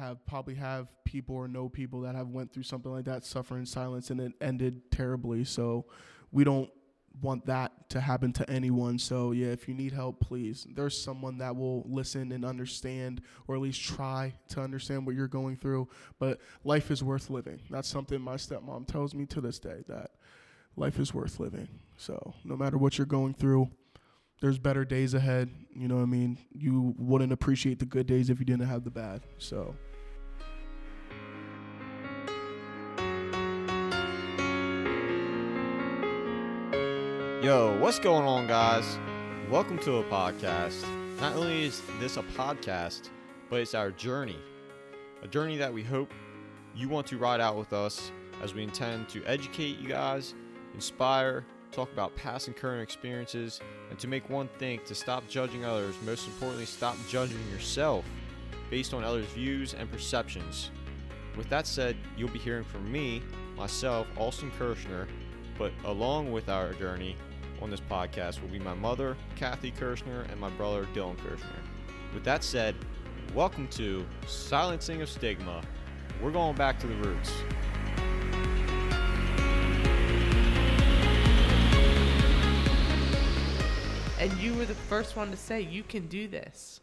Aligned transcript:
have 0.00 0.24
probably 0.26 0.54
have 0.54 0.88
people 1.04 1.36
or 1.36 1.46
know 1.46 1.68
people 1.68 2.00
that 2.00 2.14
have 2.14 2.28
went 2.28 2.52
through 2.52 2.64
something 2.64 2.90
like 2.90 3.04
that, 3.04 3.24
suffer 3.24 3.58
in 3.58 3.66
silence, 3.66 4.10
and 4.10 4.20
it 4.20 4.32
ended 4.40 4.90
terribly. 4.90 5.44
So 5.44 5.86
we 6.32 6.42
don't 6.42 6.70
want 7.22 7.44
that 7.46 7.90
to 7.90 8.00
happen 8.00 8.32
to 8.32 8.48
anyone. 8.48 8.98
So 8.98 9.32
yeah, 9.32 9.48
if 9.48 9.68
you 9.68 9.74
need 9.74 9.92
help, 9.92 10.20
please. 10.20 10.66
There's 10.74 11.00
someone 11.00 11.38
that 11.38 11.54
will 11.54 11.84
listen 11.88 12.32
and 12.32 12.44
understand, 12.44 13.20
or 13.46 13.56
at 13.56 13.60
least 13.60 13.82
try 13.82 14.34
to 14.50 14.60
understand 14.60 15.06
what 15.06 15.14
you're 15.14 15.28
going 15.28 15.56
through. 15.56 15.88
But 16.18 16.40
life 16.64 16.90
is 16.90 17.02
worth 17.02 17.30
living. 17.30 17.60
That's 17.68 17.88
something 17.88 18.20
my 18.20 18.36
stepmom 18.36 18.86
tells 18.86 19.14
me 19.14 19.26
to 19.26 19.40
this 19.40 19.58
day 19.58 19.82
that 19.88 20.12
life 20.76 20.98
is 20.98 21.12
worth 21.12 21.40
living. 21.40 21.68
So 21.96 22.34
no 22.44 22.56
matter 22.56 22.78
what 22.78 22.96
you're 22.96 23.06
going 23.06 23.34
through, 23.34 23.70
there's 24.40 24.58
better 24.58 24.84
days 24.84 25.12
ahead. 25.12 25.50
You 25.74 25.88
know 25.88 25.96
what 25.96 26.02
I 26.02 26.06
mean? 26.06 26.38
You 26.52 26.94
wouldn't 26.96 27.32
appreciate 27.32 27.78
the 27.78 27.86
good 27.86 28.06
days 28.06 28.30
if 28.30 28.38
you 28.38 28.46
didn't 28.46 28.66
have 28.66 28.84
the 28.84 28.90
bad. 28.90 29.22
So 29.38 29.74
Yo, 37.42 37.74
what's 37.78 37.98
going 37.98 38.26
on, 38.26 38.46
guys? 38.46 38.98
Welcome 39.48 39.78
to 39.78 39.96
a 39.96 40.04
podcast. 40.04 40.84
Not 41.22 41.36
only 41.36 41.64
is 41.64 41.80
this 41.98 42.18
a 42.18 42.22
podcast, 42.22 43.08
but 43.48 43.60
it's 43.60 43.74
our 43.74 43.90
journey. 43.92 44.36
A 45.22 45.26
journey 45.26 45.56
that 45.56 45.72
we 45.72 45.82
hope 45.82 46.12
you 46.76 46.90
want 46.90 47.06
to 47.06 47.16
ride 47.16 47.40
out 47.40 47.56
with 47.56 47.72
us 47.72 48.12
as 48.42 48.52
we 48.52 48.62
intend 48.62 49.08
to 49.08 49.24
educate 49.24 49.78
you 49.78 49.88
guys, 49.88 50.34
inspire, 50.74 51.46
talk 51.72 51.90
about 51.94 52.14
past 52.14 52.46
and 52.46 52.54
current 52.54 52.82
experiences, 52.82 53.58
and 53.88 53.98
to 53.98 54.06
make 54.06 54.28
one 54.28 54.50
thing 54.58 54.78
to 54.84 54.94
stop 54.94 55.26
judging 55.26 55.64
others. 55.64 55.94
Most 56.04 56.26
importantly, 56.26 56.66
stop 56.66 56.96
judging 57.08 57.40
yourself 57.50 58.04
based 58.68 58.92
on 58.92 59.02
others' 59.02 59.24
views 59.28 59.72
and 59.72 59.90
perceptions. 59.90 60.70
With 61.38 61.48
that 61.48 61.66
said, 61.66 61.96
you'll 62.18 62.28
be 62.28 62.38
hearing 62.38 62.64
from 62.64 62.92
me, 62.92 63.22
myself, 63.56 64.06
Alston 64.18 64.50
Kirshner, 64.58 65.08
but 65.56 65.72
along 65.86 66.32
with 66.32 66.50
our 66.50 66.74
journey 66.74 67.16
on 67.60 67.70
this 67.70 67.80
podcast 67.80 68.40
will 68.40 68.48
be 68.48 68.58
my 68.58 68.74
mother, 68.74 69.16
Kathy 69.36 69.72
Kirshner, 69.72 70.30
and 70.30 70.40
my 70.40 70.50
brother, 70.50 70.86
Dylan 70.94 71.16
Kirshner. 71.16 71.60
With 72.14 72.24
that 72.24 72.42
said, 72.42 72.74
welcome 73.34 73.68
to 73.68 74.04
Silencing 74.26 75.02
of 75.02 75.08
Stigma. 75.08 75.62
We're 76.22 76.32
going 76.32 76.56
back 76.56 76.78
to 76.80 76.86
the 76.86 76.96
roots. 76.96 77.32
and 84.20 84.30
you 84.38 84.52
were 84.52 84.66
the 84.66 84.74
first 84.74 85.16
one 85.16 85.30
to 85.30 85.36
say 85.36 85.62
you 85.62 85.82
can 85.82 86.06
do 86.06 86.28
this. 86.28 86.82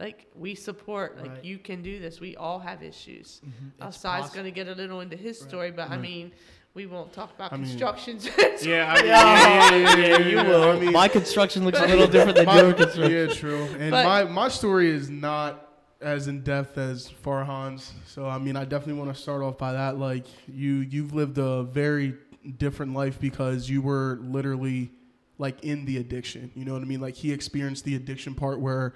Like 0.00 0.26
we 0.34 0.54
support, 0.54 1.18
like 1.20 1.30
Right. 1.30 1.44
you 1.44 1.58
can 1.58 1.82
do 1.82 2.00
this. 2.00 2.18
We 2.20 2.34
all 2.36 2.58
have 2.58 2.82
issues. 2.82 3.40
Mm-hmm. 3.46 3.66
It's 3.76 3.82
Outside's 4.04 4.30
possi- 4.30 4.34
going 4.34 4.44
to 4.46 4.50
get 4.50 4.68
a 4.68 4.72
little 4.74 5.00
into 5.00 5.16
his 5.16 5.40
Right. 5.40 5.48
story, 5.48 5.70
but 5.70 5.90
I 5.90 5.96
mean, 5.96 6.32
we 6.74 6.86
won't 6.86 7.12
talk 7.12 7.32
about 7.34 7.52
I 7.52 7.56
mean- 7.56 7.66
constructions. 7.66 8.24
yeah, 8.62 8.94
I, 8.96 9.04
yeah, 9.04 9.04
yeah, 9.04 9.76
yeah, 9.76 9.96
yeah, 9.96 10.18
you 10.28 10.36
will. 10.48 10.70
I 10.70 10.78
mean, 10.80 10.92
My 10.92 11.06
construction 11.08 11.64
looks 11.64 11.78
a 11.78 11.86
little 11.86 12.06
different 12.14 12.36
than 12.36 12.46
my- 12.46 12.60
your 12.60 12.72
construction. 12.72 13.12
yeah, 13.28 13.32
true. 13.34 13.64
And 13.78 13.90
But- 13.92 14.04
my 14.04 14.24
my 14.24 14.48
story 14.48 14.90
is 14.90 15.08
not 15.08 15.68
as 16.00 16.26
in 16.26 16.42
depth 16.42 16.78
as 16.78 17.08
Farhan's. 17.24 17.92
So 18.06 18.26
I 18.26 18.38
mean, 18.38 18.56
I 18.56 18.64
definitely 18.64 18.94
want 19.00 19.14
to 19.14 19.22
start 19.22 19.40
off 19.42 19.56
by 19.56 19.72
that. 19.74 19.98
Like 19.98 20.24
you, 20.48 20.76
you've 20.76 21.14
lived 21.14 21.38
a 21.38 21.62
very 21.62 22.14
different 22.58 22.92
life 22.94 23.20
because 23.20 23.68
you 23.70 23.80
were 23.82 24.18
literally 24.20 24.90
like 25.38 25.62
in 25.64 25.84
the 25.84 25.98
addiction. 25.98 26.50
You 26.56 26.64
know 26.64 26.72
what 26.72 26.82
I 26.82 26.86
mean? 26.86 27.00
Like 27.00 27.14
he 27.14 27.30
experienced 27.32 27.84
the 27.84 27.94
addiction 27.94 28.34
part 28.34 28.58
where 28.58 28.94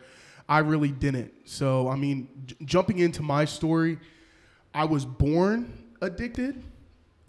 I 0.49 0.59
really 0.61 0.91
didn't. 0.93 1.33
So 1.45 1.89
I 1.89 1.97
mean, 1.97 2.29
j- 2.47 2.57
jumping 2.65 2.99
into 2.99 3.23
my 3.23 3.45
story, 3.45 3.99
I 4.75 4.85
was 4.85 5.05
born 5.05 5.73
addicted, 6.01 6.63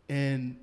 and 0.09 0.57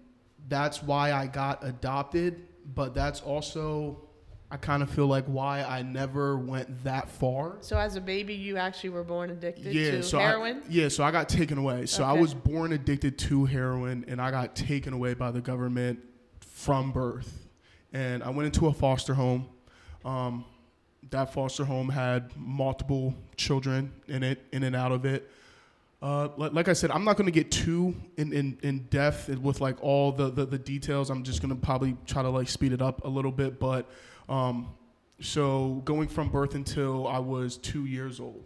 that's 0.48 0.82
why 0.82 1.12
I 1.12 1.26
got 1.26 1.64
adopted. 1.64 2.46
But 2.74 2.94
that's 2.94 3.20
also, 3.20 4.08
I 4.50 4.56
kind 4.56 4.82
of 4.82 4.88
feel 4.88 5.06
like 5.06 5.26
why 5.26 5.62
I 5.62 5.82
never 5.82 6.38
went 6.38 6.84
that 6.84 7.10
far. 7.10 7.56
so 7.60 7.76
as 7.76 7.96
a 7.96 8.00
baby, 8.00 8.32
you 8.34 8.56
actually 8.56 8.88
were 8.90 9.04
born 9.04 9.28
addicted 9.30 9.74
Yeah, 9.74 9.90
to 9.92 10.02
so 10.02 10.18
heroin. 10.18 10.62
I, 10.64 10.70
yeah, 10.70 10.88
so 10.88 11.04
I 11.04 11.10
got 11.10 11.28
taken 11.28 11.58
away. 11.58 11.84
So 11.86 12.04
I 12.04 12.12
was 12.12 12.32
born 12.32 12.72
addicted 12.72 13.18
to 13.18 13.44
heroin, 13.44 14.04
and 14.08 14.20
I 14.20 14.30
got 14.30 14.56
taken 14.56 14.92
away 14.94 15.12
by 15.14 15.30
the 15.30 15.40
government 15.42 15.98
from 16.40 16.90
birth. 16.92 17.48
And 17.92 18.22
I 18.22 18.30
went 18.30 18.46
into 18.46 18.66
a 18.66 18.72
foster 18.72 19.12
home. 19.14 19.46
Um, 20.04 20.44
that 21.14 21.32
foster 21.32 21.64
home 21.64 21.88
had 21.88 22.30
multiple 22.36 23.14
children 23.36 23.92
in 24.08 24.22
it, 24.22 24.44
in 24.52 24.64
and 24.64 24.74
out 24.74 24.92
of 24.92 25.04
it. 25.04 25.30
Uh, 26.02 26.28
like, 26.36 26.52
like 26.52 26.68
I 26.68 26.72
said, 26.72 26.90
I'm 26.90 27.04
not 27.04 27.16
going 27.16 27.26
to 27.26 27.32
get 27.32 27.50
too 27.50 27.94
in, 28.18 28.32
in, 28.32 28.58
in 28.62 28.80
depth 28.90 29.28
with 29.28 29.60
like 29.60 29.82
all 29.82 30.12
the, 30.12 30.28
the, 30.28 30.44
the 30.44 30.58
details. 30.58 31.10
I'm 31.10 31.22
just 31.22 31.40
going 31.40 31.54
to 31.54 31.60
probably 31.60 31.96
try 32.04 32.22
to 32.22 32.28
like 32.28 32.48
speed 32.48 32.72
it 32.72 32.82
up 32.82 33.04
a 33.04 33.08
little 33.08 33.32
bit. 33.32 33.58
But 33.58 33.88
um, 34.28 34.68
so 35.20 35.82
going 35.84 36.08
from 36.08 36.28
birth 36.28 36.54
until 36.54 37.06
I 37.06 37.20
was 37.20 37.56
two 37.56 37.86
years 37.86 38.20
old, 38.20 38.44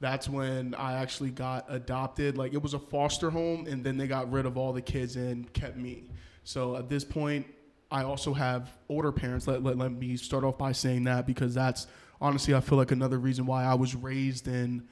that's 0.00 0.28
when 0.28 0.74
I 0.74 0.94
actually 0.94 1.30
got 1.30 1.66
adopted. 1.68 2.38
Like 2.38 2.54
it 2.54 2.62
was 2.62 2.74
a 2.74 2.78
foster 2.78 3.30
home, 3.30 3.66
and 3.66 3.84
then 3.84 3.98
they 3.98 4.06
got 4.06 4.32
rid 4.32 4.46
of 4.46 4.56
all 4.56 4.72
the 4.72 4.82
kids 4.82 5.16
and 5.16 5.52
kept 5.52 5.76
me. 5.76 6.04
So 6.44 6.76
at 6.76 6.88
this 6.88 7.04
point, 7.04 7.46
I 7.90 8.04
also 8.04 8.32
have 8.34 8.70
older 8.88 9.12
parents. 9.12 9.46
Let, 9.46 9.62
let, 9.62 9.76
let 9.76 9.92
me 9.92 10.16
start 10.16 10.44
off 10.44 10.56
by 10.58 10.72
saying 10.72 11.04
that 11.04 11.26
because 11.26 11.54
that's 11.54 11.86
honestly, 12.20 12.54
I 12.54 12.60
feel 12.60 12.78
like 12.78 12.92
another 12.92 13.18
reason 13.18 13.46
why 13.46 13.64
I 13.64 13.74
was 13.74 13.94
raised 13.94 14.46
in. 14.46 14.86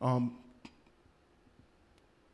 Um, 0.00 0.38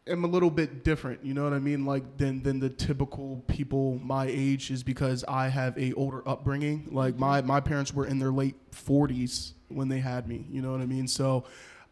am 0.07 0.25
a 0.25 0.27
little 0.27 0.51
bit 0.51 0.85
different, 0.85 1.25
you 1.25 1.35
know 1.35 1.45
what 1.45 1.53
I 1.53 1.59
mean? 1.59 1.85
Like 1.85 2.17
than 2.17 2.43
than 2.43 2.61
the 2.61 2.69
typical 2.69 3.43
people 3.47 4.01
my 4.03 4.27
age 4.27 4.71
is 4.71 4.83
because 4.83 5.25
I 5.29 5.49
have 5.49 5.77
a 5.79 5.93
older 5.95 6.27
upbringing. 6.29 6.89
Like 6.91 7.19
my 7.19 7.41
my 7.43 7.61
parents 7.61 7.93
were 7.95 8.07
in 8.07 8.19
their 8.19 8.33
late 8.33 8.57
40s 8.73 9.53
when 9.69 9.89
they 9.89 10.01
had 10.01 10.29
me, 10.29 10.47
you 10.51 10.61
know 10.61 10.73
what 10.73 10.81
I 10.81 10.87
mean? 10.87 11.09
So 11.09 11.45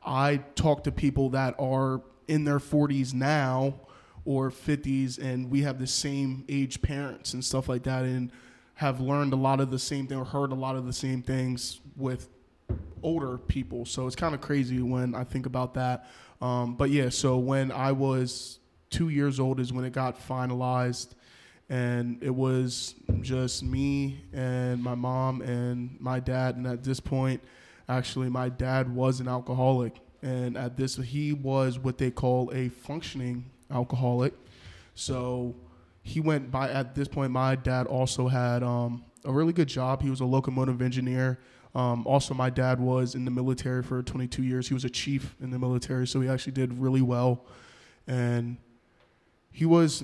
I 0.04 0.38
talk 0.54 0.84
to 0.84 0.92
people 0.92 1.30
that 1.30 1.54
are 1.58 2.02
in 2.28 2.44
their 2.44 2.58
40s 2.58 3.14
now 3.14 3.74
or 4.30 4.48
50s 4.48 5.18
and 5.18 5.50
we 5.50 5.62
have 5.62 5.80
the 5.80 5.86
same 5.88 6.44
age 6.48 6.80
parents 6.80 7.34
and 7.34 7.44
stuff 7.44 7.68
like 7.68 7.82
that 7.82 8.04
and 8.04 8.30
have 8.74 9.00
learned 9.00 9.32
a 9.32 9.36
lot 9.36 9.58
of 9.58 9.72
the 9.72 9.78
same 9.78 10.06
thing 10.06 10.16
or 10.16 10.24
heard 10.24 10.52
a 10.52 10.54
lot 10.54 10.76
of 10.76 10.86
the 10.86 10.92
same 10.92 11.20
things 11.20 11.80
with 11.96 12.28
older 13.02 13.38
people. 13.38 13.84
So 13.84 14.06
it's 14.06 14.14
kind 14.14 14.32
of 14.32 14.40
crazy 14.40 14.80
when 14.82 15.16
I 15.16 15.24
think 15.24 15.46
about 15.46 15.74
that. 15.74 16.08
Um, 16.40 16.76
but 16.76 16.90
yeah, 16.90 17.08
so 17.08 17.38
when 17.38 17.72
I 17.72 17.90
was 17.90 18.60
two 18.88 19.08
years 19.08 19.40
old 19.40 19.58
is 19.58 19.72
when 19.72 19.84
it 19.84 19.92
got 19.92 20.16
finalized, 20.16 21.08
and 21.68 22.22
it 22.22 22.34
was 22.34 22.94
just 23.22 23.64
me 23.64 24.24
and 24.32 24.80
my 24.80 24.94
mom 24.94 25.42
and 25.42 25.96
my 26.00 26.20
dad. 26.20 26.56
And 26.56 26.68
at 26.68 26.84
this 26.84 27.00
point, 27.00 27.42
actually, 27.88 28.28
my 28.28 28.48
dad 28.48 28.94
was 28.94 29.18
an 29.18 29.26
alcoholic, 29.26 30.00
and 30.22 30.56
at 30.56 30.76
this, 30.76 30.96
he 30.96 31.32
was 31.32 31.80
what 31.80 31.98
they 31.98 32.12
call 32.12 32.52
a 32.54 32.68
functioning 32.68 33.50
alcoholic. 33.70 34.34
So 34.94 35.54
he 36.02 36.20
went 36.20 36.50
by 36.50 36.70
at 36.70 36.94
this 36.94 37.08
point. 37.08 37.32
My 37.32 37.54
dad 37.56 37.86
also 37.86 38.28
had 38.28 38.62
um, 38.62 39.04
a 39.24 39.32
really 39.32 39.52
good 39.52 39.68
job. 39.68 40.02
He 40.02 40.10
was 40.10 40.20
a 40.20 40.24
locomotive 40.24 40.82
engineer. 40.82 41.38
Um, 41.74 42.06
also, 42.06 42.34
my 42.34 42.50
dad 42.50 42.80
was 42.80 43.14
in 43.14 43.24
the 43.24 43.30
military 43.30 43.82
for 43.82 44.02
22 44.02 44.42
years. 44.42 44.66
He 44.68 44.74
was 44.74 44.84
a 44.84 44.90
chief 44.90 45.36
in 45.40 45.50
the 45.50 45.58
military, 45.58 46.06
so 46.06 46.20
he 46.20 46.28
actually 46.28 46.52
did 46.52 46.76
really 46.78 47.02
well. 47.02 47.44
And 48.08 48.56
he 49.52 49.66
was, 49.66 50.02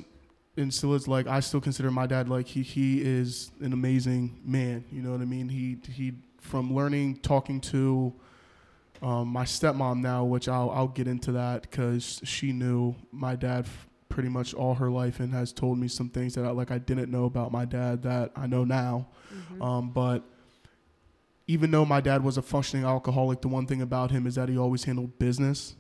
and 0.57 0.73
still 0.73 0.95
is 0.95 1.09
like 1.09 1.27
I 1.27 1.41
still 1.41 1.61
consider 1.61 1.91
my 1.91 2.07
dad 2.07 2.29
like 2.29 2.47
he 2.47 2.63
he 2.63 3.03
is 3.03 3.51
an 3.61 3.73
amazing 3.73 4.41
man. 4.45 4.85
You 4.93 5.03
know 5.03 5.11
what 5.11 5.21
I 5.21 5.25
mean? 5.25 5.49
He 5.49 5.79
he 5.93 6.15
from 6.41 6.73
learning 6.73 7.17
talking 7.17 7.61
to 7.63 8.15
um, 9.03 9.29
my 9.29 9.45
stepmom 9.45 10.01
now, 10.01 10.25
which 10.25 10.49
I'll 10.49 10.71
I'll 10.71 10.89
get 10.89 11.07
into 11.09 11.33
that 11.33 11.63
because 11.63 12.21
she 12.25 12.53
knew 12.53 12.95
my 13.13 13.37
dad 13.37 13.65
f- 13.67 13.89
pretty 14.09 14.29
much 14.29 14.55
all 14.55 14.75
her 14.75 14.91
life 14.91 15.21
and 15.21 15.33
has 15.35 15.53
told 15.53 15.79
me 15.79 15.89
some 15.89 16.09
things 16.09 16.35
that 16.35 16.45
I, 16.45 16.51
like 16.51 16.71
I 16.71 16.79
didn't 16.79 17.11
know 17.11 17.25
about 17.25 17.53
my 17.53 17.65
dad 17.65 18.03
that 18.05 18.33
I 18.37 18.47
know 18.47 18.65
now. 18.65 19.09
Mhm. 19.53 19.63
Um, 19.65 19.91
but 19.91 20.23
even 21.47 21.71
though 21.71 21.85
my 21.85 22.01
dad 22.01 22.25
was 22.25 22.37
a 22.39 22.43
functioning 22.43 22.85
alcoholic, 22.85 23.41
the 23.41 23.49
one 23.49 23.67
thing 23.67 23.81
about 23.83 24.11
him 24.11 24.27
is 24.27 24.35
that 24.35 24.49
he 24.49 24.59
always 24.59 24.85
handled 24.85 25.19
business 25.19 25.77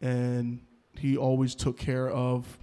and 0.00 0.60
he 0.98 1.16
always 1.16 1.54
took 1.54 1.76
care 1.76 2.08
of 2.08 2.58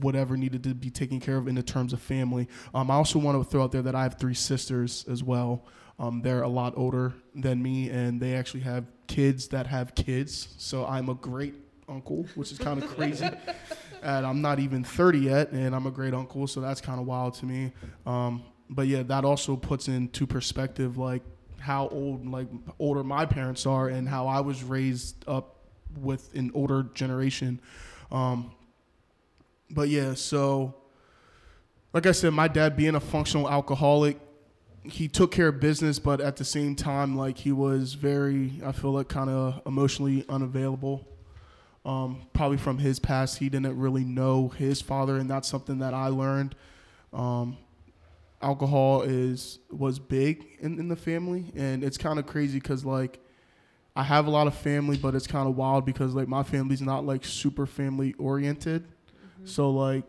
whatever 0.00 0.36
needed 0.36 0.62
to 0.64 0.74
be 0.74 0.90
taken 0.90 1.20
care 1.20 1.36
of 1.36 1.48
in 1.48 1.54
the 1.54 1.62
terms 1.62 1.92
of 1.92 2.00
family. 2.00 2.48
Um, 2.74 2.90
I 2.90 2.94
also 2.94 3.18
want 3.18 3.42
to 3.42 3.48
throw 3.48 3.62
out 3.64 3.72
there 3.72 3.82
that 3.82 3.94
I 3.94 4.02
have 4.04 4.18
three 4.18 4.34
sisters 4.34 5.04
as 5.10 5.22
well. 5.22 5.64
Um, 5.98 6.22
they're 6.22 6.42
a 6.42 6.48
lot 6.48 6.74
older 6.76 7.14
than 7.34 7.62
me, 7.62 7.90
and 7.90 8.20
they 8.20 8.34
actually 8.34 8.60
have 8.60 8.84
kids 9.06 9.48
that 9.48 9.66
have 9.66 9.94
kids. 9.94 10.48
So 10.58 10.86
I'm 10.86 11.08
a 11.08 11.14
great 11.14 11.54
uncle, 11.88 12.26
which 12.34 12.52
is 12.52 12.58
kind 12.58 12.82
of 12.82 12.88
crazy. 12.96 13.28
and 14.02 14.26
I'm 14.26 14.40
not 14.40 14.58
even 14.58 14.82
30 14.84 15.18
yet, 15.18 15.52
and 15.52 15.74
I'm 15.74 15.86
a 15.86 15.90
great 15.90 16.14
uncle, 16.14 16.46
so 16.46 16.60
that's 16.60 16.80
kind 16.80 17.00
of 17.00 17.06
wild 17.06 17.34
to 17.34 17.46
me. 17.46 17.72
Um, 18.06 18.42
but 18.68 18.86
yeah, 18.86 19.02
that 19.04 19.24
also 19.24 19.56
puts 19.56 19.88
into 19.88 20.26
perspective 20.26 20.96
like 20.98 21.22
how 21.60 21.88
old 21.88 22.26
like 22.26 22.48
older 22.78 23.02
my 23.02 23.24
parents 23.24 23.66
are 23.66 23.88
and 23.88 24.08
how 24.08 24.26
I 24.26 24.40
was 24.40 24.62
raised 24.62 25.24
up 25.26 25.56
with 25.98 26.34
an 26.34 26.50
older 26.54 26.84
generation. 26.94 27.60
Um, 28.10 28.52
but 29.70 29.88
yeah, 29.88 30.14
so 30.14 30.74
like 31.92 32.06
I 32.06 32.12
said, 32.12 32.32
my 32.32 32.48
dad 32.48 32.76
being 32.76 32.94
a 32.94 33.00
functional 33.00 33.48
alcoholic, 33.48 34.18
he 34.84 35.08
took 35.08 35.30
care 35.30 35.48
of 35.48 35.60
business, 35.60 35.98
but 35.98 36.20
at 36.20 36.36
the 36.36 36.44
same 36.44 36.76
time, 36.76 37.16
like 37.16 37.38
he 37.38 37.52
was 37.52 37.94
very, 37.94 38.60
I 38.64 38.72
feel 38.72 38.92
like, 38.92 39.08
kind 39.08 39.30
of 39.30 39.62
emotionally 39.66 40.24
unavailable. 40.28 41.08
Um, 41.84 42.22
probably 42.32 42.56
from 42.56 42.78
his 42.78 42.98
past, 42.98 43.38
he 43.38 43.48
didn't 43.48 43.78
really 43.78 44.04
know 44.04 44.48
his 44.48 44.80
father, 44.80 45.16
and 45.16 45.28
that's 45.28 45.48
something 45.48 45.78
that 45.78 45.94
I 45.94 46.08
learned. 46.08 46.54
Um, 47.12 47.58
alcohol 48.42 49.02
is 49.02 49.58
was 49.70 49.98
big 49.98 50.44
in, 50.60 50.78
in 50.78 50.88
the 50.88 50.96
family, 50.96 51.52
and 51.54 51.82
it's 51.82 51.98
kind 51.98 52.18
of 52.18 52.26
crazy 52.26 52.58
because 52.58 52.84
like 52.84 53.20
I 53.96 54.02
have 54.02 54.26
a 54.26 54.30
lot 54.30 54.46
of 54.46 54.54
family, 54.54 54.96
but 54.96 55.14
it's 55.14 55.26
kind 55.26 55.48
of 55.48 55.56
wild 55.56 55.84
because 55.84 56.14
like 56.14 56.28
my 56.28 56.42
family's 56.42 56.82
not 56.82 57.04
like 57.04 57.24
super 57.24 57.66
family 57.66 58.14
oriented, 58.18 58.86
so 59.44 59.70
like 59.70 60.04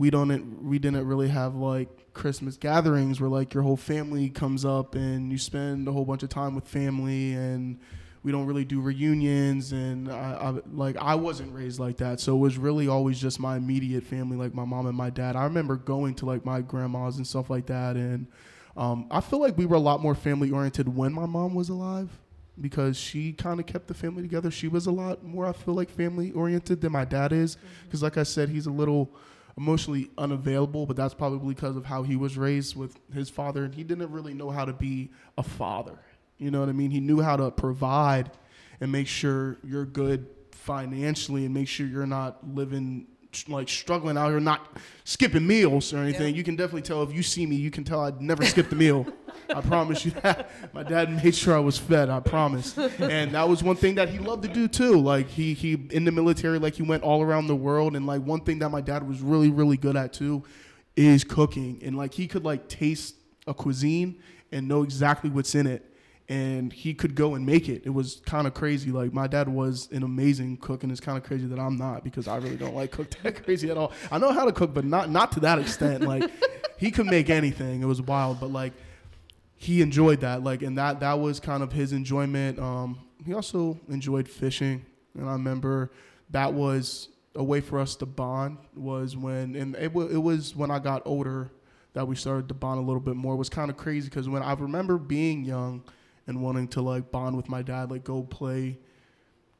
we 0.00 0.08
don't 0.08 0.64
we 0.64 0.78
didn't 0.78 1.06
really 1.06 1.28
have 1.28 1.54
like 1.54 2.14
Christmas 2.14 2.56
gatherings 2.56 3.20
where 3.20 3.28
like 3.28 3.52
your 3.52 3.62
whole 3.62 3.76
family 3.76 4.30
comes 4.30 4.64
up 4.64 4.94
and 4.94 5.30
you 5.30 5.36
spend 5.36 5.86
a 5.86 5.92
whole 5.92 6.06
bunch 6.06 6.22
of 6.22 6.30
time 6.30 6.54
with 6.54 6.66
family 6.66 7.34
and 7.34 7.78
we 8.22 8.32
don't 8.32 8.46
really 8.46 8.64
do 8.64 8.80
reunions 8.80 9.72
and 9.72 10.10
I, 10.10 10.38
I 10.40 10.60
like 10.72 10.96
I 10.96 11.16
wasn't 11.16 11.52
raised 11.52 11.78
like 11.78 11.98
that. 11.98 12.18
So 12.18 12.34
it 12.34 12.38
was 12.38 12.56
really 12.56 12.88
always 12.88 13.20
just 13.20 13.38
my 13.38 13.58
immediate 13.58 14.02
family 14.02 14.38
like 14.38 14.54
my 14.54 14.64
mom 14.64 14.86
and 14.86 14.96
my 14.96 15.10
dad. 15.10 15.36
I 15.36 15.44
remember 15.44 15.76
going 15.76 16.14
to 16.14 16.24
like 16.24 16.46
my 16.46 16.62
grandma's 16.62 17.18
and 17.18 17.26
stuff 17.26 17.50
like 17.50 17.66
that 17.66 17.96
and 17.96 18.26
um, 18.78 19.06
I 19.10 19.20
feel 19.20 19.38
like 19.38 19.58
we 19.58 19.66
were 19.66 19.76
a 19.76 19.80
lot 19.80 20.00
more 20.00 20.14
family 20.14 20.50
oriented 20.50 20.88
when 20.88 21.12
my 21.12 21.26
mom 21.26 21.54
was 21.54 21.68
alive 21.68 22.08
because 22.58 22.96
she 22.96 23.34
kind 23.34 23.60
of 23.60 23.66
kept 23.66 23.86
the 23.86 23.94
family 23.94 24.22
together. 24.22 24.50
She 24.50 24.66
was 24.66 24.86
a 24.86 24.92
lot 24.92 25.22
more 25.22 25.46
I 25.46 25.52
feel 25.52 25.74
like 25.74 25.90
family 25.90 26.32
oriented 26.32 26.80
than 26.80 26.92
my 26.92 27.04
dad 27.04 27.34
is. 27.34 27.58
Because 27.84 28.02
like 28.02 28.16
I 28.16 28.22
said 28.22 28.48
he's 28.48 28.64
a 28.64 28.70
little 28.70 29.14
emotionally 29.60 30.10
unavailable, 30.16 30.86
but 30.86 30.96
that's 30.96 31.12
probably 31.12 31.52
because 31.52 31.76
of 31.76 31.84
how 31.84 32.02
he 32.02 32.16
was 32.16 32.38
raised 32.38 32.74
with 32.74 32.98
his 33.12 33.28
father, 33.28 33.62
and 33.62 33.74
he 33.74 33.84
didn't 33.84 34.10
really 34.10 34.32
know 34.32 34.48
how 34.48 34.64
to 34.64 34.72
be 34.72 35.10
a 35.36 35.42
father. 35.42 35.98
You 36.38 36.50
know 36.50 36.60
what 36.60 36.70
I 36.70 36.72
mean? 36.72 36.90
He 36.90 37.00
knew 37.00 37.20
how 37.20 37.36
to 37.36 37.50
provide 37.50 38.30
and 38.80 38.90
make 38.90 39.06
sure 39.06 39.58
you're 39.62 39.84
good 39.84 40.26
financially, 40.52 41.44
and 41.44 41.52
make 41.52 41.68
sure 41.68 41.86
you're 41.86 42.06
not 42.06 42.38
living 42.54 43.06
like 43.48 43.68
struggling 43.68 44.16
out 44.16 44.30
here, 44.30 44.40
not 44.40 44.76
skipping 45.04 45.46
meals 45.46 45.92
or 45.92 45.98
anything. 45.98 46.34
Yeah. 46.34 46.38
You 46.38 46.44
can 46.44 46.56
definitely 46.56 46.82
tell 46.82 47.02
if 47.02 47.12
you 47.12 47.22
see 47.22 47.46
me, 47.46 47.56
you 47.56 47.70
can 47.70 47.84
tell 47.84 48.00
I'd 48.00 48.20
never 48.20 48.44
skipped 48.44 48.72
a 48.72 48.76
meal. 48.76 49.06
I 49.54 49.60
promise 49.60 50.04
you 50.04 50.12
that. 50.22 50.50
My 50.72 50.82
dad 50.82 51.10
made 51.22 51.34
sure 51.34 51.54
I 51.56 51.60
was 51.60 51.78
fed. 51.78 52.08
I 52.08 52.20
promise. 52.20 52.76
And 52.76 53.32
that 53.32 53.48
was 53.48 53.62
one 53.62 53.76
thing 53.76 53.96
that 53.96 54.08
he 54.08 54.18
loved 54.18 54.42
to 54.44 54.48
do 54.48 54.68
too. 54.68 55.00
Like 55.00 55.28
he 55.28 55.54
he 55.54 55.74
in 55.90 56.04
the 56.04 56.12
military, 56.12 56.58
like 56.58 56.74
he 56.74 56.82
went 56.82 57.02
all 57.02 57.22
around 57.22 57.46
the 57.46 57.56
world. 57.56 57.96
And 57.96 58.06
like 58.06 58.22
one 58.22 58.40
thing 58.40 58.58
that 58.60 58.70
my 58.70 58.80
dad 58.80 59.06
was 59.06 59.20
really 59.20 59.50
really 59.50 59.76
good 59.76 59.96
at 59.96 60.12
too, 60.12 60.44
is 60.96 61.24
cooking. 61.24 61.80
And 61.82 61.96
like 61.96 62.14
he 62.14 62.26
could 62.26 62.44
like 62.44 62.68
taste 62.68 63.16
a 63.46 63.54
cuisine 63.54 64.20
and 64.52 64.68
know 64.68 64.82
exactly 64.82 65.30
what's 65.30 65.54
in 65.54 65.66
it. 65.66 65.89
And 66.30 66.72
he 66.72 66.94
could 66.94 67.14
go 67.16 67.34
and 67.34 67.44
make 67.44 67.68
it. 67.68 67.82
It 67.84 67.90
was 67.90 68.22
kind 68.24 68.46
of 68.46 68.54
crazy. 68.54 68.90
Like 68.92 69.12
my 69.12 69.26
dad 69.26 69.48
was 69.48 69.88
an 69.90 70.04
amazing 70.04 70.58
cook, 70.58 70.84
and 70.84 70.92
it's 70.92 71.00
kind 71.00 71.18
of 71.18 71.24
crazy 71.24 71.46
that 71.48 71.58
I'm 71.58 71.76
not 71.76 72.04
because 72.04 72.28
I 72.28 72.36
really 72.36 72.56
don't 72.56 72.74
like 72.74 72.92
cook 72.92 73.10
that 73.24 73.44
crazy 73.44 73.68
at 73.68 73.76
all. 73.76 73.90
I 74.12 74.18
know 74.18 74.32
how 74.32 74.44
to 74.44 74.52
cook, 74.52 74.72
but 74.72 74.84
not 74.84 75.10
not 75.10 75.32
to 75.32 75.40
that 75.40 75.58
extent. 75.58 76.04
Like 76.04 76.30
he 76.78 76.90
could 76.92 77.06
make 77.06 77.28
anything. 77.30 77.82
It 77.82 77.86
was 77.86 78.00
wild, 78.00 78.38
but 78.40 78.50
like 78.52 78.72
he 79.56 79.82
enjoyed 79.82 80.20
that 80.20 80.42
like 80.42 80.62
and 80.62 80.78
that 80.78 81.00
that 81.00 81.18
was 81.20 81.38
kind 81.38 81.62
of 81.62 81.70
his 81.70 81.92
enjoyment 81.92 82.58
um 82.58 82.98
he 83.26 83.34
also 83.34 83.78
enjoyed 83.90 84.26
fishing 84.26 84.82
and 85.18 85.28
i 85.28 85.32
remember 85.32 85.90
that 86.30 86.54
was 86.54 87.10
a 87.34 87.44
way 87.44 87.60
for 87.60 87.78
us 87.78 87.94
to 87.94 88.06
bond 88.06 88.56
was 88.74 89.18
when 89.18 89.54
and 89.54 89.76
it, 89.76 89.92
wa- 89.92 90.06
it 90.06 90.16
was 90.16 90.56
when 90.56 90.70
i 90.70 90.78
got 90.78 91.02
older 91.04 91.50
that 91.92 92.08
we 92.08 92.16
started 92.16 92.48
to 92.48 92.54
bond 92.54 92.78
a 92.78 92.82
little 92.82 93.02
bit 93.02 93.16
more 93.16 93.34
it 93.34 93.36
was 93.36 93.50
kind 93.50 93.70
of 93.70 93.76
crazy 93.76 94.08
because 94.08 94.30
when 94.30 94.42
i 94.42 94.54
remember 94.54 94.96
being 94.96 95.44
young 95.44 95.82
and 96.26 96.42
wanting 96.42 96.68
to 96.68 96.80
like 96.80 97.10
bond 97.10 97.36
with 97.36 97.48
my 97.48 97.62
dad 97.62 97.90
like 97.90 98.04
go 98.04 98.22
play 98.22 98.78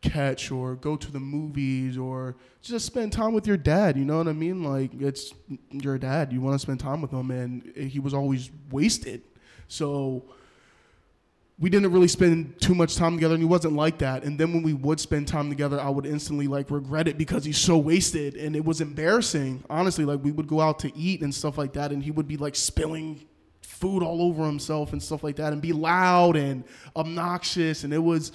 catch 0.02 0.50
or 0.50 0.76
go 0.76 0.96
to 0.96 1.12
the 1.12 1.20
movies 1.20 1.98
or 1.98 2.36
just 2.62 2.86
spend 2.86 3.12
time 3.12 3.32
with 3.32 3.46
your 3.46 3.56
dad 3.56 3.98
you 3.98 4.04
know 4.04 4.16
what 4.18 4.28
i 4.28 4.32
mean 4.32 4.62
like 4.62 4.90
it's 4.98 5.34
your 5.70 5.98
dad 5.98 6.32
you 6.32 6.40
want 6.40 6.54
to 6.54 6.58
spend 6.58 6.80
time 6.80 7.02
with 7.02 7.10
him 7.10 7.30
and 7.30 7.76
he 7.76 7.98
was 7.98 8.14
always 8.14 8.50
wasted 8.70 9.22
so 9.68 10.24
we 11.60 11.68
didn't 11.68 11.92
really 11.92 12.08
spend 12.08 12.58
too 12.58 12.74
much 12.74 12.96
time 12.96 13.16
together 13.16 13.34
and 13.34 13.42
he 13.42 13.48
wasn't 13.48 13.74
like 13.74 13.98
that. 13.98 14.24
And 14.24 14.38
then 14.38 14.54
when 14.54 14.62
we 14.62 14.72
would 14.72 14.98
spend 14.98 15.28
time 15.28 15.50
together, 15.50 15.78
I 15.78 15.90
would 15.90 16.06
instantly 16.06 16.48
like 16.48 16.70
regret 16.70 17.06
it 17.06 17.18
because 17.18 17.44
he's 17.44 17.58
so 17.58 17.76
wasted 17.76 18.34
and 18.34 18.56
it 18.56 18.64
was 18.64 18.80
embarrassing. 18.80 19.62
Honestly, 19.68 20.06
like 20.06 20.24
we 20.24 20.32
would 20.32 20.46
go 20.46 20.62
out 20.62 20.78
to 20.80 20.96
eat 20.96 21.20
and 21.20 21.34
stuff 21.34 21.58
like 21.58 21.74
that 21.74 21.92
and 21.92 22.02
he 22.02 22.10
would 22.10 22.26
be 22.26 22.38
like 22.38 22.56
spilling 22.56 23.26
food 23.80 24.02
all 24.02 24.20
over 24.20 24.44
himself 24.44 24.92
and 24.92 25.02
stuff 25.02 25.24
like 25.24 25.36
that 25.36 25.52
and 25.52 25.62
be 25.62 25.72
loud 25.72 26.36
and 26.36 26.64
obnoxious 26.94 27.82
and 27.82 27.94
it 27.94 27.98
was 27.98 28.30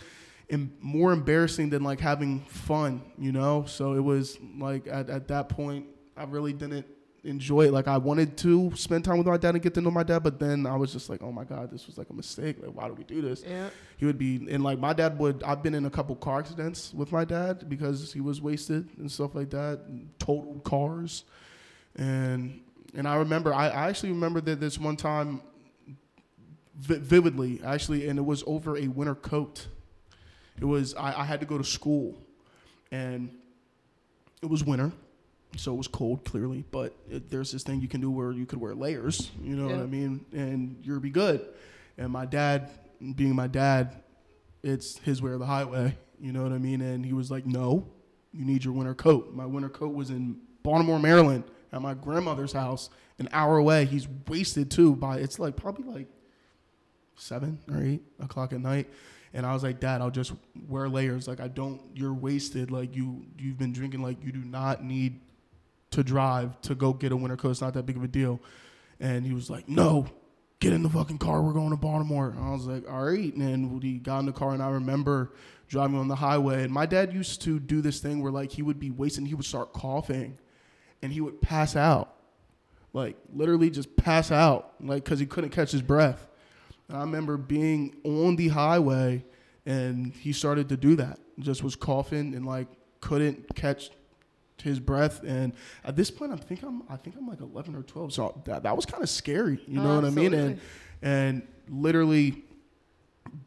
em- 0.49 0.73
more 0.81 1.13
embarrassing 1.13 1.69
than 1.69 1.83
like 1.83 1.99
having 1.99 2.41
fun, 2.45 3.03
you 3.17 3.31
know? 3.31 3.63
So 3.67 3.93
it 3.93 4.01
was 4.01 4.39
like 4.57 4.87
at, 4.87 5.09
at 5.09 5.27
that 5.27 5.49
point 5.49 5.85
I 6.17 6.23
really 6.23 6.51
didn't 6.51 6.87
enjoy 7.23 7.67
it. 7.67 7.73
Like 7.73 7.87
I 7.87 7.97
wanted 7.97 8.37
to 8.37 8.71
spend 8.75 9.05
time 9.05 9.19
with 9.19 9.27
my 9.27 9.37
dad 9.37 9.53
and 9.53 9.61
get 9.61 9.75
to 9.75 9.81
know 9.81 9.91
my 9.91 10.03
dad, 10.03 10.23
but 10.23 10.39
then 10.39 10.65
I 10.65 10.75
was 10.75 10.91
just 10.91 11.09
like, 11.11 11.21
oh 11.21 11.31
my 11.31 11.43
god, 11.43 11.69
this 11.71 11.85
was 11.85 11.97
like 11.97 12.09
a 12.09 12.13
mistake. 12.13 12.57
Like 12.59 12.75
why 12.75 12.87
do 12.87 12.95
we 12.95 13.03
do 13.03 13.21
this? 13.21 13.43
Yeah. 13.47 13.69
He 13.97 14.05
would 14.05 14.17
be 14.17 14.47
and 14.49 14.63
like 14.63 14.79
my 14.79 14.93
dad 14.93 15.19
would. 15.19 15.43
I've 15.43 15.61
been 15.61 15.75
in 15.75 15.85
a 15.85 15.91
couple 15.91 16.15
car 16.15 16.39
accidents 16.39 16.91
with 16.91 17.11
my 17.11 17.23
dad 17.23 17.69
because 17.69 18.13
he 18.13 18.21
was 18.21 18.41
wasted 18.41 18.89
and 18.97 19.11
stuff 19.11 19.35
like 19.35 19.51
that. 19.51 19.81
Totaled 20.17 20.63
cars, 20.63 21.23
and 21.95 22.61
and 22.95 23.07
I 23.07 23.15
remember 23.17 23.53
I, 23.53 23.67
I 23.69 23.89
actually 23.89 24.09
remember 24.09 24.41
that 24.41 24.59
this 24.59 24.79
one 24.79 24.95
time 24.97 25.41
vi- 26.75 26.97
vividly 26.99 27.61
actually, 27.63 28.07
and 28.07 28.17
it 28.19 28.23
was 28.23 28.43
over 28.47 28.77
a 28.77 28.87
winter 28.87 29.15
coat. 29.15 29.67
It 30.59 30.65
was 30.65 30.95
I, 30.95 31.21
I 31.21 31.23
had 31.23 31.39
to 31.41 31.45
go 31.45 31.57
to 31.57 31.63
school, 31.63 32.17
and 32.91 33.29
it 34.41 34.49
was 34.49 34.63
winter 34.63 34.91
so 35.57 35.73
it 35.73 35.77
was 35.77 35.87
cold 35.87 36.23
clearly 36.25 36.63
but 36.71 36.93
it, 37.09 37.29
there's 37.29 37.51
this 37.51 37.63
thing 37.63 37.81
you 37.81 37.87
can 37.87 38.01
do 38.01 38.11
where 38.11 38.31
you 38.31 38.45
could 38.45 38.59
wear 38.59 38.75
layers 38.75 39.31
you 39.41 39.55
know 39.55 39.65
what 39.65 39.75
i 39.75 39.85
mean? 39.85 40.25
And 40.33 40.77
you'll 40.83 40.99
be 40.99 41.09
good. 41.09 41.45
And 41.97 42.11
my 42.11 42.25
dad 42.25 42.69
being 43.15 43.35
my 43.35 43.47
dad 43.47 44.03
it's 44.63 44.97
his 44.99 45.21
way 45.21 45.31
or 45.31 45.37
the 45.37 45.45
highway 45.45 45.95
you 46.19 46.31
know 46.31 46.43
what 46.43 46.51
i 46.51 46.57
mean? 46.57 46.81
And 46.81 47.05
he 47.05 47.13
was 47.13 47.31
like 47.31 47.45
no 47.45 47.87
you 48.33 48.43
need 48.43 48.65
your 48.65 48.73
winter 48.73 48.93
coat. 48.93 49.33
My 49.33 49.45
winter 49.45 49.69
coat 49.69 49.93
was 49.93 50.09
in 50.09 50.37
baltimore 50.63 50.99
maryland 50.99 51.43
at 51.75 51.81
my 51.81 51.93
grandmother's 51.93 52.53
house 52.53 52.89
an 53.19 53.29
hour 53.31 53.57
away 53.57 53.85
he's 53.85 54.07
wasted 54.27 54.71
too 54.71 54.95
by 54.95 55.17
it's 55.17 55.39
like 55.39 55.55
probably 55.55 55.83
like 55.85 56.07
seven 57.15 57.59
or 57.71 57.81
eight 57.83 58.01
o'clock 58.19 58.53
at 58.53 58.59
night 58.59 58.87
and 59.35 59.45
I 59.45 59.53
was 59.53 59.63
like, 59.63 59.81
Dad, 59.81 59.99
I'll 59.99 60.09
just 60.09 60.31
wear 60.69 60.87
layers. 60.87 61.27
Like 61.27 61.41
I 61.41 61.49
don't, 61.49 61.81
you're 61.93 62.13
wasted. 62.13 62.71
Like 62.71 62.95
you, 62.95 63.25
you've 63.37 63.57
been 63.57 63.73
drinking. 63.73 64.01
Like 64.01 64.23
you 64.23 64.31
do 64.31 64.39
not 64.39 64.81
need 64.81 65.19
to 65.91 66.03
drive 66.05 66.59
to 66.61 66.73
go 66.73 66.93
get 66.93 67.11
a 67.11 67.17
winter 67.17 67.35
coat. 67.35 67.51
It's 67.51 67.61
not 67.61 67.73
that 67.73 67.85
big 67.85 67.97
of 67.97 68.03
a 68.03 68.07
deal. 68.07 68.39
And 69.01 69.25
he 69.25 69.33
was 69.33 69.49
like, 69.49 69.67
No, 69.67 70.07
get 70.61 70.71
in 70.71 70.83
the 70.83 70.89
fucking 70.89 71.17
car. 71.17 71.41
We're 71.41 71.51
going 71.51 71.71
to 71.71 71.75
Baltimore. 71.75 72.29
And 72.29 72.41
I 72.41 72.51
was 72.51 72.65
like, 72.65 72.89
All 72.89 73.03
right. 73.03 73.33
And 73.33 73.41
then 73.41 73.77
we 73.77 73.99
got 73.99 74.19
in 74.19 74.25
the 74.25 74.31
car, 74.31 74.53
and 74.53 74.63
I 74.63 74.69
remember 74.69 75.33
driving 75.67 75.97
on 75.97 76.07
the 76.07 76.15
highway. 76.15 76.63
And 76.63 76.71
my 76.71 76.85
dad 76.85 77.13
used 77.13 77.41
to 77.41 77.59
do 77.59 77.81
this 77.81 77.99
thing 77.99 78.23
where 78.23 78.31
like 78.31 78.53
he 78.53 78.61
would 78.61 78.79
be 78.79 78.89
wasting. 78.89 79.25
He 79.25 79.35
would 79.35 79.45
start 79.45 79.73
coughing, 79.73 80.37
and 81.01 81.11
he 81.11 81.21
would 81.21 81.41
pass 81.41 81.75
out. 81.75 82.11
Like 82.93 83.17
literally 83.33 83.69
just 83.69 83.95
pass 83.97 84.31
out, 84.31 84.73
like 84.79 85.03
because 85.03 85.19
he 85.19 85.25
couldn't 85.25 85.49
catch 85.49 85.71
his 85.71 85.81
breath. 85.81 86.27
And 86.87 86.97
I 86.97 87.01
remember 87.01 87.35
being 87.37 87.95
on 88.03 88.35
the 88.37 88.47
highway 88.49 89.25
and 89.65 90.13
he 90.13 90.31
started 90.31 90.69
to 90.69 90.77
do 90.77 90.95
that. 90.95 91.19
Just 91.39 91.61
was 91.63 91.75
coughing 91.75 92.33
and 92.35 92.45
like 92.45 92.67
couldn't 93.01 93.53
catch 93.55 93.89
his 94.63 94.79
breath. 94.79 95.21
And 95.23 95.51
at 95.83 95.97
this 95.97 96.09
point, 96.09 96.31
I 96.31 96.37
think 96.37 96.63
I'm 96.63 96.83
I 96.89 96.95
think 96.95 97.17
I'm 97.17 97.27
like 97.27 97.41
11 97.41 97.75
or 97.75 97.83
12. 97.83 98.13
So 98.13 98.41
that, 98.45 98.63
that 98.63 98.75
was 98.75 98.85
kind 98.85 99.03
of 99.03 99.09
scary. 99.09 99.59
You 99.67 99.81
know 99.81 99.91
Oh, 99.91 99.95
what 99.95 100.05
I 100.05 100.09
mean? 100.11 100.33
And 100.33 100.59
and 101.01 101.47
literally 101.67 102.43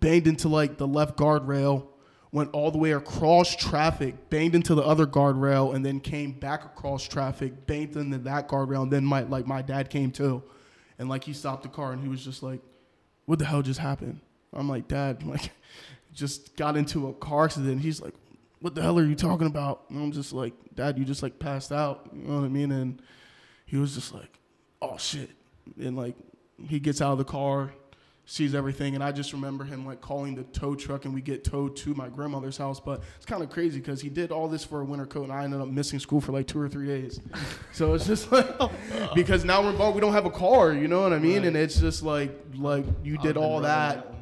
banged 0.01 0.27
into 0.27 0.49
like 0.49 0.77
the 0.77 0.87
left 0.87 1.17
guardrail, 1.17 1.87
went 2.33 2.51
all 2.53 2.71
the 2.71 2.79
way 2.79 2.93
across 2.93 3.57
traffic, 3.57 4.29
banged 4.31 4.55
into 4.55 4.75
the 4.75 4.83
other 4.83 5.07
guardrail, 5.07 5.75
and 5.75 5.85
then 5.85 6.01
came 6.01 6.33
back 6.33 6.65
across 6.65 7.07
traffic, 7.07 7.67
banged 7.67 7.97
into 7.97 8.19
that 8.19 8.49
guardrail, 8.49 8.83
and 8.83 8.93
then 8.93 9.05
my 9.05 9.23
like 9.23 9.47
my 9.47 9.63
dad 9.63 9.91
came 9.91 10.11
too, 10.11 10.43
and 10.99 11.09
like 11.09 11.25
he 11.25 11.33
stopped 11.33 11.63
the 11.63 11.69
car 11.69 11.93
and 11.93 12.03
he 12.03 12.09
was 12.09 12.25
just 12.25 12.43
like, 12.43 12.61
"What 13.27 13.39
the 13.39 13.45
hell 13.45 13.63
just 13.63 13.81
happened?" 13.81 14.21
I'm 14.53 14.69
like, 14.69 14.89
"Dad, 14.89 15.23
like, 15.27 15.51
just 16.13 16.57
got 16.57 16.77
into 16.77 17.09
a 17.09 17.15
car 17.15 17.47
accident." 17.47 17.81
He's 17.81 18.01
like, 18.01 18.15
"What 18.61 18.75
the 18.75 18.83
hell 18.83 18.99
are 18.99 19.05
you 19.05 19.17
talking 19.17 19.47
about?" 19.47 19.85
And 19.89 20.03
I'm 20.03 20.13
just 20.13 20.33
like, 20.33 20.55
"Dad, 20.75 20.99
you 20.99 21.05
just 21.05 21.23
like 21.23 21.39
passed 21.39 21.73
out." 21.73 22.11
You 22.13 22.29
know 22.29 22.41
what 22.41 22.45
I 22.45 22.49
mean? 22.49 22.73
And 22.73 23.01
he 23.65 23.77
was 23.77 23.95
just 23.95 24.13
like, 24.13 24.39
"Oh 24.83 24.99
shit," 24.99 25.31
and 25.81 25.97
like 25.97 26.15
he 26.69 26.81
gets 26.81 27.01
out 27.01 27.13
of 27.13 27.19
the 27.19 27.25
car 27.25 27.73
sees 28.31 28.55
everything. 28.55 28.95
And 28.95 29.03
I 29.03 29.11
just 29.11 29.33
remember 29.33 29.65
him 29.65 29.87
like 29.87 30.03
calling 30.03 30.35
the 30.35 30.45
tow 30.45 30.75
truck, 30.75 31.07
and 31.07 31.15
we 31.15 31.23
get 31.23 31.45
towed 31.45 31.77
to 31.77 31.95
my 31.95 32.09
grandmother's 32.09 32.59
house. 32.59 32.79
But 32.79 33.03
it's 33.17 33.25
kind 33.25 33.43
of 33.43 33.49
crazy 33.49 33.81
because 33.81 34.03
he 34.03 34.11
did 34.11 34.31
all 34.31 34.49
this 34.49 34.63
for 34.63 34.83
a 34.83 34.85
winter 34.85 35.07
coat, 35.07 35.25
and 35.25 35.33
I 35.33 35.45
ended 35.45 35.61
up 35.61 35.69
missing 35.69 35.99
school 35.99 36.21
for 36.21 36.33
like 36.33 36.47
two 36.47 36.61
or 36.61 36.69
three 36.69 36.87
days. 36.87 37.21
so 37.73 37.95
it's 37.95 38.07
just 38.07 38.31
like 38.31 38.47
because 39.15 39.45
now 39.45 39.63
we're 39.63 39.71
involved, 39.71 39.95
we 39.95 40.03
don't 40.03 40.13
have 40.13 40.27
a 40.27 40.31
car. 40.31 40.75
You 40.75 40.89
know 40.89 41.01
what 41.01 41.15
I 41.15 41.19
mean? 41.19 41.45
And 41.45 41.57
it's 41.57 41.81
just 41.81 42.03
like 42.03 42.31
like 42.55 42.85
you 43.03 43.17
did 43.19 43.37
all 43.37 43.63
that 43.63 44.15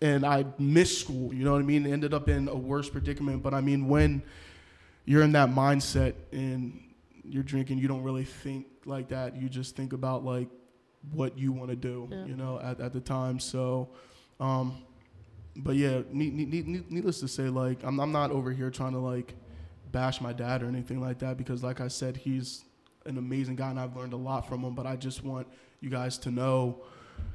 and 0.00 0.24
I 0.24 0.44
missed 0.58 1.00
school. 1.00 1.32
You 1.32 1.44
know 1.44 1.52
what 1.52 1.60
I 1.60 1.64
mean? 1.64 1.86
Ended 1.86 2.14
up 2.14 2.28
in 2.28 2.46
a 2.48 2.54
worse 2.54 2.88
predicament. 2.90 3.42
But 3.42 3.54
I 3.54 3.60
mean, 3.60 3.88
when 3.88 4.22
you're 5.04 5.22
in 5.22 5.32
that 5.32 5.48
mindset 5.48 6.14
and 6.30 6.78
you're 7.24 7.42
drinking, 7.42 7.78
you 7.78 7.88
don't 7.88 8.02
really 8.02 8.24
think 8.24 8.66
like 8.84 9.08
that. 9.08 9.34
You 9.34 9.48
just 9.48 9.76
think 9.76 9.94
about 9.94 10.24
like 10.24 10.48
what 11.12 11.38
you 11.38 11.52
want 11.52 11.70
to 11.70 11.76
do. 11.76 12.08
Yeah. 12.10 12.24
You 12.26 12.36
know, 12.36 12.60
at, 12.60 12.80
at 12.80 12.92
the 12.92 13.00
time. 13.00 13.38
So, 13.38 13.88
um, 14.40 14.82
but 15.56 15.76
yeah, 15.76 16.02
need, 16.10 16.34
need, 16.34 16.50
need, 16.50 16.90
needless 16.90 17.20
to 17.20 17.28
say, 17.28 17.48
like 17.48 17.78
I'm 17.84 18.00
I'm 18.00 18.12
not 18.12 18.30
over 18.30 18.52
here 18.52 18.70
trying 18.70 18.92
to 18.92 18.98
like 18.98 19.34
bash 19.92 20.20
my 20.20 20.32
dad 20.32 20.62
or 20.62 20.66
anything 20.66 21.00
like 21.00 21.20
that 21.20 21.36
because, 21.36 21.62
like 21.62 21.80
I 21.80 21.88
said, 21.88 22.16
he's 22.16 22.64
an 23.06 23.18
amazing 23.18 23.56
guy 23.56 23.70
and 23.70 23.78
I've 23.78 23.96
learned 23.96 24.12
a 24.12 24.16
lot 24.18 24.48
from 24.48 24.62
him. 24.62 24.74
But 24.74 24.86
I 24.86 24.96
just 24.96 25.24
want 25.24 25.46
you 25.80 25.90
guys 25.90 26.18
to 26.18 26.30
know 26.30 26.82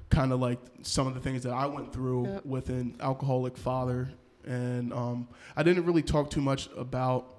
kind 0.09 0.33
of 0.33 0.39
like 0.39 0.59
some 0.81 1.07
of 1.07 1.13
the 1.13 1.19
things 1.19 1.43
that 1.43 1.53
I 1.53 1.67
went 1.67 1.93
through 1.93 2.25
Yep. 2.27 2.45
with 2.45 2.69
an 2.69 2.95
alcoholic 2.99 3.55
father. 3.57 4.09
And 4.45 4.91
um, 4.91 5.27
I 5.55 5.63
didn't 5.63 5.85
really 5.85 6.01
talk 6.01 6.31
too 6.31 6.41
much 6.41 6.67
about 6.75 7.35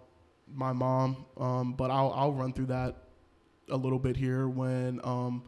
my 0.54 0.72
mom, 0.72 1.26
um, 1.36 1.72
but 1.72 1.90
I'll, 1.90 2.12
I'll 2.14 2.32
run 2.32 2.52
through 2.52 2.66
that 2.66 2.96
a 3.68 3.76
little 3.76 3.98
bit 3.98 4.16
here. 4.16 4.48
When, 4.48 5.00
um, 5.02 5.42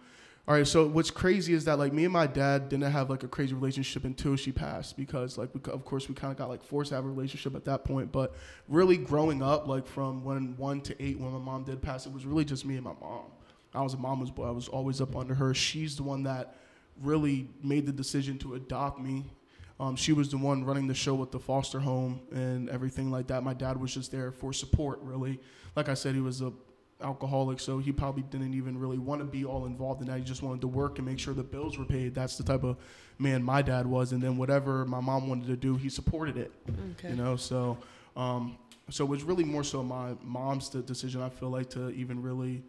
all 0.49 0.57
right, 0.57 0.67
so 0.67 0.89
what's 0.89 1.11
crazy 1.11 1.55
is 1.55 1.67
that 1.67 1.79
like 1.79 1.93
me 1.93 2.05
and 2.05 2.13
my 2.13 2.27
dad 2.27 2.69
didn't 2.69 2.91
have 2.91 3.09
like 3.09 3.23
a 3.23 3.29
crazy 3.29 3.55
relationship 3.55 4.05
until 4.05 4.35
she 4.35 4.51
passed 4.51 4.97
because 4.97 5.39
like 5.39 5.51
we, 5.55 5.61
of 5.71 5.85
course 5.85 6.09
we 6.09 6.17
kind 6.17 6.33
of 6.33 6.39
got 6.39 6.49
like 6.49 6.65
forced 6.65 6.89
to 6.89 6.97
have 6.97 7.05
a 7.05 7.09
relationship 7.09 7.55
at 7.55 7.65
that 7.67 7.85
point. 7.85 8.11
But 8.11 8.35
really 8.67 8.97
growing 8.97 9.41
up, 9.41 9.69
like 9.69 9.87
from 9.87 10.25
when 10.25 10.57
one 10.57 10.81
to 10.83 11.01
eight, 11.01 11.21
when 11.21 11.31
my 11.31 11.39
mom 11.39 11.63
did 11.63 11.81
pass, 11.81 12.07
it 12.07 12.13
was 12.13 12.27
really 12.27 12.45
just 12.45 12.67
me 12.67 12.75
and 12.75 12.83
my 12.83 12.95
mom. 13.01 13.27
I 13.73 13.83
was 13.83 13.95
a 13.95 13.99
mama's 13.99 14.33
boy. 14.33 14.49
I 14.49 14.51
was 14.51 14.67
always 14.67 15.01
up 15.01 15.15
under 15.15 15.33
her. 15.35 15.55
She's 15.55 15.97
the 15.97 16.03
one 16.03 16.25
that 16.25 16.57
really 17.01 17.49
made 17.63 17.87
the 17.87 17.93
decision 17.93 18.37
to 18.39 18.55
adopt 18.55 19.01
me. 19.01 19.31
Um, 19.79 19.95
she 19.95 20.13
was 20.13 20.29
the 20.29 20.39
one 20.39 20.65
running 20.65 20.89
the 20.89 20.95
show 20.95 21.15
with 21.15 21.31
the 21.31 21.39
foster 21.39 21.79
home 21.79 22.21
and 22.33 22.69
everything 22.69 23.13
like 23.13 23.29
that. 23.29 23.45
My 23.45 23.55
dad 23.55 23.81
was 23.81 23.95
just 23.95 24.11
there 24.11 24.33
for 24.33 24.53
support, 24.53 24.99
really. 25.03 25.41
Like 25.77 25.89
I 25.89 25.95
said, 25.95 26.15
he 26.15 26.21
was 26.21 26.41
a 26.41 26.53
alcoholic, 27.03 27.61
so 27.61 27.79
he 27.79 27.93
probably 27.93 28.23
didn't 28.23 28.55
even 28.55 28.79
really 28.79 28.99
want 28.99 29.21
to 29.21 29.25
be 29.25 29.45
all 29.45 29.67
involved 29.67 30.01
in 30.01 30.09
that. 30.09 30.19
He 30.19 30.25
just 30.25 30.43
wanted 30.43 30.61
to 30.63 30.69
work 30.69 30.99
and 30.99 31.07
make 31.07 31.19
sure 31.19 31.35
the 31.35 31.43
bills 31.43 31.79
were 31.79 31.85
paid. 31.85 32.15
That's 32.15 32.37
the 32.37 32.45
type 32.45 32.65
of 32.65 32.77
man 33.19 33.43
my 33.43 33.63
dad 33.63 33.87
was. 33.87 34.13
And 34.13 34.23
then 34.23 34.37
whatever 34.37 34.85
my 34.85 35.01
mom 35.01 35.29
wanted 35.29 35.47
to 35.49 35.57
do, 35.57 35.77
he 35.77 35.89
supported 35.89 36.37
it. 36.37 36.53
Okay. 36.93 37.11
You 37.11 37.17
know, 37.17 37.37
so 37.37 37.79
um, 38.17 38.57
so 38.91 39.05
it 39.05 39.09
was 39.09 39.23
really 39.23 39.45
more 39.45 39.65
so 39.65 39.83
my 39.83 40.15
mom's 40.23 40.69
de- 40.69 40.83
decision. 40.83 41.23
I 41.23 41.29
feel 41.29 41.51
like 41.51 41.71
to 41.71 41.91
even 41.91 42.23
really 42.23 42.63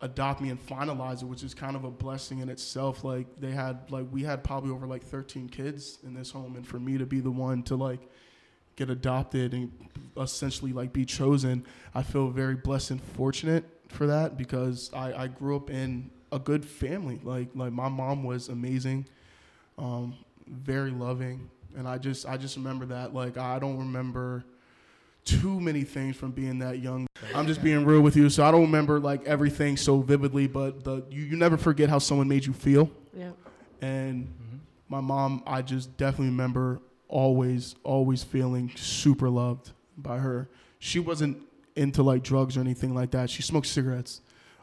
adopt 0.00 0.40
me 0.40 0.50
and 0.50 0.64
finalize 0.64 1.22
it, 1.22 1.26
which 1.26 1.42
is 1.42 1.54
kind 1.54 1.74
of 1.74 1.84
a 1.84 1.90
blessing 1.90 2.40
in 2.40 2.48
itself. 2.48 3.04
Like 3.04 3.26
they 3.40 3.50
had 3.50 3.90
like 3.90 4.06
we 4.10 4.22
had 4.22 4.44
probably 4.44 4.70
over 4.70 4.86
like 4.86 5.02
13 5.02 5.48
kids 5.48 5.98
in 6.04 6.14
this 6.14 6.30
home, 6.30 6.56
and 6.56 6.66
for 6.66 6.78
me 6.78 6.98
to 6.98 7.06
be 7.06 7.20
the 7.20 7.30
one 7.30 7.62
to 7.64 7.76
like 7.76 8.00
get 8.78 8.90
adopted 8.90 9.52
and 9.52 9.72
essentially 10.16 10.72
like 10.72 10.92
be 10.92 11.04
chosen, 11.04 11.64
I 11.94 12.02
feel 12.02 12.30
very 12.30 12.54
blessed 12.54 12.92
and 12.92 13.02
fortunate 13.02 13.64
for 13.88 14.06
that 14.06 14.38
because 14.38 14.90
I, 14.94 15.12
I 15.24 15.26
grew 15.26 15.56
up 15.56 15.68
in 15.68 16.10
a 16.30 16.38
good 16.38 16.64
family. 16.64 17.20
Like 17.22 17.48
like 17.54 17.72
my 17.72 17.88
mom 17.88 18.22
was 18.22 18.48
amazing, 18.48 19.06
um, 19.76 20.14
very 20.46 20.92
loving, 20.92 21.50
and 21.76 21.88
I 21.88 21.98
just 21.98 22.26
I 22.26 22.36
just 22.36 22.56
remember 22.56 22.86
that. 22.86 23.12
Like 23.12 23.36
I 23.36 23.58
don't 23.58 23.78
remember 23.78 24.44
too 25.24 25.60
many 25.60 25.82
things 25.82 26.16
from 26.16 26.30
being 26.30 26.60
that 26.60 26.78
young. 26.78 27.06
I'm 27.34 27.46
just 27.46 27.62
being 27.62 27.84
real 27.84 28.00
with 28.00 28.16
you, 28.16 28.30
so 28.30 28.44
I 28.44 28.52
don't 28.52 28.62
remember 28.62 29.00
like 29.00 29.24
everything 29.24 29.76
so 29.76 30.00
vividly, 30.00 30.46
but 30.46 30.84
the 30.84 31.02
you, 31.10 31.24
you 31.24 31.36
never 31.36 31.56
forget 31.56 31.88
how 31.88 31.98
someone 31.98 32.28
made 32.28 32.46
you 32.46 32.52
feel. 32.52 32.90
Yeah. 33.12 33.32
And 33.80 34.32
my 34.88 35.00
mom, 35.00 35.42
I 35.46 35.62
just 35.62 35.96
definitely 35.96 36.28
remember 36.28 36.80
always, 37.08 37.74
always 37.84 38.22
feeling 38.22 38.70
super 38.76 39.28
loved 39.28 39.72
by 39.96 40.18
her. 40.18 40.48
She 40.78 40.98
wasn't 41.00 41.38
into 41.74 42.02
like 42.02 42.22
drugs 42.22 42.56
or 42.56 42.60
anything 42.60 42.94
like 42.94 43.10
that. 43.12 43.30
She 43.30 43.42
smoked 43.42 43.66
cigarettes, 43.66 44.20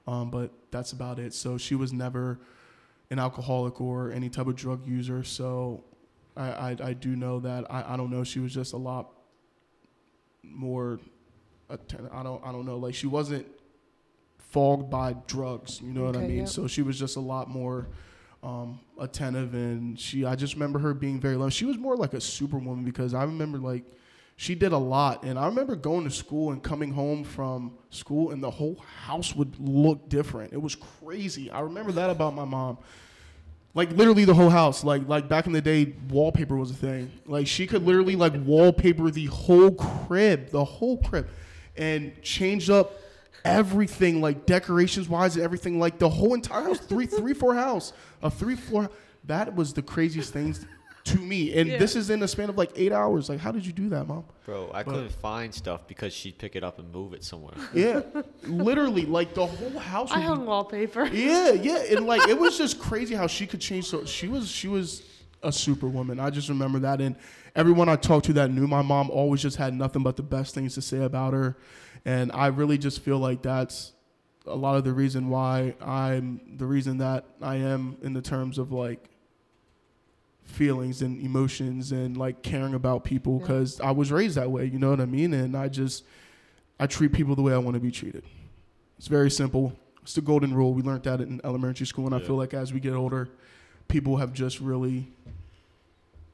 um, 0.07 0.29
but 0.29 0.51
that's 0.71 0.91
about 0.91 1.19
it. 1.19 1.33
So 1.33 1.57
she 1.57 1.75
was 1.75 1.91
never 1.91 2.39
an 3.09 3.19
alcoholic 3.19 3.79
or 3.81 4.11
any 4.11 4.29
type 4.29 4.47
of 4.47 4.55
drug 4.55 4.85
user. 4.87 5.23
So 5.23 5.83
I, 6.35 6.49
I, 6.49 6.77
I 6.83 6.93
do 6.93 7.15
know 7.15 7.39
that. 7.41 7.65
I, 7.71 7.93
I 7.93 7.97
don't 7.97 8.09
know. 8.11 8.23
She 8.23 8.39
was 8.39 8.53
just 8.53 8.73
a 8.73 8.77
lot 8.77 9.11
more. 10.43 10.99
atten- 11.69 12.09
I 12.11 12.23
don't 12.23 12.45
I 12.45 12.51
don't 12.51 12.65
know. 12.65 12.77
Like 12.77 12.95
she 12.95 13.07
wasn't 13.07 13.47
fogged 14.37 14.89
by 14.89 15.15
drugs. 15.27 15.81
You 15.81 15.93
know 15.93 16.03
what 16.05 16.15
I 16.15 16.21
mean? 16.21 16.37
yep. 16.39 16.47
So 16.47 16.67
she 16.67 16.81
was 16.81 16.97
just 16.99 17.15
a 17.15 17.21
lot 17.21 17.49
more 17.49 17.87
um, 18.45 18.79
attentive, 18.99 19.55
and 19.55 19.99
she. 19.99 20.23
I 20.23 20.35
just 20.35 20.53
remember 20.53 20.77
her 20.79 20.93
being 20.93 21.19
very 21.19 21.35
loving. 21.35 21.49
She 21.49 21.65
was 21.65 21.77
more 21.77 21.97
like 21.97 22.13
a 22.13 22.21
superwoman 22.21 22.85
because 22.85 23.13
I 23.13 23.23
remember 23.23 23.57
like 23.57 23.83
she 24.37 24.53
did 24.53 24.71
a 24.71 24.77
lot, 24.77 25.23
and 25.23 25.39
I 25.39 25.47
remember 25.47 25.75
going 25.75 26.03
to 26.03 26.11
school 26.11 26.51
and 26.51 26.61
coming 26.61 26.91
home 26.91 27.23
from 27.23 27.73
school, 27.89 28.31
and 28.31 28.43
the 28.43 28.51
whole 28.51 28.75
house 29.05 29.35
would 29.35 29.59
look 29.59 30.09
different. 30.09 30.53
It 30.53 30.61
was 30.61 30.75
crazy. 30.75 31.49
I 31.49 31.61
remember 31.61 31.91
that 31.93 32.11
about 32.11 32.35
my 32.35 32.45
mom. 32.45 32.77
Like 33.73 33.91
literally 33.91 34.25
the 34.25 34.35
whole 34.35 34.49
house. 34.49 34.83
Like 34.83 35.07
like 35.07 35.27
back 35.27 35.47
in 35.47 35.51
the 35.51 35.61
day, 35.61 35.95
wallpaper 36.09 36.55
was 36.55 36.69
a 36.69 36.75
thing. 36.75 37.11
Like 37.25 37.47
she 37.47 37.65
could 37.65 37.83
literally 37.83 38.15
like 38.15 38.33
wallpaper 38.45 39.09
the 39.09 39.25
whole 39.25 39.71
crib, 39.71 40.51
the 40.51 40.63
whole 40.63 40.97
crib, 41.01 41.27
and 41.75 42.13
change 42.21 42.69
up 42.69 42.93
everything 43.45 44.19
like 44.19 44.45
decorations 44.45 45.07
wise 45.07 45.35
and 45.35 45.43
everything. 45.45 45.79
Like 45.79 45.99
the 45.99 46.09
whole 46.09 46.33
entire 46.33 46.63
house, 46.63 46.79
three 46.79 47.05
three 47.05 47.33
house, 47.55 47.93
a 48.21 48.29
three 48.29 48.55
floor. 48.55 48.89
That 49.25 49.55
was 49.55 49.73
the 49.73 49.81
craziest 49.81 50.33
things 50.33 50.65
to 51.05 51.17
me. 51.19 51.53
And 51.55 51.69
Yeah. 51.69 51.77
this 51.77 51.95
is 51.95 52.09
in 52.09 52.21
a 52.23 52.27
span 52.27 52.49
of 52.49 52.57
like 52.57 52.71
eight 52.75 52.91
hours. 52.91 53.29
Like 53.29 53.39
how 53.39 53.51
did 53.51 53.65
you 53.65 53.71
do 53.73 53.89
that, 53.89 54.07
mom? 54.07 54.25
Bro, 54.45 54.71
I 54.73 54.83
But- 54.83 54.91
couldn't 54.93 55.11
find 55.13 55.53
stuff 55.53 55.87
because 55.87 56.13
she'd 56.13 56.37
pick 56.37 56.55
it 56.55 56.63
up 56.63 56.79
and 56.79 56.91
move 56.91 57.13
it 57.13 57.23
somewhere. 57.23 57.53
Yeah, 57.73 58.01
literally 58.43 59.05
like 59.05 59.33
the 59.33 59.45
whole 59.45 59.79
house. 59.79 60.11
I 60.11 60.15
would 60.17 60.21
be 60.21 60.27
hung 60.27 60.45
wallpaper. 60.45 61.05
Yeah, 61.13 61.51
yeah, 61.51 61.77
and 61.91 62.05
like 62.05 62.27
it 62.27 62.37
was 62.37 62.57
just 62.57 62.79
crazy 62.79 63.15
how 63.15 63.27
she 63.27 63.45
could 63.47 63.61
change. 63.61 63.85
So 63.85 64.05
she 64.05 64.27
was 64.27 64.47
she 64.49 64.67
was 64.67 65.03
a 65.43 65.51
superwoman. 65.51 66.19
I 66.19 66.29
just 66.31 66.49
remember 66.49 66.79
that, 66.79 67.01
and 67.01 67.15
everyone 67.55 67.87
I 67.87 67.95
talked 67.97 68.25
to 68.27 68.33
that 68.33 68.49
knew 68.51 68.67
my 68.67 68.81
mom 68.81 69.11
always 69.11 69.41
just 69.43 69.57
had 69.57 69.73
nothing 69.75 70.01
but 70.01 70.15
the 70.17 70.23
best 70.23 70.55
things 70.55 70.73
to 70.73 70.81
say 70.81 71.03
about 71.03 71.33
her, 71.33 71.55
and 72.05 72.31
I 72.31 72.47
really 72.47 72.77
just 72.77 73.01
feel 73.01 73.17
like 73.19 73.41
that's 73.41 73.93
a 74.45 74.55
lot 74.55 74.75
of 74.77 74.83
the 74.83 74.93
reason 74.93 75.29
why 75.29 75.73
I'm 75.81 76.39
the 76.57 76.65
reason 76.67 76.99
that 76.99 77.25
I 77.41 77.55
am 77.55 77.97
in 78.03 78.13
the 78.13 78.21
terms 78.21 78.57
of 78.59 78.71
like 78.71 79.09
feelings 80.43 81.01
and 81.01 81.19
emotions 81.21 81.91
and 81.91 82.15
like 82.15 82.41
caring 82.43 82.75
about 82.75 83.03
people 83.03 83.33
Yeah. 83.35 83.39
because 83.47 83.79
I 83.81 83.91
was 83.91 84.11
raised 84.11 84.35
that 84.35 84.51
way. 84.51 84.65
You 84.65 84.77
know 84.79 84.91
what 84.91 85.01
I 85.01 85.05
mean? 85.05 85.33
And 85.33 85.55
I 85.57 85.67
just 85.67 86.03
I 86.79 86.87
treat 86.87 87.13
people 87.13 87.35
the 87.35 87.41
way 87.41 87.53
I 87.53 87.57
want 87.57 87.73
to 87.75 87.79
be 87.79 87.91
treated. 87.91 88.23
It's 88.97 89.07
very 89.07 89.31
simple. 89.31 89.73
It's 90.03 90.13
the 90.13 90.21
golden 90.21 90.53
rule. 90.53 90.73
We 90.73 90.83
learned 90.83 91.03
that 91.03 91.19
in 91.21 91.41
elementary 91.43 91.87
school, 91.87 92.05
and 92.05 92.13
I 92.13 92.19
feel 92.19 92.35
like 92.35 92.53
as 92.53 92.71
we 92.71 92.79
get 92.79 92.93
older, 92.93 93.27
people 93.87 94.17
have 94.17 94.33
just 94.33 94.59
really 94.59 95.07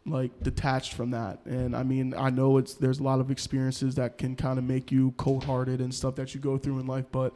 like 0.05 0.31
detached 0.41 0.93
from 0.93 1.11
that. 1.11 1.45
And 1.45 1.75
I 1.75 1.83
mean, 1.83 2.13
I 2.17 2.29
know 2.29 2.57
it's 2.57 2.73
there's 2.73 2.99
a 2.99 3.03
lot 3.03 3.19
of 3.19 3.29
experiences 3.29 3.95
that 3.95 4.17
can 4.17 4.35
kind 4.35 4.57
of 4.57 4.65
make 4.65 4.91
you 4.91 5.13
cold-hearted 5.17 5.79
and 5.79 5.93
stuff 5.93 6.15
that 6.15 6.33
you 6.33 6.41
go 6.41 6.57
through 6.57 6.79
in 6.79 6.87
life, 6.87 7.05
but 7.11 7.33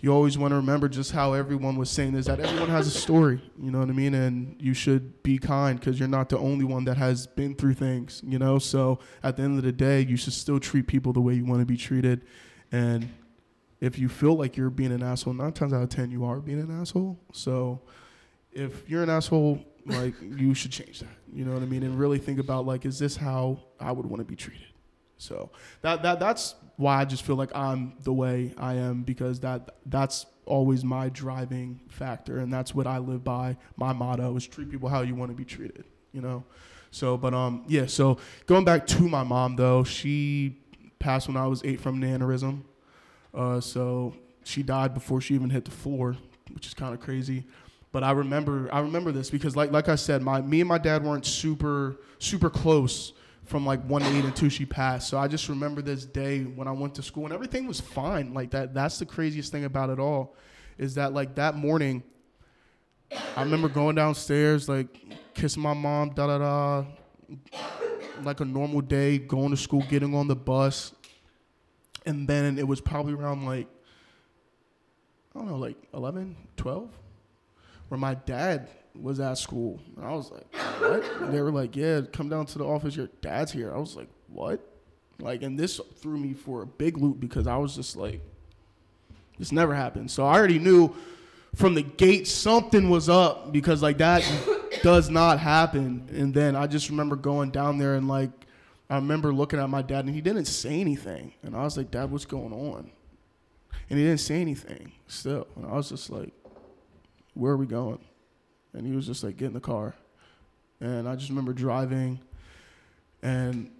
you 0.00 0.12
always 0.12 0.36
want 0.36 0.52
to 0.52 0.56
remember 0.56 0.86
just 0.86 1.12
how 1.12 1.32
everyone 1.32 1.76
was 1.76 1.88
saying 1.88 2.14
is 2.14 2.26
that 2.26 2.38
everyone 2.38 2.68
has 2.68 2.86
a 2.86 2.90
story, 2.90 3.40
you 3.58 3.70
know 3.70 3.78
what 3.78 3.88
I 3.88 3.92
mean? 3.92 4.12
And 4.12 4.54
you 4.60 4.74
should 4.74 5.22
be 5.22 5.38
kind 5.38 5.80
because 5.80 5.98
you're 5.98 6.08
not 6.08 6.28
the 6.28 6.36
only 6.36 6.64
one 6.66 6.84
that 6.84 6.98
has 6.98 7.26
been 7.26 7.54
through 7.54 7.74
things, 7.74 8.20
you 8.22 8.38
know? 8.38 8.58
So 8.58 8.98
at 9.22 9.38
the 9.38 9.44
end 9.44 9.56
of 9.56 9.64
the 9.64 9.72
day, 9.72 10.02
you 10.02 10.18
should 10.18 10.34
still 10.34 10.60
treat 10.60 10.86
people 10.86 11.14
the 11.14 11.22
way 11.22 11.32
you 11.32 11.46
want 11.46 11.60
to 11.60 11.66
be 11.66 11.78
treated. 11.78 12.26
And 12.70 13.08
if 13.80 13.98
you 13.98 14.10
feel 14.10 14.34
like 14.34 14.58
you're 14.58 14.68
being 14.68 14.92
an 14.92 15.02
asshole, 15.02 15.32
nine 15.32 15.52
times 15.52 15.72
out 15.72 15.82
of 15.82 15.88
10, 15.88 16.10
you 16.10 16.26
are 16.26 16.38
being 16.38 16.60
an 16.60 16.80
asshole. 16.80 17.18
So 17.32 17.80
if 18.52 18.86
you're 18.86 19.02
an 19.02 19.10
asshole, 19.10 19.64
like 19.86 20.14
you 20.20 20.54
should 20.54 20.70
change 20.70 21.00
that, 21.00 21.16
you 21.32 21.44
know 21.44 21.52
what 21.52 21.62
I 21.62 21.66
mean? 21.66 21.82
And 21.82 21.98
really 21.98 22.18
think 22.18 22.38
about 22.38 22.66
like, 22.66 22.84
is 22.86 22.98
this 22.98 23.16
how 23.16 23.58
I 23.80 23.92
would 23.92 24.06
want 24.06 24.20
to 24.20 24.24
be 24.24 24.36
treated? 24.36 24.66
So 25.16 25.50
that, 25.82 26.02
that, 26.02 26.20
that's 26.20 26.54
why 26.76 27.00
I 27.00 27.04
just 27.04 27.22
feel 27.22 27.36
like 27.36 27.54
I'm 27.54 27.94
the 28.02 28.12
way 28.12 28.52
I 28.58 28.74
am 28.74 29.02
because 29.02 29.40
that 29.40 29.76
that's 29.86 30.26
always 30.46 30.84
my 30.84 31.08
driving 31.08 31.80
factor 31.88 32.38
and 32.38 32.52
that's 32.52 32.74
what 32.74 32.86
I 32.86 32.98
live 32.98 33.24
by. 33.24 33.56
My 33.76 33.92
motto 33.92 34.36
is 34.36 34.46
treat 34.46 34.70
people 34.70 34.88
how 34.88 35.02
you 35.02 35.14
want 35.14 35.30
to 35.30 35.36
be 35.36 35.44
treated, 35.44 35.84
you 36.12 36.20
know. 36.20 36.44
So, 36.90 37.16
but 37.16 37.34
um, 37.34 37.64
yeah. 37.66 37.86
So 37.86 38.18
going 38.46 38.64
back 38.64 38.86
to 38.88 39.08
my 39.08 39.24
mom 39.24 39.56
though, 39.56 39.84
she 39.84 40.60
passed 40.98 41.28
when 41.28 41.36
I 41.36 41.46
was 41.46 41.62
eight 41.64 41.80
from 41.80 42.02
an 42.02 42.18
aneurysm. 42.20 42.62
Uh, 43.32 43.60
so 43.60 44.14
she 44.44 44.62
died 44.62 44.94
before 44.94 45.20
she 45.20 45.34
even 45.34 45.50
hit 45.50 45.64
the 45.64 45.70
floor, 45.70 46.16
which 46.52 46.66
is 46.66 46.74
kind 46.74 46.94
of 46.94 47.00
crazy. 47.00 47.44
But 47.94 48.02
I 48.02 48.10
remember 48.10 48.68
I 48.72 48.80
remember 48.80 49.12
this 49.12 49.30
because 49.30 49.54
like 49.54 49.70
like 49.70 49.88
I 49.88 49.94
said, 49.94 50.20
my 50.20 50.40
me 50.40 50.60
and 50.60 50.68
my 50.68 50.78
dad 50.78 51.04
weren't 51.04 51.24
super 51.24 52.00
super 52.18 52.50
close 52.50 53.12
from 53.44 53.64
like 53.64 53.80
one 53.84 54.02
to 54.02 54.08
eight 54.08 54.24
until 54.24 54.48
she 54.48 54.66
passed. 54.66 55.08
So 55.08 55.16
I 55.16 55.28
just 55.28 55.48
remember 55.48 55.80
this 55.80 56.04
day 56.04 56.40
when 56.42 56.66
I 56.66 56.72
went 56.72 56.96
to 56.96 57.04
school 57.04 57.26
and 57.26 57.32
everything 57.32 57.68
was 57.68 57.80
fine. 57.80 58.34
Like 58.34 58.50
that 58.50 58.74
that's 58.74 58.98
the 58.98 59.06
craziest 59.06 59.52
thing 59.52 59.64
about 59.64 59.90
it 59.90 60.00
all 60.00 60.34
is 60.76 60.96
that 60.96 61.12
like 61.12 61.36
that 61.36 61.54
morning 61.54 62.02
I 63.36 63.44
remember 63.44 63.68
going 63.68 63.94
downstairs, 63.94 64.68
like 64.68 64.88
kissing 65.32 65.62
my 65.62 65.74
mom, 65.74 66.14
da 66.14 66.26
da 66.26 66.38
da, 66.38 66.84
like 68.24 68.40
a 68.40 68.44
normal 68.44 68.80
day, 68.80 69.18
going 69.18 69.50
to 69.50 69.56
school, 69.56 69.84
getting 69.88 70.16
on 70.16 70.26
the 70.26 70.34
bus, 70.34 70.92
and 72.04 72.26
then 72.26 72.58
it 72.58 72.66
was 72.66 72.80
probably 72.80 73.12
around 73.12 73.46
like 73.46 73.68
I 75.32 75.38
don't 75.38 75.48
know, 75.48 75.58
like 75.58 75.76
11, 75.92 76.34
12, 76.56 76.90
where 77.88 77.98
my 77.98 78.14
dad 78.14 78.68
was 79.00 79.20
at 79.20 79.38
school. 79.38 79.80
And 79.96 80.04
I 80.04 80.12
was 80.12 80.30
like, 80.30 80.54
what? 80.80 81.32
They 81.32 81.40
were 81.40 81.50
like, 81.50 81.76
yeah, 81.76 82.02
come 82.12 82.28
down 82.28 82.46
to 82.46 82.58
the 82.58 82.64
office. 82.64 82.96
Your 82.96 83.08
dad's 83.20 83.52
here. 83.52 83.74
I 83.74 83.78
was 83.78 83.96
like, 83.96 84.08
what? 84.28 84.60
Like, 85.18 85.42
and 85.42 85.58
this 85.58 85.80
threw 85.96 86.16
me 86.16 86.32
for 86.32 86.62
a 86.62 86.66
big 86.66 86.98
loop 86.98 87.20
because 87.20 87.46
I 87.46 87.56
was 87.56 87.74
just 87.74 87.96
like, 87.96 88.20
this 89.38 89.52
never 89.52 89.74
happened. 89.74 90.10
So 90.10 90.24
I 90.24 90.34
already 90.34 90.58
knew 90.58 90.94
from 91.54 91.74
the 91.74 91.82
gate 91.82 92.26
something 92.26 92.90
was 92.90 93.08
up 93.08 93.52
because 93.52 93.82
like 93.82 93.98
that 93.98 94.28
does 94.82 95.10
not 95.10 95.38
happen. 95.38 96.08
And 96.12 96.34
then 96.34 96.56
I 96.56 96.66
just 96.66 96.90
remember 96.90 97.16
going 97.16 97.50
down 97.50 97.78
there 97.78 97.94
and 97.94 98.08
like 98.08 98.30
I 98.90 98.96
remember 98.96 99.32
looking 99.32 99.58
at 99.58 99.68
my 99.70 99.82
dad 99.82 100.04
and 100.04 100.14
he 100.14 100.20
didn't 100.20 100.44
say 100.44 100.80
anything. 100.80 101.32
And 101.42 101.56
I 101.56 101.62
was 101.62 101.76
like, 101.76 101.90
Dad, 101.90 102.10
what's 102.10 102.26
going 102.26 102.52
on? 102.52 102.90
And 103.90 103.98
he 103.98 104.04
didn't 104.04 104.20
say 104.20 104.40
anything 104.40 104.92
still. 105.06 105.46
And 105.56 105.66
I 105.66 105.72
was 105.72 105.88
just 105.88 106.10
like, 106.10 106.32
Where 107.34 107.52
are 107.52 107.56
we 107.56 107.66
going? 107.66 107.98
And 108.72 108.86
he 108.86 108.92
was 108.92 109.06
just 109.06 109.22
like, 109.22 109.36
Get 109.36 109.46
in 109.46 109.54
the 109.54 109.60
car. 109.60 109.94
And 110.80 111.08
I 111.08 111.14
just 111.16 111.28
remember 111.28 111.52
driving 111.52 112.20
and 113.22 113.70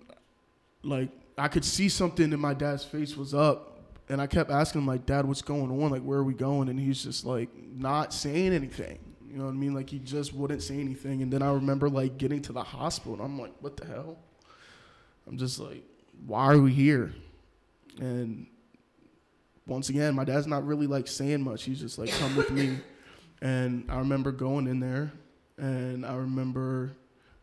like 0.82 1.10
I 1.36 1.48
could 1.48 1.64
see 1.64 1.88
something 1.88 2.32
in 2.32 2.40
my 2.40 2.54
dad's 2.54 2.84
face 2.84 3.16
was 3.16 3.34
up 3.34 3.74
and 4.08 4.20
I 4.20 4.26
kept 4.26 4.50
asking 4.50 4.82
him 4.82 4.86
like, 4.86 5.06
"Dad, 5.06 5.24
what's 5.26 5.42
going 5.42 5.70
on? 5.70 5.90
Like, 5.90 6.02
where 6.02 6.18
are 6.18 6.24
we 6.24 6.34
going?" 6.34 6.68
And 6.68 6.78
he's 6.78 7.02
just 7.02 7.24
like 7.24 7.48
not 7.74 8.12
saying 8.12 8.52
anything. 8.52 8.98
You 9.30 9.38
know 9.38 9.46
what 9.46 9.52
I 9.52 9.54
mean? 9.54 9.74
Like 9.74 9.90
he 9.90 9.98
just 9.98 10.34
wouldn't 10.34 10.62
say 10.62 10.78
anything. 10.78 11.22
And 11.22 11.32
then 11.32 11.42
I 11.42 11.52
remember 11.52 11.88
like 11.88 12.18
getting 12.18 12.42
to 12.42 12.52
the 12.52 12.62
hospital, 12.62 13.14
and 13.14 13.22
I'm 13.22 13.40
like, 13.40 13.52
"What 13.60 13.76
the 13.76 13.86
hell?" 13.86 14.18
I'm 15.26 15.38
just 15.38 15.58
like, 15.58 15.82
"Why 16.26 16.52
are 16.52 16.60
we 16.60 16.72
here?" 16.72 17.12
And 17.98 18.46
once 19.66 19.88
again, 19.88 20.14
my 20.14 20.24
dad's 20.24 20.46
not 20.46 20.66
really 20.66 20.86
like 20.86 21.08
saying 21.08 21.42
much. 21.42 21.64
He's 21.64 21.80
just 21.80 21.98
like, 21.98 22.10
"Come 22.10 22.36
with 22.36 22.50
me." 22.50 22.76
And 23.44 23.84
I 23.88 23.98
remember 23.98 24.32
going 24.32 24.66
in 24.66 24.80
there, 24.80 25.12
and 25.58 26.04
I 26.04 26.16
remember 26.16 26.96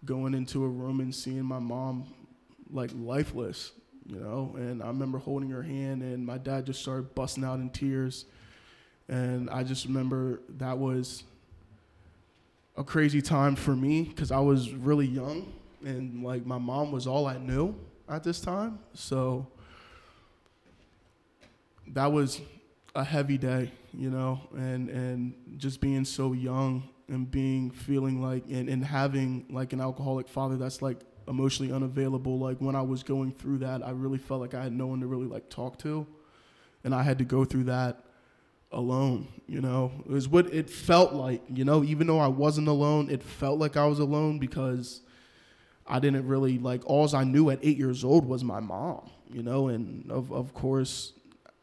going 0.03 0.34
into 0.34 0.65
a 0.65 0.67
room 0.67 1.00
and 1.00 1.15
seeing 1.15 1.43
my 1.43 1.60
mom 1.60 2.05
like 2.70 2.91
lifeless 2.93 3.72
you 4.05 4.20
know. 4.20 4.53
And 4.58 4.81
I 4.81 4.88
remember 4.88 5.17
holding 5.17 5.50
her 5.50 5.63
hand, 5.63 6.01
and 6.01 6.25
my 6.25 6.38
dad 6.38 6.65
just 6.65 6.81
started 6.81 7.13
busting 7.15 7.43
out 7.43 7.60
in 7.60 7.70
tears. 7.70 8.25
And 9.08 9.50
I 9.50 9.63
just 9.63 9.86
remember 9.86 10.41
that 10.58 10.77
was 10.77 11.24
a 12.77 12.84
crazy 12.84 13.22
time 13.22 13.55
for 13.55 13.75
me 13.75 14.03
because 14.03 14.31
I 14.31 14.39
was 14.39 14.72
really 14.72 15.08
young, 15.08 15.51
and 15.84 16.24
like 16.24 16.46
my 16.46 16.58
mom 16.58 16.91
was 16.91 17.08
all 17.08 17.27
I 17.27 17.38
knew 17.38 17.75
at 18.10 18.24
this 18.24 18.41
time. 18.41 18.79
So 18.93 19.48
that 21.88 22.12
was 22.12 22.41
a 22.96 23.04
heavy 23.04 23.38
day, 23.38 23.72
you 23.94 24.10
know, 24.10 24.42
and 24.54 24.90
and 24.90 25.34
just 25.58 25.82
being 25.82 26.06
so 26.06 26.34
young 26.34 26.90
and 27.08 27.30
being 27.30 27.72
feeling 27.72 28.22
like 28.22 28.44
and, 28.50 28.70
and 28.70 28.84
having 28.84 29.46
like 29.50 29.74
an 29.74 29.82
alcoholic 29.82 30.28
father 30.28 30.58
that's 30.58 30.82
like 30.82 31.00
emotionally 31.28 31.72
unavailable. 31.72 32.40
Like 32.40 32.58
when 32.60 32.76
I 32.76 32.82
was 32.82 33.04
going 33.04 33.32
through 33.32 33.60
that, 33.60 33.86
I 33.86 33.92
really 33.92 34.18
felt 34.18 34.42
like 34.42 34.54
I 34.54 34.64
had 34.64 34.74
no 34.74 34.88
one 34.88 35.00
to 35.02 35.08
really 35.08 35.28
like 35.28 35.50
talk 35.50 35.78
to, 35.80 36.06
and 36.84 36.94
I 36.94 37.04
had 37.04 37.18
to 37.20 37.25
go 37.25 37.46
through 37.46 37.66
that 37.66 38.04
alone. 38.72 39.27
You 39.48 39.62
know, 39.62 39.92
it 40.06 40.12
was 40.12 40.27
what 40.27 40.54
it 40.54 40.70
felt 40.70 41.14
like. 41.14 41.42
You 41.54 41.64
know, 41.64 41.84
even 41.84 42.08
though 42.08 42.20
I 42.20 42.27
wasn't 42.27 42.68
alone, 42.68 43.10
it 43.10 43.24
felt 43.24 43.60
like 43.60 43.77
I 43.77 43.86
was 43.86 44.00
alone 44.00 44.40
because 44.40 45.01
I 45.88 46.00
didn't 46.00 46.27
really 46.27 46.58
like. 46.58 46.82
All 46.86 47.14
I 47.16 47.24
knew 47.24 47.50
at 47.50 47.60
eight 47.62 47.77
years 47.77 48.04
old 48.04 48.25
was 48.25 48.44
my 48.44 48.60
mom. 48.60 49.10
You 49.32 49.44
know, 49.44 49.70
and 49.70 50.12
of 50.12 50.32
of 50.34 50.54
course. 50.54 51.14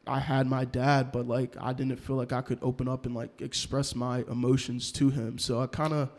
I 0.08 0.18
had 0.20 0.46
my 0.46 0.64
dad, 0.64 1.12
but 1.12 1.26
like 1.28 1.56
I 1.60 1.72
didn't 1.72 1.96
feel 1.96 2.16
like 2.16 2.32
I 2.32 2.40
could 2.40 2.58
open 2.62 2.88
up 2.88 3.06
and 3.06 3.14
like 3.14 3.40
express 3.40 3.94
my 3.94 4.24
emotions 4.30 4.90
to 4.92 5.10
him. 5.10 5.38
So 5.38 5.60
I 5.60 5.66
kind 5.66 5.92
of 5.92 6.10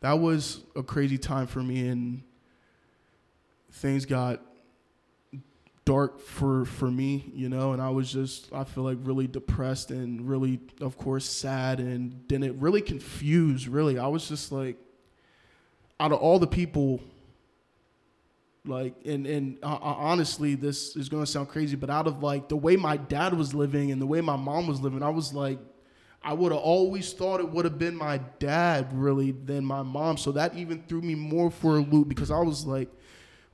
that 0.00 0.18
was 0.18 0.62
a 0.76 0.82
crazy 0.82 1.18
time 1.18 1.46
for 1.46 1.62
me 1.62 1.88
and 1.88 2.22
things 3.70 4.04
got 4.04 4.40
dark 5.84 6.20
for 6.20 6.64
for 6.64 6.90
me, 6.90 7.30
you 7.34 7.48
know, 7.48 7.72
and 7.72 7.82
I 7.82 7.90
was 7.90 8.12
just 8.12 8.52
I 8.52 8.64
feel 8.64 8.84
like 8.84 8.98
really 9.02 9.26
depressed 9.26 9.90
and 9.90 10.28
really 10.28 10.60
of 10.80 10.96
course 10.96 11.24
sad 11.24 11.80
and 11.80 12.24
then 12.28 12.42
it 12.42 12.54
really 12.56 12.80
confused 12.80 13.66
really. 13.66 13.98
I 13.98 14.06
was 14.06 14.28
just 14.28 14.52
like 14.52 14.76
out 15.98 16.12
of 16.12 16.18
all 16.18 16.38
the 16.38 16.46
people 16.46 17.00
like 18.64 18.94
and 19.04 19.26
and 19.26 19.58
uh, 19.62 19.78
honestly 19.80 20.54
this 20.54 20.94
is 20.94 21.08
going 21.08 21.24
to 21.24 21.30
sound 21.30 21.48
crazy 21.48 21.74
but 21.74 21.90
out 21.90 22.06
of 22.06 22.22
like 22.22 22.48
the 22.48 22.56
way 22.56 22.76
my 22.76 22.96
dad 22.96 23.34
was 23.34 23.54
living 23.54 23.90
and 23.90 24.00
the 24.00 24.06
way 24.06 24.20
my 24.20 24.36
mom 24.36 24.66
was 24.66 24.80
living 24.80 25.02
I 25.02 25.08
was 25.08 25.34
like 25.34 25.58
I 26.22 26.32
would 26.32 26.52
have 26.52 26.60
always 26.60 27.12
thought 27.12 27.40
it 27.40 27.48
would 27.48 27.64
have 27.64 27.78
been 27.78 27.96
my 27.96 28.18
dad 28.38 28.92
really 28.92 29.32
than 29.32 29.64
my 29.64 29.82
mom 29.82 30.16
so 30.16 30.30
that 30.32 30.54
even 30.56 30.82
threw 30.84 31.00
me 31.00 31.16
more 31.16 31.50
for 31.50 31.78
a 31.78 31.80
loop 31.80 32.08
because 32.08 32.30
I 32.30 32.38
was 32.38 32.64
like 32.64 32.88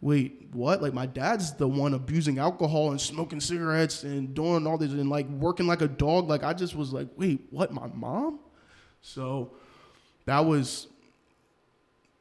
wait, 0.00 0.48
what? 0.52 0.82
Like 0.82 0.94
my 0.94 1.06
dad's 1.06 1.52
the 1.54 1.66
one 1.66 1.94
abusing 1.94 2.38
alcohol 2.38 2.90
and 2.90 3.00
smoking 3.00 3.40
cigarettes 3.40 4.04
and 4.04 4.34
doing 4.34 4.66
all 4.66 4.78
this 4.78 4.92
and 4.92 5.10
like 5.10 5.28
working 5.28 5.66
like 5.66 5.82
a 5.82 5.88
dog. 5.88 6.28
Like 6.28 6.44
I 6.44 6.52
just 6.52 6.74
was 6.74 6.92
like, 6.92 7.08
wait, 7.16 7.40
what? 7.50 7.72
My 7.72 7.88
mom? 7.88 8.38
So 9.02 9.52
that 10.26 10.40
was 10.40 10.86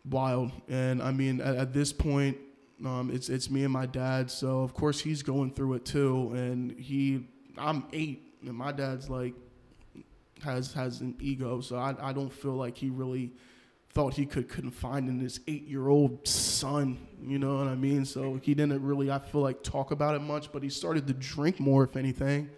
wild. 0.09 0.51
And 0.67 1.01
I 1.01 1.11
mean, 1.11 1.41
at, 1.41 1.55
at 1.55 1.73
this 1.73 1.93
point, 1.93 2.37
um, 2.85 3.09
it's 3.11 3.29
it's 3.29 3.49
me 3.49 3.63
and 3.63 3.73
my 3.73 3.85
dad. 3.85 4.29
So 4.29 4.61
of 4.61 4.73
course 4.73 4.99
he's 4.99 5.23
going 5.23 5.51
through 5.51 5.73
it 5.75 5.85
too. 5.85 6.31
And 6.33 6.71
he, 6.71 7.27
I'm 7.57 7.85
eight, 7.93 8.33
and 8.45 8.55
my 8.55 8.71
dad's 8.71 9.09
like 9.09 9.33
has 10.43 10.73
has 10.73 11.01
an 11.01 11.15
ego. 11.19 11.61
So 11.61 11.77
I 11.77 11.95
I 11.99 12.13
don't 12.13 12.31
feel 12.31 12.53
like 12.53 12.77
he 12.77 12.89
really 12.89 13.31
thought 13.89 14.13
he 14.13 14.25
could 14.25 14.47
confine 14.47 15.07
in 15.07 15.19
his 15.19 15.39
eight 15.47 15.67
year 15.67 15.87
old 15.87 16.27
son. 16.27 16.97
You 17.23 17.39
know 17.39 17.57
what 17.57 17.67
I 17.67 17.75
mean? 17.75 18.05
So 18.05 18.39
he 18.43 18.53
didn't 18.53 18.83
really, 18.83 19.09
I 19.09 19.17
feel 19.17 19.41
like, 19.41 19.63
talk 19.63 19.89
about 19.89 20.13
it 20.13 20.19
much, 20.19 20.51
but 20.51 20.61
he 20.61 20.69
started 20.69 21.07
to 21.07 21.13
drink 21.13 21.59
more, 21.59 21.83
if 21.85 21.95
anything. 21.95 22.49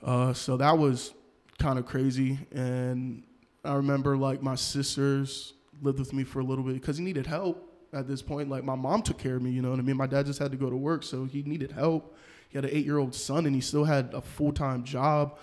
Uh, 0.00 0.32
so 0.32 0.56
that 0.58 0.78
was 0.78 1.12
kind 1.58 1.76
of 1.76 1.86
crazy. 1.86 2.38
And 2.52 3.24
I 3.64 3.74
remember 3.74 4.16
like 4.16 4.42
my 4.42 4.54
sisters 4.54 5.54
lived 5.82 5.98
with 5.98 6.12
me 6.12 6.22
for 6.22 6.38
a 6.38 6.44
little 6.44 6.62
bit 6.62 6.74
because 6.74 6.98
he 6.98 7.04
needed 7.04 7.26
help 7.26 7.69
at 7.92 8.06
this 8.06 8.22
point. 8.22 8.48
Like 8.48 8.64
my 8.64 8.74
mom 8.74 9.02
took 9.02 9.18
care 9.18 9.36
of 9.36 9.42
me, 9.42 9.50
you 9.50 9.62
know 9.62 9.70
what 9.70 9.78
I 9.78 9.82
mean? 9.82 9.96
My 9.96 10.06
dad 10.06 10.26
just 10.26 10.38
had 10.38 10.50
to 10.52 10.56
go 10.56 10.70
to 10.70 10.76
work, 10.76 11.02
so 11.02 11.24
he 11.24 11.42
needed 11.42 11.72
help. 11.72 12.16
He 12.48 12.58
had 12.58 12.64
an 12.64 12.70
eight 12.72 12.84
year 12.84 12.98
old 12.98 13.14
son 13.14 13.46
and 13.46 13.54
he 13.54 13.60
still 13.60 13.84
had 13.84 14.12
a 14.12 14.20
full 14.20 14.52
time 14.52 14.84
job 14.84 15.38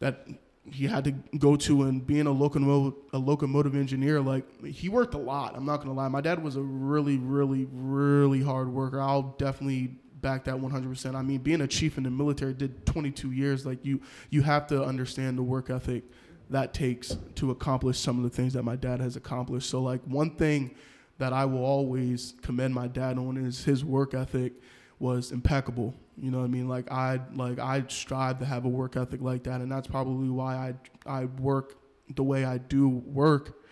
that 0.00 0.26
he 0.70 0.86
had 0.86 1.04
to 1.04 1.12
go 1.38 1.56
to 1.56 1.84
and 1.84 2.06
being 2.06 2.26
a 2.26 2.30
locomotive 2.30 2.98
a 3.12 3.18
locomotive 3.18 3.74
engineer 3.74 4.20
like 4.20 4.64
he 4.64 4.88
worked 4.88 5.14
a 5.14 5.18
lot 5.18 5.54
i'm 5.56 5.64
not 5.64 5.76
gonna 5.76 5.92
lie 5.92 6.08
my 6.08 6.20
dad 6.20 6.42
was 6.42 6.56
a 6.56 6.60
really 6.60 7.18
really 7.18 7.68
really 7.72 8.42
hard 8.42 8.68
worker 8.68 9.00
i'll 9.00 9.34
definitely 9.38 9.96
back 10.20 10.44
that 10.44 10.56
100% 10.56 11.14
i 11.14 11.22
mean 11.22 11.38
being 11.38 11.60
a 11.60 11.68
chief 11.68 11.98
in 11.98 12.04
the 12.04 12.10
military 12.10 12.52
did 12.52 12.84
22 12.84 13.30
years 13.30 13.64
like 13.64 13.84
you 13.84 14.00
you 14.30 14.42
have 14.42 14.66
to 14.66 14.82
understand 14.82 15.38
the 15.38 15.42
work 15.42 15.70
ethic 15.70 16.02
that 16.50 16.74
takes 16.74 17.16
to 17.36 17.50
accomplish 17.50 17.98
some 17.98 18.16
of 18.16 18.24
the 18.24 18.30
things 18.30 18.52
that 18.52 18.64
my 18.64 18.76
dad 18.76 19.00
has 19.00 19.14
accomplished 19.14 19.70
so 19.70 19.80
like 19.80 20.02
one 20.04 20.30
thing 20.30 20.74
that 21.18 21.32
i 21.32 21.44
will 21.44 21.64
always 21.64 22.34
commend 22.42 22.74
my 22.74 22.86
dad 22.86 23.18
on 23.18 23.36
is 23.36 23.64
his 23.64 23.84
work 23.84 24.14
ethic 24.14 24.52
was 24.98 25.32
impeccable 25.32 25.94
you 26.18 26.30
know 26.30 26.38
what 26.38 26.44
I 26.44 26.48
mean? 26.48 26.68
Like 26.68 26.90
I 26.90 27.20
like 27.34 27.58
I 27.58 27.84
strive 27.88 28.38
to 28.38 28.44
have 28.46 28.64
a 28.64 28.68
work 28.68 28.96
ethic 28.96 29.20
like 29.20 29.44
that, 29.44 29.60
and 29.60 29.70
that's 29.70 29.86
probably 29.86 30.30
why 30.30 30.74
I 31.06 31.20
I 31.20 31.24
work 31.26 31.76
the 32.14 32.22
way 32.22 32.44
I 32.44 32.58
do 32.58 32.88
work. 32.88 33.62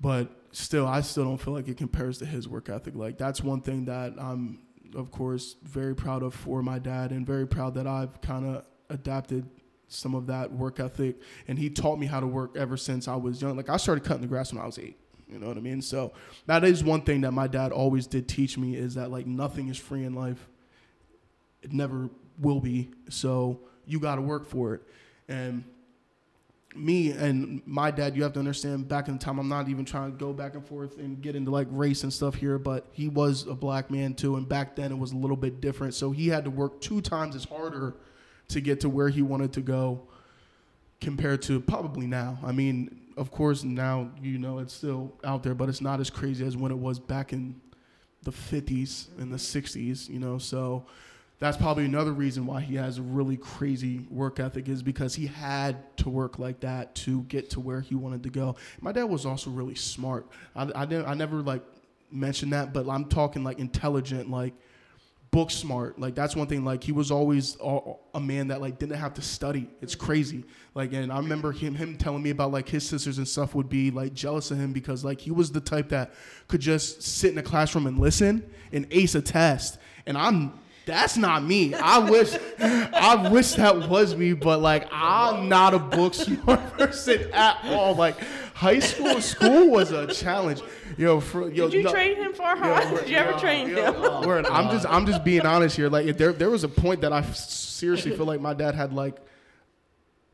But 0.00 0.28
still, 0.52 0.86
I 0.86 1.00
still 1.00 1.24
don't 1.24 1.38
feel 1.38 1.54
like 1.54 1.68
it 1.68 1.78
compares 1.78 2.18
to 2.18 2.26
his 2.26 2.46
work 2.46 2.68
ethic. 2.68 2.94
Like 2.94 3.16
that's 3.16 3.42
one 3.42 3.62
thing 3.62 3.86
that 3.86 4.12
I'm, 4.18 4.60
of 4.94 5.10
course, 5.10 5.56
very 5.62 5.94
proud 5.94 6.22
of 6.22 6.34
for 6.34 6.62
my 6.62 6.78
dad, 6.78 7.12
and 7.12 7.26
very 7.26 7.46
proud 7.46 7.74
that 7.74 7.86
I've 7.86 8.20
kind 8.20 8.56
of 8.56 8.64
adapted 8.90 9.48
some 9.88 10.14
of 10.14 10.26
that 10.26 10.52
work 10.52 10.80
ethic. 10.80 11.16
And 11.48 11.58
he 11.58 11.70
taught 11.70 11.98
me 11.98 12.06
how 12.06 12.20
to 12.20 12.26
work 12.26 12.56
ever 12.56 12.76
since 12.76 13.08
I 13.08 13.16
was 13.16 13.40
young. 13.40 13.56
Like 13.56 13.70
I 13.70 13.78
started 13.78 14.04
cutting 14.04 14.22
the 14.22 14.28
grass 14.28 14.52
when 14.52 14.60
I 14.60 14.66
was 14.66 14.78
eight. 14.78 14.98
You 15.30 15.38
know 15.38 15.48
what 15.48 15.56
I 15.56 15.60
mean? 15.60 15.82
So 15.82 16.12
that 16.46 16.64
is 16.64 16.84
one 16.84 17.02
thing 17.02 17.22
that 17.22 17.32
my 17.32 17.46
dad 17.46 17.72
always 17.72 18.06
did 18.06 18.28
teach 18.28 18.58
me 18.58 18.76
is 18.76 18.94
that 18.94 19.10
like 19.10 19.26
nothing 19.26 19.68
is 19.68 19.78
free 19.78 20.04
in 20.04 20.14
life 20.14 20.48
it 21.64 21.72
never 21.72 22.10
will 22.38 22.60
be. 22.60 22.90
So 23.08 23.60
you 23.86 23.98
got 23.98 24.16
to 24.16 24.20
work 24.20 24.46
for 24.46 24.74
it. 24.74 24.82
And 25.28 25.64
me 26.76 27.12
and 27.12 27.62
my 27.64 27.90
dad, 27.90 28.14
you 28.14 28.22
have 28.22 28.34
to 28.34 28.38
understand 28.38 28.86
back 28.86 29.08
in 29.08 29.16
the 29.16 29.24
time, 29.24 29.38
I'm 29.38 29.48
not 29.48 29.68
even 29.68 29.84
trying 29.84 30.12
to 30.12 30.18
go 30.18 30.32
back 30.32 30.54
and 30.54 30.66
forth 30.66 30.98
and 30.98 31.20
get 31.20 31.34
into 31.34 31.50
like 31.50 31.66
race 31.70 32.02
and 32.02 32.12
stuff 32.12 32.34
here, 32.34 32.58
but 32.58 32.86
he 32.92 33.08
was 33.08 33.46
a 33.46 33.54
black 33.54 33.90
man 33.90 34.14
too. 34.14 34.36
And 34.36 34.46
back 34.48 34.76
then 34.76 34.92
it 34.92 34.98
was 34.98 35.12
a 35.12 35.16
little 35.16 35.36
bit 35.36 35.60
different. 35.60 35.94
So 35.94 36.10
he 36.10 36.28
had 36.28 36.44
to 36.44 36.50
work 36.50 36.80
two 36.80 37.00
times 37.00 37.34
as 37.34 37.44
harder 37.44 37.94
to 38.48 38.60
get 38.60 38.80
to 38.80 38.90
where 38.90 39.08
he 39.08 39.22
wanted 39.22 39.54
to 39.54 39.62
go 39.62 40.02
compared 41.00 41.40
to 41.42 41.60
probably 41.60 42.06
now. 42.06 42.38
I 42.44 42.52
mean, 42.52 43.00
of 43.16 43.30
course, 43.30 43.64
now, 43.64 44.10
you 44.20 44.38
know, 44.38 44.58
it's 44.58 44.74
still 44.74 45.14
out 45.24 45.42
there, 45.42 45.54
but 45.54 45.68
it's 45.68 45.80
not 45.80 46.00
as 46.00 46.10
crazy 46.10 46.44
as 46.44 46.56
when 46.56 46.72
it 46.72 46.78
was 46.78 46.98
back 46.98 47.32
in 47.32 47.60
the 48.22 48.32
50s 48.32 49.08
and 49.18 49.32
the 49.32 49.36
60s, 49.36 50.08
you 50.08 50.18
know. 50.18 50.38
So 50.38 50.86
that's 51.38 51.56
probably 51.56 51.84
another 51.84 52.12
reason 52.12 52.46
why 52.46 52.60
he 52.60 52.76
has 52.76 52.98
a 52.98 53.02
really 53.02 53.36
crazy 53.36 54.06
work 54.10 54.40
ethic 54.40 54.68
is 54.68 54.82
because 54.82 55.14
he 55.14 55.26
had 55.26 55.96
to 55.98 56.08
work 56.08 56.38
like 56.38 56.60
that 56.60 56.94
to 56.96 57.22
get 57.24 57.50
to 57.50 57.60
where 57.60 57.80
he 57.80 57.94
wanted 57.94 58.22
to 58.22 58.30
go. 58.30 58.56
My 58.80 58.92
dad 58.92 59.04
was 59.04 59.26
also 59.26 59.50
really 59.50 59.74
smart. 59.74 60.26
I, 60.56 60.70
I, 60.74 60.86
didn't, 60.86 61.06
I 61.06 61.14
never 61.14 61.42
like 61.42 61.62
mentioned 62.10 62.52
that, 62.52 62.72
but 62.72 62.88
I'm 62.88 63.06
talking 63.06 63.44
like 63.44 63.58
intelligent, 63.58 64.30
like 64.30 64.54
book 65.34 65.50
smart. 65.50 65.98
Like 65.98 66.14
that's 66.14 66.36
one 66.36 66.46
thing. 66.46 66.64
Like 66.64 66.84
he 66.84 66.92
was 66.92 67.10
always 67.10 67.56
a, 67.60 67.80
a 68.14 68.20
man 68.20 68.48
that 68.48 68.60
like 68.60 68.78
didn't 68.78 68.96
have 68.96 69.14
to 69.14 69.22
study. 69.22 69.68
It's 69.82 69.96
crazy. 69.96 70.44
Like 70.76 70.92
and 70.92 71.12
I 71.12 71.16
remember 71.16 71.50
him 71.50 71.74
him 71.74 71.96
telling 71.96 72.22
me 72.22 72.30
about 72.30 72.52
like 72.52 72.68
his 72.68 72.86
sisters 72.86 73.18
and 73.18 73.26
stuff 73.26 73.52
would 73.56 73.68
be 73.68 73.90
like 73.90 74.14
jealous 74.14 74.52
of 74.52 74.58
him 74.58 74.72
because 74.72 75.04
like 75.04 75.20
he 75.20 75.32
was 75.32 75.50
the 75.50 75.60
type 75.60 75.88
that 75.88 76.14
could 76.46 76.60
just 76.60 77.02
sit 77.02 77.32
in 77.32 77.38
a 77.38 77.42
classroom 77.42 77.88
and 77.88 77.98
listen 77.98 78.48
and 78.72 78.86
ace 78.92 79.16
a 79.16 79.22
test. 79.22 79.78
And 80.06 80.16
I'm 80.16 80.52
that's 80.86 81.16
not 81.16 81.42
me. 81.42 81.74
I 81.74 81.98
wish 81.98 82.36
I 82.60 83.28
wish 83.28 83.54
that 83.54 83.88
was 83.88 84.14
me, 84.14 84.34
but 84.34 84.60
like 84.60 84.86
I'm 84.92 85.48
not 85.48 85.74
a 85.74 85.80
book 85.80 86.14
smart 86.14 86.60
person 86.78 87.28
at 87.32 87.58
all. 87.64 87.96
Like 87.96 88.18
high 88.54 88.78
school 88.78 89.20
school 89.20 89.68
was 89.70 89.90
a 89.90 90.06
challenge. 90.06 90.62
Yo, 90.96 91.20
for, 91.20 91.50
yo, 91.50 91.68
Did 91.68 91.74
you 91.74 91.82
no- 91.82 91.90
train 91.90 92.16
him 92.16 92.32
for 92.32 92.42
Yo, 92.42 92.56
hard? 92.56 93.00
Did 93.00 93.08
you 93.10 93.16
ever 93.16 93.32
yo, 93.32 93.38
train 93.38 93.68
yo, 93.68 93.92
him? 94.20 94.26
word. 94.28 94.46
I'm 94.46 94.70
just 94.70 94.86
I'm 94.88 95.04
just 95.04 95.22
being 95.24 95.44
honest 95.44 95.76
here. 95.76 95.88
Like 95.90 96.06
if 96.06 96.16
there 96.16 96.32
there 96.32 96.50
was 96.50 96.64
a 96.64 96.68
point 96.68 97.00
that 97.02 97.12
I 97.12 97.22
seriously 97.22 98.16
feel 98.16 98.26
like 98.26 98.40
my 98.40 98.54
dad 98.54 98.74
had 98.74 98.92
like 98.92 99.16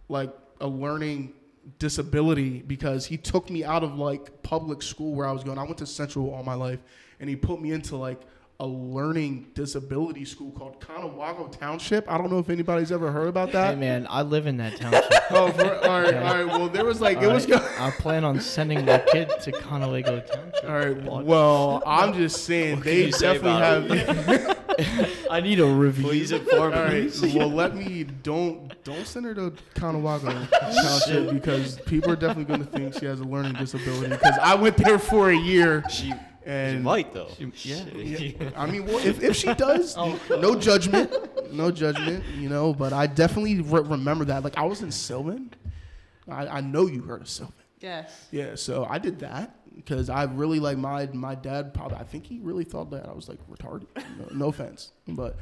like 0.08 0.30
a 0.60 0.66
learning 0.68 1.32
disability 1.78 2.62
because 2.62 3.06
he 3.06 3.16
took 3.16 3.48
me 3.50 3.64
out 3.64 3.82
of 3.82 3.96
like 3.98 4.42
public 4.42 4.82
school 4.82 5.14
where 5.14 5.26
I 5.26 5.32
was 5.32 5.42
going. 5.42 5.58
I 5.58 5.62
went 5.64 5.78
to 5.78 5.86
Central 5.86 6.32
all 6.32 6.42
my 6.42 6.54
life, 6.54 6.80
and 7.20 7.28
he 7.30 7.36
put 7.36 7.60
me 7.60 7.72
into 7.72 7.96
like 7.96 8.20
a 8.60 8.66
learning 8.66 9.46
disability 9.54 10.24
school 10.26 10.52
called 10.52 10.78
Conewago 10.80 11.50
Township. 11.50 12.08
I 12.10 12.18
don't 12.18 12.30
know 12.30 12.38
if 12.38 12.50
anybody's 12.50 12.92
ever 12.92 13.10
heard 13.10 13.28
about 13.28 13.52
that. 13.52 13.74
Hey 13.74 13.80
man, 13.80 14.06
I 14.08 14.20
live 14.22 14.46
in 14.46 14.58
that 14.58 14.76
township. 14.76 15.04
Oh, 15.32 15.48
for, 15.52 15.76
all 15.86 16.00
right, 16.02 16.14
all 16.14 16.34
right. 16.34 16.44
Well, 16.44 16.68
there 16.68 16.84
was 16.84 17.00
like 17.00 17.22
it 17.22 17.28
was. 17.28 17.48
All 17.48 17.60
right, 17.60 17.80
I 17.80 17.92
plan 17.92 18.24
on 18.24 18.40
sending 18.40 18.84
my 18.84 18.98
kid 18.98 19.30
to 19.42 19.52
Conewago 19.52 20.26
Township. 20.26 20.64
All 20.68 20.76
right. 20.76 21.24
Well, 21.24 21.84
I'm 21.86 22.14
just 22.14 22.44
saying 22.46 22.80
they 22.80 23.06
you 23.06 23.12
say 23.12 23.38
definitely 23.38 23.98
have. 23.98 24.58
I 25.30 25.40
need 25.40 25.60
a 25.60 25.66
review. 25.66 26.04
Please 26.04 26.32
inform 26.32 26.74
All 26.74 26.88
me. 26.88 27.06
right. 27.06 27.34
Well, 27.34 27.48
let 27.48 27.76
me 27.76 28.02
don't 28.24 28.72
don't 28.82 29.06
send 29.06 29.24
her 29.26 29.34
to 29.34 29.52
Conewago 29.76 30.48
Township 30.82 31.32
because 31.32 31.78
people 31.82 32.10
are 32.10 32.16
definitely 32.16 32.46
going 32.56 32.66
to 32.66 32.72
think 32.76 32.94
she 32.98 33.06
has 33.06 33.20
a 33.20 33.24
learning 33.24 33.54
disability. 33.54 34.08
Because 34.08 34.36
I 34.42 34.56
went 34.56 34.76
there 34.78 34.98
for 34.98 35.30
a 35.30 35.36
year 35.36 35.84
She, 35.88 36.12
she 36.44 36.50
and 36.50 36.82
might 36.82 37.12
though. 37.12 37.28
yeah. 37.38 37.50
Shit. 37.54 38.52
I 38.56 38.66
mean, 38.66 38.86
well, 38.86 38.98
if, 38.98 39.22
if 39.22 39.36
she 39.36 39.52
does, 39.54 39.96
no 40.30 40.54
judgment, 40.54 41.52
no 41.52 41.70
judgment, 41.70 42.24
you 42.36 42.48
know. 42.48 42.72
But 42.72 42.92
I 42.92 43.06
definitely 43.06 43.60
re- 43.60 43.82
remember 43.82 44.24
that. 44.26 44.44
Like 44.44 44.56
I 44.56 44.64
was 44.64 44.82
in 44.82 44.90
Sylvan. 44.90 45.52
I, 46.28 46.46
I 46.46 46.60
know 46.60 46.86
you 46.86 47.02
heard 47.02 47.22
of 47.22 47.28
Sylvan. 47.28 47.54
Yes. 47.80 48.28
Yeah, 48.30 48.54
so 48.54 48.86
I 48.88 48.98
did 48.98 49.20
that 49.20 49.56
because 49.74 50.10
I 50.10 50.24
really 50.24 50.60
like 50.60 50.78
my 50.78 51.06
my 51.12 51.34
dad. 51.34 51.74
Probably, 51.74 51.98
I 51.98 52.04
think 52.04 52.26
he 52.26 52.38
really 52.40 52.64
thought 52.64 52.90
that 52.90 53.08
I 53.08 53.12
was 53.12 53.28
like 53.28 53.38
retarded. 53.50 53.86
No, 54.18 54.28
no 54.32 54.48
offense, 54.48 54.92
but 55.08 55.36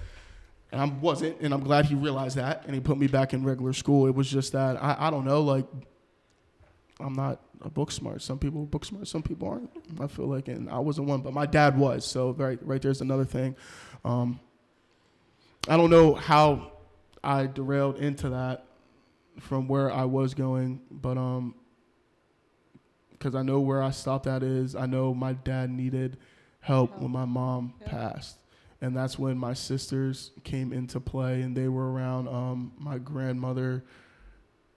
and 0.70 0.80
I 0.80 0.84
wasn't, 0.84 1.40
and 1.40 1.54
I'm 1.54 1.62
glad 1.62 1.87
he 1.87 1.94
realized 1.94 2.37
that, 2.37 2.64
and 2.66 2.74
he 2.74 2.80
put 2.80 2.98
me 2.98 3.06
back 3.06 3.32
in 3.32 3.44
regular 3.44 3.72
school. 3.72 4.06
It 4.06 4.14
was 4.14 4.30
just 4.30 4.52
that 4.52 4.82
I 4.82 4.96
I 4.98 5.11
don't 5.11 5.24
know, 5.24 5.42
like 5.42 5.66
I'm 7.00 7.14
not 7.14 7.40
a 7.62 7.70
book 7.70 7.90
smart. 7.90 8.22
Some 8.22 8.38
people 8.38 8.62
are 8.62 8.66
book 8.66 8.84
smart, 8.84 9.08
some 9.08 9.22
people 9.22 9.48
aren't. 9.48 9.70
I 10.00 10.06
feel 10.06 10.26
like, 10.26 10.48
and 10.48 10.68
I 10.70 10.78
wasn't 10.78 11.08
one, 11.08 11.20
but 11.22 11.32
my 11.32 11.46
dad 11.46 11.76
was. 11.78 12.04
So 12.04 12.32
right 12.32 12.58
right 12.62 12.80
there's 12.80 13.00
another 13.00 13.24
thing. 13.24 13.56
Um, 14.04 14.40
I 15.68 15.76
don't 15.76 15.90
know 15.90 16.14
how 16.14 16.72
I 17.22 17.46
derailed 17.46 17.98
into 17.98 18.30
that 18.30 18.64
from 19.40 19.68
where 19.68 19.90
I 19.92 20.04
was 20.04 20.34
going, 20.34 20.80
but 20.90 21.16
um 21.18 21.54
because 23.10 23.34
I 23.34 23.42
know 23.42 23.58
where 23.60 23.82
I 23.82 23.90
stopped 23.90 24.26
at 24.28 24.42
is 24.44 24.76
I 24.76 24.86
know 24.86 25.12
my 25.12 25.32
dad 25.32 25.70
needed 25.70 26.18
help 26.60 26.98
when 27.00 27.10
my 27.10 27.24
mom 27.24 27.74
Yeah. 27.80 27.88
passed. 27.88 28.38
And 28.80 28.96
that's 28.96 29.18
when 29.18 29.36
my 29.36 29.54
sisters 29.54 30.30
came 30.44 30.72
into 30.72 31.00
play 31.00 31.42
and 31.42 31.56
they 31.56 31.66
were 31.66 31.90
around. 31.92 32.28
Um, 32.28 32.72
my 32.78 32.98
grandmother 32.98 33.82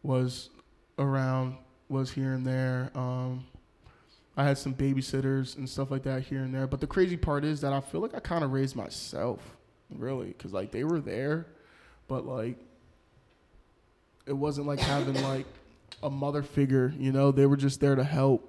was 0.01 0.49
around, 0.97 1.57
was 1.91 2.11
here 2.11 2.33
and 2.33 2.45
there. 2.47 2.89
Um, 2.95 3.45
I 4.37 4.45
had 4.45 4.57
some 4.57 4.73
babysitters 4.73 5.57
and 5.57 5.69
stuff 5.69 5.91
like 5.91 6.03
that 6.03 6.23
here 6.23 6.39
and 6.39 6.55
there. 6.55 6.65
But 6.65 6.79
the 6.79 6.87
crazy 6.87 7.17
part 7.17 7.43
is 7.43 7.61
that 7.61 7.73
I 7.73 7.81
feel 7.81 7.99
like 7.99 8.15
I 8.15 8.19
kind 8.19 8.43
of 8.43 8.53
raised 8.53 8.75
myself, 8.75 9.39
really, 9.93 10.27
because 10.27 10.53
like 10.53 10.71
they 10.71 10.85
were 10.85 10.99
there, 11.01 11.47
but 12.07 12.25
like 12.25 12.57
it 14.25 14.33
wasn't 14.33 14.67
like 14.67 14.79
having 14.79 15.21
like 15.23 15.45
a 16.01 16.09
mother 16.09 16.41
figure. 16.41 16.93
You 16.97 17.11
know, 17.11 17.31
they 17.31 17.45
were 17.45 17.57
just 17.57 17.81
there 17.81 17.95
to 17.95 18.03
help. 18.03 18.47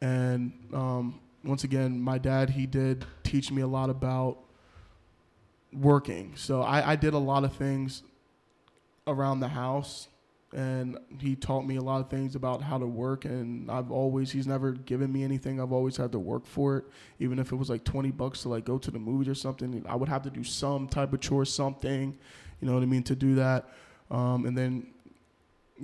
And 0.00 0.52
um, 0.74 1.20
once 1.44 1.64
again, 1.64 2.00
my 2.00 2.18
dad 2.18 2.50
he 2.50 2.66
did 2.66 3.06
teach 3.22 3.50
me 3.52 3.62
a 3.62 3.66
lot 3.66 3.90
about 3.90 4.38
working. 5.72 6.32
So 6.34 6.62
I, 6.62 6.92
I 6.92 6.96
did 6.96 7.14
a 7.14 7.18
lot 7.18 7.44
of 7.44 7.54
things 7.54 8.02
around 9.06 9.38
the 9.38 9.48
house 9.48 10.08
and 10.52 10.96
he 11.20 11.34
taught 11.34 11.66
me 11.66 11.76
a 11.76 11.82
lot 11.82 12.00
of 12.00 12.08
things 12.08 12.36
about 12.36 12.62
how 12.62 12.78
to 12.78 12.86
work 12.86 13.24
and 13.24 13.70
I've 13.70 13.90
always 13.90 14.30
he's 14.30 14.46
never 14.46 14.72
given 14.72 15.12
me 15.12 15.24
anything. 15.24 15.60
I've 15.60 15.72
always 15.72 15.96
had 15.96 16.12
to 16.12 16.18
work 16.18 16.46
for 16.46 16.78
it. 16.78 16.84
Even 17.18 17.38
if 17.38 17.52
it 17.52 17.56
was 17.56 17.68
like 17.68 17.84
20 17.84 18.12
bucks 18.12 18.42
to 18.42 18.48
like 18.48 18.64
go 18.64 18.78
to 18.78 18.90
the 18.90 18.98
movies 18.98 19.28
or 19.28 19.34
something 19.34 19.84
I 19.88 19.96
would 19.96 20.08
have 20.08 20.22
to 20.22 20.30
do 20.30 20.44
some 20.44 20.88
type 20.88 21.12
of 21.12 21.20
chore 21.20 21.44
something 21.44 22.16
you 22.60 22.68
know 22.68 22.74
what 22.74 22.82
I 22.82 22.86
mean 22.86 23.02
to 23.04 23.16
do 23.16 23.34
that. 23.34 23.68
Um, 24.10 24.46
and 24.46 24.56
then 24.56 24.86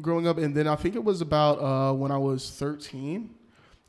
growing 0.00 0.26
up 0.26 0.38
and 0.38 0.54
then 0.54 0.68
I 0.68 0.76
think 0.76 0.94
it 0.94 1.04
was 1.04 1.20
about 1.20 1.58
uh, 1.60 1.92
when 1.92 2.12
I 2.12 2.18
was 2.18 2.50
13 2.50 3.30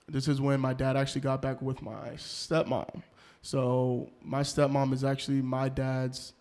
this 0.07 0.27
is 0.27 0.41
when 0.41 0.59
my 0.59 0.73
dad 0.73 0.97
actually 0.97 1.21
got 1.21 1.41
back 1.41 1.61
with 1.61 1.81
my 1.81 2.09
stepmom. 2.17 3.03
So 3.41 4.09
my 4.21 4.41
stepmom 4.41 4.91
is 4.91 5.03
actually 5.03 5.41
my 5.41 5.69
dad's 5.69 6.33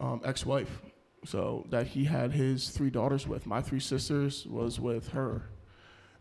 um, 0.00 0.20
ex-wife 0.24 0.80
so 1.24 1.66
that 1.70 1.88
he 1.88 2.04
had 2.04 2.32
his 2.32 2.70
three 2.70 2.90
daughters 2.90 3.26
with. 3.26 3.46
My 3.46 3.60
three 3.60 3.80
sisters 3.80 4.46
was 4.46 4.78
with 4.80 5.08
her, 5.08 5.42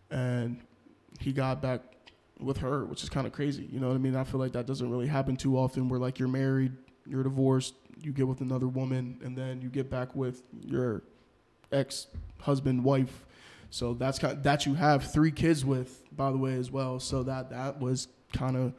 and 0.09 0.61
he 1.19 1.31
got 1.31 1.61
back 1.61 1.81
with 2.39 2.57
her, 2.57 2.85
which 2.85 3.03
is 3.03 3.09
kind 3.09 3.25
of 3.25 3.33
crazy. 3.33 3.67
You 3.71 3.79
know 3.79 3.87
what 3.87 3.95
I 3.95 3.99
mean? 3.99 4.15
I 4.15 4.23
feel 4.23 4.39
like 4.39 4.53
that 4.53 4.65
doesn't 4.65 4.89
really 4.89 5.07
happen 5.07 5.35
too 5.35 5.57
often. 5.57 5.89
Where 5.89 5.99
like 5.99 6.19
you're 6.19 6.27
married, 6.27 6.73
you're 7.05 7.23
divorced, 7.23 7.75
you 8.01 8.11
get 8.11 8.27
with 8.27 8.41
another 8.41 8.67
woman, 8.67 9.19
and 9.23 9.37
then 9.37 9.61
you 9.61 9.69
get 9.69 9.89
back 9.89 10.15
with 10.15 10.43
your 10.61 11.03
ex-husband, 11.71 12.83
wife. 12.83 13.25
So 13.69 13.93
that's 13.93 14.19
kind 14.19 14.37
of, 14.37 14.43
that 14.43 14.65
you 14.65 14.75
have 14.75 15.11
three 15.11 15.31
kids 15.31 15.65
with, 15.65 16.03
by 16.15 16.31
the 16.31 16.37
way, 16.37 16.53
as 16.53 16.71
well. 16.71 16.99
So 16.99 17.23
that 17.23 17.49
that 17.49 17.79
was 17.79 18.07
kind 18.33 18.55
of 18.55 18.73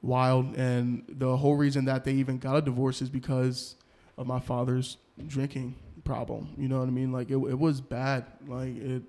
wild, 0.00 0.56
and 0.56 1.04
the 1.08 1.36
whole 1.36 1.56
reason 1.56 1.84
that 1.86 2.04
they 2.04 2.12
even 2.14 2.38
got 2.38 2.56
a 2.56 2.60
divorce 2.60 3.00
is 3.00 3.08
because 3.08 3.76
of 4.18 4.26
my 4.26 4.40
father's 4.40 4.96
drinking 5.26 5.76
problem. 6.04 6.48
You 6.56 6.68
know 6.68 6.78
what 6.78 6.88
I 6.88 6.90
mean? 6.90 7.12
Like 7.12 7.30
it, 7.30 7.36
it 7.36 7.58
was 7.58 7.80
bad. 7.80 8.26
Like 8.46 8.76
it, 8.76 9.02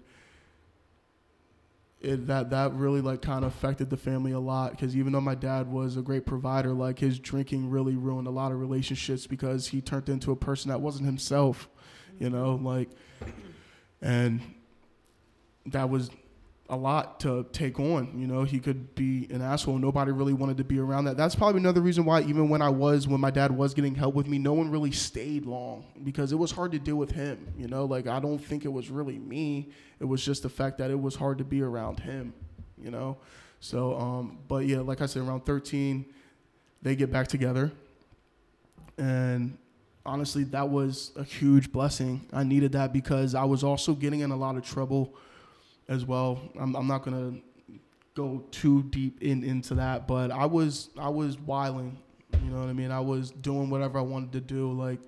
it 2.01 2.27
that 2.27 2.49
that 2.49 2.73
really 2.73 3.01
like 3.01 3.21
kind 3.21 3.45
of 3.45 3.53
affected 3.53 3.89
the 3.89 3.97
family 3.97 4.33
a 4.33 4.39
lot 4.39 4.71
because 4.71 4.95
even 4.95 5.13
though 5.13 5.21
my 5.21 5.35
dad 5.35 5.71
was 5.71 5.97
a 5.97 6.01
great 6.01 6.25
provider, 6.25 6.73
like 6.73 6.99
his 6.99 7.17
drinking 7.17 7.69
really 7.69 7.95
ruined 7.95 8.27
a 8.27 8.31
lot 8.31 8.51
of 8.51 8.59
relationships 8.59 9.25
because 9.25 9.67
he 9.67 9.81
turned 9.81 10.09
into 10.09 10.31
a 10.31 10.35
person 10.35 10.69
that 10.69 10.81
wasn't 10.81 11.05
himself. 11.05 11.69
You 12.19 12.29
know, 12.29 12.59
like, 12.61 12.89
and 14.01 14.41
that 15.65 15.89
was 15.89 16.09
a 16.73 16.75
lot 16.75 17.19
to 17.21 17.45
take 17.53 17.79
on. 17.79 18.19
You 18.19 18.27
know, 18.27 18.43
he 18.43 18.59
could 18.59 18.95
be 18.95 19.27
an 19.29 19.41
asshole. 19.41 19.77
Nobody 19.77 20.11
really 20.11 20.33
wanted 20.33 20.57
to 20.57 20.63
be 20.63 20.79
around 20.79 21.05
that. 21.05 21.15
That's 21.15 21.35
probably 21.35 21.61
another 21.61 21.81
reason 21.81 22.03
why, 22.03 22.21
even 22.21 22.49
when 22.49 22.61
I 22.61 22.69
was, 22.69 23.07
when 23.07 23.21
my 23.21 23.29
dad 23.29 23.51
was 23.51 23.73
getting 23.73 23.95
help 23.95 24.15
with 24.15 24.27
me, 24.27 24.39
no 24.39 24.53
one 24.53 24.71
really 24.71 24.91
stayed 24.91 25.45
long 25.45 25.85
because 26.03 26.31
it 26.31 26.35
was 26.35 26.51
hard 26.51 26.71
to 26.71 26.79
deal 26.79 26.95
with 26.95 27.11
him. 27.11 27.53
You 27.57 27.67
know, 27.67 27.85
like 27.85 28.07
I 28.07 28.19
don't 28.19 28.39
think 28.39 28.65
it 28.65 28.73
was 28.73 28.89
really 28.89 29.19
me. 29.19 29.69
It 29.99 30.05
was 30.05 30.25
just 30.25 30.43
the 30.43 30.49
fact 30.49 30.79
that 30.79 30.89
it 30.89 30.99
was 30.99 31.15
hard 31.15 31.37
to 31.37 31.43
be 31.43 31.61
around 31.61 31.99
him. 31.99 32.33
You 32.81 32.91
know, 32.91 33.17
so 33.59 33.97
um, 33.97 34.39
but 34.47 34.65
yeah, 34.65 34.79
like 34.79 35.01
I 35.01 35.05
said, 35.05 35.21
around 35.21 35.45
13, 35.45 36.05
they 36.81 36.95
get 36.95 37.11
back 37.11 37.27
together, 37.27 37.71
and 38.97 39.57
honestly, 40.05 40.43
that 40.45 40.69
was 40.69 41.11
a 41.15 41.23
huge 41.23 41.71
blessing. 41.71 42.27
I 42.33 42.43
needed 42.43 42.71
that 42.73 42.91
because 42.91 43.35
I 43.35 43.43
was 43.43 43.63
also 43.63 43.93
getting 43.93 44.21
in 44.21 44.31
a 44.31 44.35
lot 44.35 44.57
of 44.57 44.65
trouble 44.65 45.15
as 45.87 46.05
well. 46.05 46.41
I'm, 46.59 46.75
I'm 46.75 46.87
not 46.87 47.03
gonna 47.03 47.35
go 48.15 48.43
too 48.51 48.83
deep 48.83 49.21
in 49.21 49.43
into 49.43 49.75
that, 49.75 50.07
but 50.07 50.31
I 50.31 50.45
was 50.45 50.89
I 50.97 51.09
was 51.09 51.39
wiling. 51.39 51.97
You 52.43 52.51
know 52.51 52.59
what 52.59 52.69
I 52.69 52.73
mean? 52.73 52.91
I 52.91 52.99
was 52.99 53.31
doing 53.31 53.69
whatever 53.69 53.99
I 53.99 54.01
wanted 54.01 54.31
to 54.33 54.41
do. 54.41 54.71
Like 54.71 54.99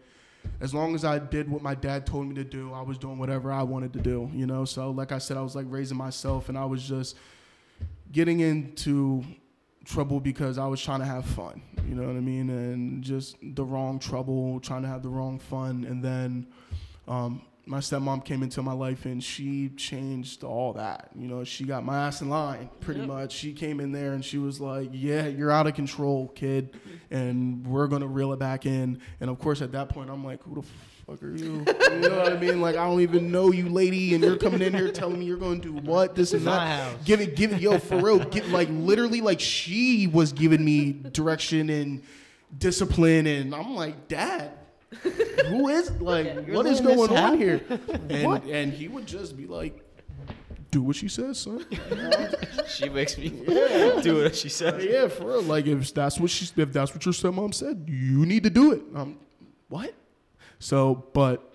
as 0.61 0.73
long 0.73 0.95
as 0.95 1.03
I 1.03 1.19
did 1.19 1.49
what 1.49 1.61
my 1.61 1.75
dad 1.75 2.05
told 2.05 2.27
me 2.27 2.35
to 2.35 2.43
do, 2.43 2.73
I 2.73 2.81
was 2.81 2.97
doing 2.97 3.17
whatever 3.17 3.51
I 3.51 3.63
wanted 3.63 3.93
to 3.93 3.99
do. 3.99 4.29
You 4.33 4.45
know, 4.45 4.65
so 4.65 4.91
like 4.91 5.11
I 5.11 5.17
said, 5.17 5.37
I 5.37 5.41
was 5.41 5.55
like 5.55 5.65
raising 5.69 5.97
myself, 5.97 6.49
and 6.49 6.57
I 6.57 6.65
was 6.65 6.87
just 6.87 7.17
getting 8.11 8.39
into 8.39 9.23
trouble 9.83 10.19
because 10.19 10.57
I 10.57 10.67
was 10.67 10.81
trying 10.81 10.99
to 10.99 11.05
have 11.05 11.25
fun. 11.25 11.61
You 11.87 11.95
know 11.95 12.07
what 12.07 12.15
I 12.15 12.21
mean? 12.21 12.49
And 12.49 13.03
just 13.03 13.37
the 13.41 13.63
wrong 13.63 13.99
trouble, 13.99 14.59
trying 14.59 14.81
to 14.81 14.87
have 14.87 15.03
the 15.03 15.09
wrong 15.09 15.39
fun, 15.39 15.85
and 15.87 16.03
then. 16.03 16.47
Um, 17.07 17.43
my 17.67 17.79
stepmom 17.79 18.23
came 18.23 18.43
into 18.43 18.61
my 18.61 18.73
life 18.73 19.05
and 19.05 19.23
she 19.23 19.69
changed 19.69 20.43
all 20.43 20.73
that. 20.73 21.09
You 21.17 21.27
know, 21.27 21.43
she 21.43 21.63
got 21.63 21.83
my 21.83 22.05
ass 22.07 22.21
in 22.21 22.29
line 22.29 22.69
pretty 22.79 22.99
Yep. 23.01 23.09
much. 23.09 23.31
She 23.33 23.53
came 23.53 23.79
in 23.79 23.91
there 23.91 24.13
and 24.13 24.23
she 24.23 24.37
was 24.37 24.61
like, 24.61 24.89
"Yeah, 24.93 25.25
you're 25.27 25.49
out 25.51 25.65
of 25.65 25.73
control, 25.73 26.27
kid, 26.35 26.75
and 27.09 27.65
we're 27.65 27.87
gonna 27.87 28.05
reel 28.07 28.33
it 28.33 28.39
back 28.39 28.65
in." 28.67 28.99
And 29.19 29.29
of 29.31 29.39
course, 29.39 29.61
at 29.63 29.71
that 29.71 29.89
point, 29.89 30.09
I'm 30.11 30.23
like, 30.23 30.43
"Who 30.43 30.61
the 30.61 30.61
fuck 31.07 31.23
are 31.23 31.35
you?" 31.35 31.65
You 31.91 31.99
know 32.09 32.17
what 32.19 32.33
I 32.33 32.39
mean? 32.39 32.61
Like, 32.61 32.75
I 32.75 32.85
don't 32.87 33.01
even 33.01 33.31
know 33.31 33.51
you, 33.51 33.67
lady, 33.69 34.13
and 34.13 34.23
you're 34.23 34.37
coming 34.37 34.61
in 34.61 34.73
here 34.73 34.91
telling 34.91 35.17
me 35.17 35.25
you're 35.25 35.37
gonna 35.37 35.57
do 35.59 35.73
what, 35.73 36.13
this 36.13 36.33
and 36.33 36.43
My 36.45 36.51
that. 36.51 36.79
house. 36.91 36.99
Give 37.03 37.19
it, 37.19 37.35
give 37.35 37.51
it, 37.51 37.61
yo, 37.61 37.79
for 37.79 37.97
real. 37.99 38.19
Give, 38.19 38.47
like, 38.51 38.69
literally, 38.71 39.21
like 39.21 39.39
she 39.39 40.05
was 40.05 40.33
giving 40.33 40.63
me 40.63 40.91
direction 40.93 41.69
and 41.71 42.03
discipline, 42.55 43.25
and 43.25 43.55
I'm 43.55 43.73
like, 43.75 44.07
Dad. 44.07 44.51
Who 45.47 45.67
is 45.69 45.91
like 45.99 46.25
You're 46.47 46.55
what 46.55 46.65
is 46.65 46.81
going 46.81 47.09
on 47.09 47.15
happen? 47.15 47.39
here? 47.39 47.61
And 48.09 48.43
and 48.45 48.73
he 48.73 48.87
would 48.87 49.05
just 49.05 49.35
be 49.35 49.45
like, 49.47 49.81
"Do 50.71 50.83
what 50.83 50.95
she 50.95 51.07
says, 51.07 51.39
son." 51.39 51.65
she 52.67 52.89
makes 52.89 53.17
me 53.17 53.29
do 54.01 54.23
what 54.23 54.35
she 54.35 54.49
says. 54.49 54.83
yeah, 54.83 55.07
for 55.07 55.27
real. 55.27 55.41
Like 55.41 55.65
if 55.67 55.93
that's 55.93 56.19
what 56.19 56.29
she, 56.29 56.45
if 56.55 56.71
that's 56.71 56.93
what 56.93 57.05
your 57.05 57.13
stepmom 57.13 57.53
said, 57.53 57.85
you 57.87 58.25
need 58.25 58.43
to 58.43 58.49
do 58.49 58.71
it. 58.73 58.81
Um, 58.93 59.17
what? 59.69 59.93
So, 60.59 61.05
but 61.13 61.53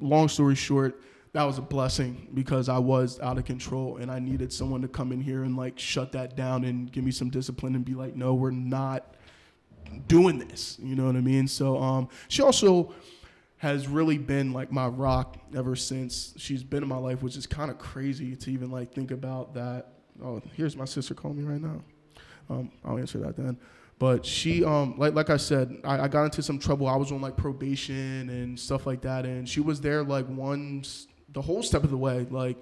long 0.00 0.28
story 0.28 0.54
short, 0.54 1.00
that 1.32 1.44
was 1.44 1.58
a 1.58 1.62
blessing 1.62 2.28
because 2.34 2.68
I 2.68 2.78
was 2.78 3.20
out 3.20 3.38
of 3.38 3.44
control 3.44 3.96
and 3.98 4.10
I 4.10 4.18
needed 4.18 4.52
someone 4.52 4.82
to 4.82 4.88
come 4.88 5.12
in 5.12 5.20
here 5.20 5.44
and 5.44 5.56
like 5.56 5.78
shut 5.78 6.12
that 6.12 6.36
down 6.36 6.64
and 6.64 6.90
give 6.90 7.04
me 7.04 7.12
some 7.12 7.30
discipline 7.30 7.74
and 7.74 7.84
be 7.84 7.94
like, 7.94 8.16
no, 8.16 8.34
we're 8.34 8.50
not 8.50 9.14
doing 10.06 10.38
this. 10.38 10.78
You 10.82 10.96
know 10.96 11.06
what 11.06 11.16
I 11.16 11.20
mean? 11.20 11.48
So, 11.48 11.78
um, 11.78 12.08
she 12.28 12.42
also 12.42 12.94
has 13.58 13.86
really 13.86 14.16
been 14.16 14.52
like 14.52 14.72
my 14.72 14.86
rock 14.86 15.36
ever 15.54 15.76
since 15.76 16.32
she's 16.38 16.62
been 16.64 16.82
in 16.82 16.88
my 16.88 16.96
life, 16.96 17.22
which 17.22 17.36
is 17.36 17.46
kind 17.46 17.70
of 17.70 17.78
crazy 17.78 18.34
to 18.34 18.50
even 18.50 18.70
like 18.70 18.94
think 18.94 19.10
about 19.10 19.54
that. 19.54 19.88
Oh, 20.22 20.40
here's 20.54 20.76
my 20.76 20.86
sister 20.86 21.14
calling 21.14 21.36
me 21.36 21.44
right 21.44 21.60
now. 21.60 21.82
Um, 22.48 22.72
I'll 22.84 22.98
answer 22.98 23.18
that 23.18 23.36
then. 23.36 23.58
But 23.98 24.24
she, 24.24 24.64
um, 24.64 24.94
like 24.96 25.12
like 25.14 25.28
I 25.28 25.36
said, 25.36 25.76
I, 25.84 26.04
I 26.04 26.08
got 26.08 26.24
into 26.24 26.42
some 26.42 26.58
trouble. 26.58 26.88
I 26.88 26.96
was 26.96 27.12
on 27.12 27.20
like 27.20 27.36
probation 27.36 28.30
and 28.30 28.58
stuff 28.58 28.86
like 28.86 29.02
that, 29.02 29.26
and 29.26 29.46
she 29.46 29.60
was 29.60 29.82
there 29.82 30.02
like 30.02 30.26
one, 30.26 30.82
the 31.28 31.42
whole 31.42 31.62
step 31.62 31.84
of 31.84 31.90
the 31.90 31.98
way. 31.98 32.26
Like 32.30 32.56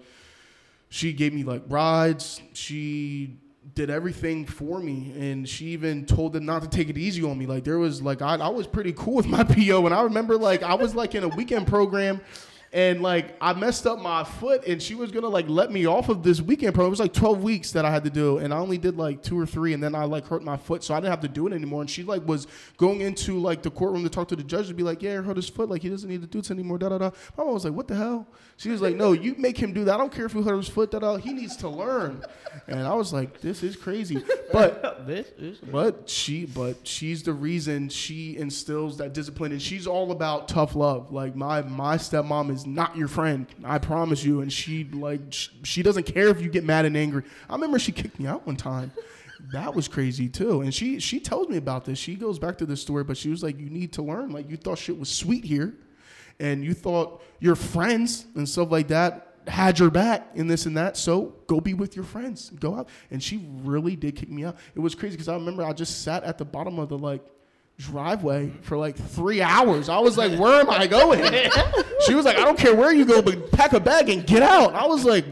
she 0.88 1.12
gave 1.12 1.32
me 1.32 1.44
like 1.44 1.62
rides. 1.68 2.42
She 2.54 3.38
did 3.74 3.90
everything 3.90 4.46
for 4.46 4.80
me, 4.80 5.12
and 5.16 5.48
she 5.48 5.66
even 5.66 6.06
told 6.06 6.32
them 6.32 6.46
not 6.46 6.62
to 6.62 6.68
take 6.68 6.88
it 6.88 6.96
easy 6.98 7.22
on 7.22 7.38
me. 7.38 7.46
Like 7.46 7.64
there 7.64 7.78
was 7.78 8.00
like 8.02 8.22
I, 8.22 8.36
I 8.36 8.48
was 8.48 8.66
pretty 8.66 8.92
cool 8.92 9.14
with 9.14 9.26
my 9.26 9.44
PO, 9.44 9.84
and 9.86 9.94
I 9.94 10.02
remember 10.02 10.36
like 10.36 10.62
I 10.62 10.74
was 10.74 10.94
like 10.94 11.14
in 11.14 11.24
a 11.24 11.28
weekend 11.28 11.66
program. 11.66 12.20
And 12.70 13.00
like 13.00 13.34
I 13.40 13.54
messed 13.54 13.86
up 13.86 13.98
my 13.98 14.24
foot, 14.24 14.66
and 14.66 14.82
she 14.82 14.94
was 14.94 15.10
gonna 15.10 15.28
like 15.28 15.48
let 15.48 15.72
me 15.72 15.86
off 15.86 16.10
of 16.10 16.22
this 16.22 16.42
weekend 16.42 16.74
program. 16.74 16.88
It 16.88 16.90
was 16.90 17.00
like 17.00 17.14
twelve 17.14 17.42
weeks 17.42 17.72
that 17.72 17.86
I 17.86 17.90
had 17.90 18.04
to 18.04 18.10
do, 18.10 18.36
and 18.36 18.52
I 18.52 18.58
only 18.58 18.76
did 18.76 18.98
like 18.98 19.22
two 19.22 19.40
or 19.40 19.46
three, 19.46 19.72
and 19.72 19.82
then 19.82 19.94
I 19.94 20.04
like 20.04 20.26
hurt 20.26 20.44
my 20.44 20.58
foot, 20.58 20.84
so 20.84 20.92
I 20.92 20.98
didn't 20.98 21.12
have 21.12 21.22
to 21.22 21.28
do 21.28 21.46
it 21.46 21.54
anymore. 21.54 21.80
And 21.80 21.88
she 21.88 22.02
like 22.02 22.28
was 22.28 22.46
going 22.76 23.00
into 23.00 23.38
like 23.38 23.62
the 23.62 23.70
courtroom 23.70 24.02
to 24.04 24.10
talk 24.10 24.28
to 24.28 24.36
the 24.36 24.44
judge 24.44 24.68
to 24.68 24.74
be 24.74 24.82
like, 24.82 25.02
"Yeah, 25.02 25.20
I 25.20 25.22
hurt 25.22 25.36
his 25.36 25.48
foot, 25.48 25.70
like 25.70 25.80
he 25.80 25.88
doesn't 25.88 26.10
need 26.10 26.20
to 26.20 26.26
do 26.26 26.42
this 26.42 26.50
anymore." 26.50 26.76
Da 26.76 26.90
da 26.90 26.98
da. 26.98 27.10
My 27.38 27.44
mom 27.44 27.54
was 27.54 27.64
like, 27.64 27.72
"What 27.72 27.88
the 27.88 27.96
hell?" 27.96 28.28
She 28.58 28.70
was 28.70 28.82
like, 28.82 28.96
"No, 28.96 29.12
you 29.12 29.36
make 29.38 29.56
him 29.56 29.72
do 29.72 29.84
that. 29.84 29.94
I 29.94 29.98
don't 29.98 30.12
care 30.12 30.26
if 30.26 30.32
he 30.32 30.42
hurt 30.42 30.56
his 30.56 30.68
foot. 30.68 30.90
Da 30.90 30.98
all 30.98 31.16
He 31.16 31.32
needs 31.32 31.56
to 31.58 31.68
learn." 31.68 32.22
And 32.66 32.80
I 32.80 32.92
was 32.94 33.12
like, 33.12 33.40
"This 33.40 33.62
is 33.62 33.76
crazy," 33.76 34.22
but 34.52 34.98
This 35.06 35.28
is 35.38 35.58
but 35.58 36.10
she, 36.10 36.44
but 36.44 36.86
she's 36.86 37.22
the 37.22 37.32
reason 37.32 37.88
she 37.88 38.36
instills 38.36 38.98
that 38.98 39.14
discipline, 39.14 39.52
and 39.52 39.62
she's 39.62 39.86
all 39.86 40.10
about 40.10 40.48
tough 40.48 40.74
love. 40.74 41.12
Like 41.12 41.36
my 41.36 41.62
my 41.62 41.96
stepmom 41.96 42.50
is 42.50 42.66
not 42.66 42.96
your 42.96 43.08
friend, 43.08 43.46
I 43.64 43.78
promise 43.78 44.24
you. 44.24 44.40
And 44.40 44.52
she 44.52 44.84
like 44.84 45.20
sh- 45.32 45.48
she 45.62 45.82
doesn't 45.82 46.04
care 46.04 46.28
if 46.28 46.42
you 46.42 46.50
get 46.50 46.64
mad 46.64 46.84
and 46.84 46.96
angry. 46.96 47.22
I 47.48 47.54
remember 47.54 47.78
she 47.78 47.92
kicked 47.92 48.18
me 48.18 48.26
out 48.26 48.44
one 48.46 48.56
time. 48.56 48.90
That 49.52 49.74
was 49.74 49.86
crazy 49.86 50.28
too. 50.28 50.62
And 50.62 50.74
she 50.74 50.98
she 50.98 51.20
tells 51.20 51.48
me 51.48 51.56
about 51.58 51.84
this. 51.84 51.96
She 51.98 52.16
goes 52.16 52.38
back 52.40 52.58
to 52.58 52.66
this 52.66 52.82
story, 52.82 53.04
but 53.04 53.16
she 53.16 53.30
was 53.30 53.42
like, 53.42 53.58
"You 53.58 53.70
need 53.70 53.92
to 53.92 54.02
learn. 54.02 54.30
Like 54.30 54.50
you 54.50 54.56
thought 54.56 54.78
shit 54.78 54.98
was 54.98 55.08
sweet 55.08 55.44
here, 55.44 55.74
and 56.40 56.64
you 56.64 56.74
thought 56.74 57.22
your 57.40 57.56
friends 57.56 58.26
and 58.34 58.48
stuff 58.48 58.70
like 58.70 58.88
that." 58.88 59.28
had 59.48 59.78
your 59.78 59.90
back 59.90 60.28
in 60.34 60.46
this 60.46 60.66
and 60.66 60.76
that 60.76 60.96
so 60.96 61.34
go 61.46 61.60
be 61.60 61.74
with 61.74 61.96
your 61.96 62.04
friends. 62.04 62.50
Go 62.50 62.74
out. 62.74 62.88
And 63.10 63.22
she 63.22 63.48
really 63.62 63.96
did 63.96 64.16
kick 64.16 64.30
me 64.30 64.44
out. 64.44 64.56
It 64.74 64.80
was 64.80 64.94
crazy 64.94 65.16
because 65.16 65.28
i 65.28 65.34
remember 65.34 65.64
i 65.64 65.72
just 65.72 66.02
sat 66.02 66.22
at 66.24 66.38
the 66.38 66.44
bottom 66.44 66.78
of 66.78 66.88
the 66.88 66.98
like 66.98 67.24
driveway 67.78 68.50
for 68.62 68.76
like 68.76 68.96
three 68.96 69.40
hours. 69.40 69.88
I 69.88 69.98
was 69.98 70.18
like 70.18 70.38
where 70.38 70.60
am 70.60 70.70
i 70.70 70.86
going? 70.86 71.20
She 72.06 72.14
was 72.14 72.24
like 72.24 72.36
i 72.36 72.44
don't 72.44 72.58
care 72.58 72.74
where 72.74 72.92
you 72.92 73.04
go 73.04 73.20
but 73.22 73.50
pack 73.50 73.72
a 73.72 73.80
bag 73.80 74.08
and 74.08 74.26
get 74.26 74.42
out. 74.42 74.74
I 74.74 74.86
was 74.86 75.04
like 75.04 75.24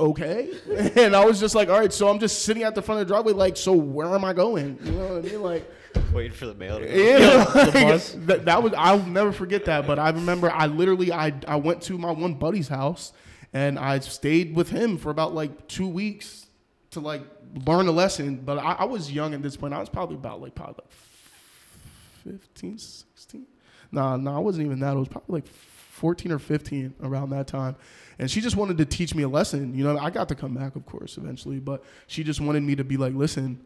okay. 0.00 0.50
And 0.96 1.14
i 1.14 1.24
was 1.24 1.40
just 1.40 1.54
like 1.54 1.68
all 1.68 1.78
right 1.78 1.92
so 1.92 2.08
i'm 2.08 2.20
just 2.20 2.44
sitting 2.44 2.62
at 2.62 2.74
the 2.74 2.82
front 2.82 3.00
of 3.00 3.08
the 3.08 3.12
driveway 3.12 3.32
like 3.32 3.56
so 3.56 3.72
where 3.72 4.14
am 4.14 4.24
i 4.24 4.32
going? 4.32 4.78
You 4.84 4.92
know 4.92 5.14
what 5.14 5.24
i 5.24 5.28
mean? 5.28 5.42
Like 5.42 5.70
Waiting 6.12 6.32
for 6.32 6.46
the 6.46 6.54
mail 6.54 6.78
to 6.78 6.86
go. 6.86 6.92
yeah, 6.92 7.44
the 7.44 7.60
like, 7.60 7.72
bus. 7.72 8.16
That, 8.20 8.44
that 8.44 8.62
was 8.62 8.72
I'll 8.76 9.02
never 9.04 9.32
forget 9.32 9.64
that. 9.66 9.86
But 9.86 9.98
I 9.98 10.10
remember 10.10 10.50
I 10.50 10.66
literally 10.66 11.12
I 11.12 11.32
I 11.46 11.56
went 11.56 11.82
to 11.82 11.98
my 11.98 12.10
one 12.10 12.34
buddy's 12.34 12.68
house 12.68 13.12
and 13.52 13.78
I 13.78 13.98
stayed 14.00 14.54
with 14.54 14.70
him 14.70 14.98
for 14.98 15.10
about 15.10 15.34
like 15.34 15.68
two 15.68 15.88
weeks 15.88 16.46
to 16.90 17.00
like 17.00 17.22
learn 17.66 17.88
a 17.88 17.92
lesson. 17.92 18.36
But 18.36 18.58
I, 18.58 18.72
I 18.72 18.84
was 18.84 19.10
young 19.10 19.34
at 19.34 19.42
this 19.42 19.56
point. 19.56 19.74
I 19.74 19.80
was 19.80 19.88
probably 19.88 20.16
about 20.16 20.40
like 20.40 20.54
probably 20.54 20.76
like 20.78 22.40
15, 22.40 22.78
16. 22.78 23.46
Nah, 23.90 24.16
nah, 24.16 24.36
I 24.36 24.40
wasn't 24.40 24.66
even 24.66 24.80
that. 24.80 24.94
It 24.94 24.98
was 24.98 25.08
probably 25.08 25.40
like 25.40 25.48
14 25.48 26.32
or 26.32 26.38
15 26.38 26.94
around 27.02 27.30
that 27.30 27.46
time. 27.46 27.76
And 28.18 28.30
she 28.30 28.40
just 28.40 28.56
wanted 28.56 28.78
to 28.78 28.84
teach 28.84 29.14
me 29.14 29.22
a 29.22 29.28
lesson. 29.28 29.74
You 29.74 29.84
know, 29.84 29.98
I 29.98 30.10
got 30.10 30.28
to 30.28 30.34
come 30.34 30.54
back, 30.54 30.76
of 30.76 30.84
course, 30.84 31.16
eventually. 31.16 31.58
But 31.58 31.82
she 32.06 32.24
just 32.24 32.40
wanted 32.40 32.62
me 32.62 32.76
to 32.76 32.84
be 32.84 32.96
like, 32.96 33.14
listen, 33.14 33.60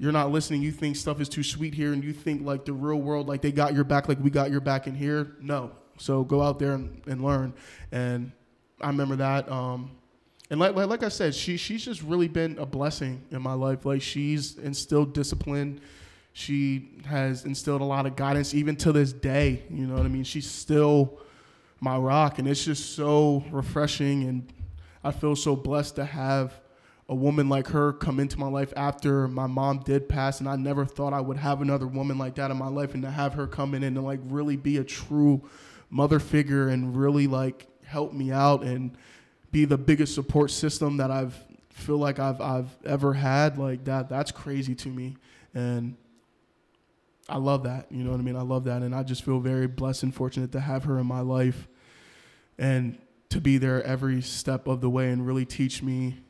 you're 0.00 0.12
not 0.12 0.32
listening. 0.32 0.62
You 0.62 0.72
think 0.72 0.96
stuff 0.96 1.20
is 1.20 1.28
too 1.28 1.42
sweet 1.42 1.74
here, 1.74 1.92
and 1.92 2.02
you 2.02 2.14
think 2.14 2.42
like 2.42 2.64
the 2.64 2.72
real 2.72 2.96
world, 2.96 3.28
like 3.28 3.42
they 3.42 3.52
got 3.52 3.74
your 3.74 3.84
back, 3.84 4.08
like 4.08 4.18
we 4.18 4.30
got 4.30 4.50
your 4.50 4.62
back 4.62 4.86
in 4.86 4.94
here. 4.94 5.36
No. 5.42 5.72
So 5.98 6.24
go 6.24 6.40
out 6.40 6.58
there 6.58 6.72
and, 6.72 7.02
and 7.06 7.22
learn. 7.22 7.52
And 7.92 8.32
I 8.80 8.86
remember 8.86 9.16
that. 9.16 9.52
Um, 9.52 9.90
and 10.48 10.58
like, 10.58 10.74
like 10.74 10.88
like 10.88 11.02
I 11.02 11.10
said, 11.10 11.34
she 11.34 11.58
she's 11.58 11.84
just 11.84 12.02
really 12.02 12.28
been 12.28 12.58
a 12.58 12.64
blessing 12.64 13.22
in 13.30 13.42
my 13.42 13.52
life. 13.52 13.84
Like 13.84 14.00
she's 14.00 14.56
instilled 14.56 15.12
discipline. 15.12 15.82
She 16.32 16.92
has 17.04 17.44
instilled 17.44 17.82
a 17.82 17.84
lot 17.84 18.06
of 18.06 18.16
guidance, 18.16 18.54
even 18.54 18.76
to 18.76 18.92
this 18.92 19.12
day. 19.12 19.64
You 19.68 19.86
know 19.86 19.96
what 19.96 20.06
I 20.06 20.08
mean? 20.08 20.24
She's 20.24 20.50
still 20.50 21.20
my 21.78 21.98
rock, 21.98 22.38
and 22.38 22.48
it's 22.48 22.64
just 22.64 22.96
so 22.96 23.44
refreshing. 23.50 24.24
And 24.24 24.50
I 25.04 25.10
feel 25.10 25.36
so 25.36 25.56
blessed 25.56 25.96
to 25.96 26.06
have 26.06 26.58
a 27.10 27.14
woman 27.14 27.48
like 27.48 27.66
her 27.66 27.92
come 27.92 28.20
into 28.20 28.38
my 28.38 28.46
life 28.46 28.72
after 28.76 29.26
my 29.26 29.48
mom 29.48 29.80
did 29.80 30.08
pass 30.08 30.38
and 30.38 30.48
I 30.48 30.54
never 30.54 30.86
thought 30.86 31.12
I 31.12 31.20
would 31.20 31.38
have 31.38 31.60
another 31.60 31.88
woman 31.88 32.18
like 32.18 32.36
that 32.36 32.52
in 32.52 32.56
my 32.56 32.68
life 32.68 32.94
and 32.94 33.02
to 33.02 33.10
have 33.10 33.34
her 33.34 33.48
come 33.48 33.74
in 33.74 33.82
and 33.82 34.02
like 34.02 34.20
really 34.26 34.56
be 34.56 34.76
a 34.76 34.84
true 34.84 35.42
mother 35.90 36.20
figure 36.20 36.68
and 36.68 36.96
really 36.96 37.26
like 37.26 37.66
help 37.84 38.12
me 38.12 38.30
out 38.30 38.62
and 38.62 38.96
be 39.50 39.64
the 39.64 39.76
biggest 39.76 40.14
support 40.14 40.52
system 40.52 40.98
that 40.98 41.10
I've 41.10 41.36
feel 41.70 41.98
like 41.98 42.20
I've 42.20 42.40
I've 42.40 42.70
ever 42.84 43.12
had 43.12 43.58
like 43.58 43.84
that 43.86 44.08
that's 44.08 44.30
crazy 44.30 44.76
to 44.76 44.88
me. 44.88 45.16
And 45.52 45.96
I 47.28 47.38
love 47.38 47.64
that 47.64 47.90
you 47.90 48.04
know 48.04 48.12
what 48.12 48.20
I 48.20 48.22
mean? 48.22 48.36
I 48.36 48.42
love 48.42 48.64
that 48.64 48.82
and 48.82 48.94
I 48.94 49.02
just 49.02 49.24
feel 49.24 49.40
very 49.40 49.66
blessed 49.66 50.04
and 50.04 50.14
fortunate 50.14 50.52
to 50.52 50.60
have 50.60 50.84
her 50.84 50.96
in 51.00 51.06
my 51.06 51.22
life 51.22 51.66
and 52.56 52.98
to 53.30 53.40
be 53.40 53.58
there 53.58 53.82
every 53.82 54.22
step 54.22 54.68
of 54.68 54.80
the 54.80 54.90
way 54.90 55.10
and 55.10 55.26
really 55.26 55.44
teach 55.44 55.82
me 55.82 56.20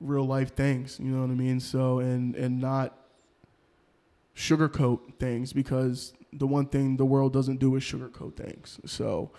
real 0.00 0.24
life 0.24 0.54
things, 0.54 0.98
you 1.00 1.10
know 1.10 1.20
what 1.20 1.30
I 1.30 1.34
mean? 1.34 1.60
So 1.60 1.98
and 1.98 2.34
and 2.36 2.60
not 2.60 2.96
sugarcoat 4.36 5.14
things 5.18 5.52
because 5.52 6.12
the 6.32 6.46
one 6.46 6.66
thing 6.66 6.96
the 6.96 7.04
world 7.04 7.32
doesn't 7.32 7.58
do 7.58 7.74
is 7.76 7.82
sugarcoat 7.82 8.36
things. 8.36 8.78
So 8.86 9.32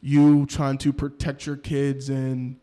you 0.00 0.46
trying 0.46 0.78
to 0.78 0.92
protect 0.92 1.46
your 1.46 1.56
kids 1.56 2.08
and 2.08 2.56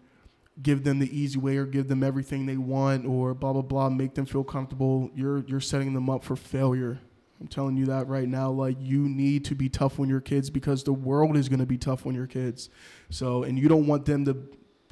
give 0.62 0.84
them 0.84 1.00
the 1.00 1.18
easy 1.18 1.40
way 1.40 1.58
or 1.58 1.66
give 1.66 1.88
them 1.88 2.04
everything 2.04 2.46
they 2.46 2.58
want 2.58 3.06
or 3.06 3.34
blah 3.34 3.54
blah 3.54 3.62
blah 3.62 3.90
make 3.90 4.14
them 4.14 4.26
feel 4.26 4.44
comfortable, 4.44 5.10
you're 5.16 5.40
you're 5.46 5.60
setting 5.60 5.94
them 5.94 6.10
up 6.10 6.24
for 6.24 6.36
failure. 6.36 7.00
I'm 7.44 7.48
telling 7.50 7.76
you 7.76 7.88
that 7.88 8.08
right 8.08 8.28
now. 8.30 8.50
Like, 8.52 8.78
you 8.80 9.10
need 9.10 9.44
to 9.46 9.56
be 9.56 9.68
tough 9.68 10.00
on 10.00 10.08
your 10.08 10.22
kids 10.22 10.50
because 10.50 10.82
the 10.84 10.94
world 10.94 11.36
is 11.36 11.50
going 11.50 11.60
to 11.60 11.66
be 11.66 11.78
tough 11.78 12.06
on 12.06 12.16
your 12.16 12.26
kids. 12.26 12.70
So, 13.10 13.44
and 13.44 13.60
you 13.60 13.68
don't 13.68 13.86
want 13.86 14.06
them 14.06 14.24
to 14.24 14.38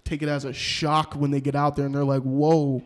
take 0.03 0.21
it 0.21 0.29
as 0.29 0.45
a 0.45 0.53
shock 0.53 1.13
when 1.13 1.31
they 1.31 1.41
get 1.41 1.55
out 1.55 1.75
there 1.75 1.85
and 1.85 1.95
they're 1.95 2.03
like, 2.03 2.23
whoa, 2.23 2.83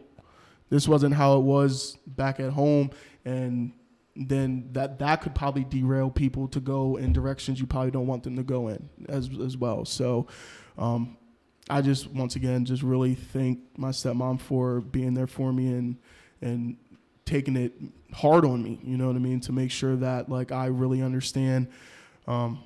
this 0.69 0.87
wasn't 0.87 1.13
how 1.13 1.37
it 1.37 1.41
was 1.41 1.97
back 2.07 2.39
at 2.39 2.51
home. 2.51 2.91
And 3.23 3.73
then 4.15 4.69
that 4.71 4.99
that 4.99 5.21
could 5.21 5.35
probably 5.35 5.63
derail 5.65 6.09
people 6.09 6.47
to 6.47 6.59
go 6.59 6.95
in 6.95 7.11
directions 7.11 7.59
you 7.59 7.67
probably 7.67 7.91
don't 7.91 8.07
want 8.07 8.23
them 8.23 8.35
to 8.37 8.43
go 8.43 8.69
in 8.69 8.89
as 9.09 9.29
as 9.43 9.57
well. 9.57 9.85
So, 9.85 10.27
um, 10.77 11.17
I 11.69 11.81
just 11.81 12.09
once 12.11 12.35
again 12.35 12.63
just 12.63 12.83
really 12.83 13.15
thank 13.15 13.59
my 13.77 13.89
stepmom 13.89 14.39
for 14.39 14.81
being 14.81 15.13
there 15.13 15.27
for 15.27 15.51
me 15.51 15.67
and 15.67 15.97
and 16.41 16.77
taking 17.25 17.57
it 17.57 17.73
hard 18.13 18.45
on 18.45 18.63
me. 18.63 18.79
You 18.83 18.97
know 18.97 19.07
what 19.07 19.15
I 19.15 19.19
mean 19.19 19.39
to 19.41 19.51
make 19.51 19.71
sure 19.71 19.95
that 19.97 20.29
like 20.29 20.51
I 20.51 20.67
really 20.67 21.01
understand. 21.01 21.67
Um, 22.27 22.63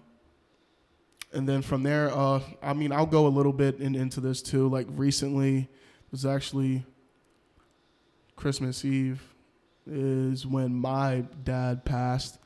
and 1.34 1.48
then 1.48 1.62
from 1.62 1.84
there, 1.84 2.12
uh, 2.12 2.42
I 2.62 2.74
mean, 2.74 2.92
I'll 2.92 3.06
go 3.06 3.28
a 3.28 3.30
little 3.30 3.54
bit 3.54 3.80
in, 3.80 3.96
into 3.96 4.20
this 4.20 4.42
too. 4.42 4.68
Like 4.68 4.88
recently, 4.90 5.60
it 5.60 6.12
was 6.12 6.26
actually 6.26 6.86
Christmas 8.36 8.84
Eve 8.84 9.22
is 9.86 10.46
when 10.46 10.74
my 10.74 11.26
dad 11.44 11.86
passed, 11.86 12.40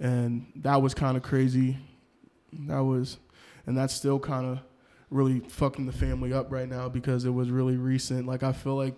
and 0.00 0.46
that 0.56 0.82
was 0.82 0.94
kind 0.94 1.16
of 1.16 1.22
crazy. 1.22 1.78
That 2.52 2.80
was, 2.80 3.18
and 3.66 3.76
that's 3.76 3.94
still 3.94 4.18
kind 4.18 4.46
of 4.46 4.60
really 5.10 5.40
fucking 5.40 5.86
the 5.86 5.92
family 5.92 6.32
up 6.32 6.50
right 6.50 6.68
now 6.68 6.88
because 6.88 7.24
it 7.24 7.30
was 7.30 7.50
really 7.50 7.76
recent. 7.76 8.26
Like 8.26 8.42
I 8.42 8.52
feel 8.52 8.76
like 8.76 8.96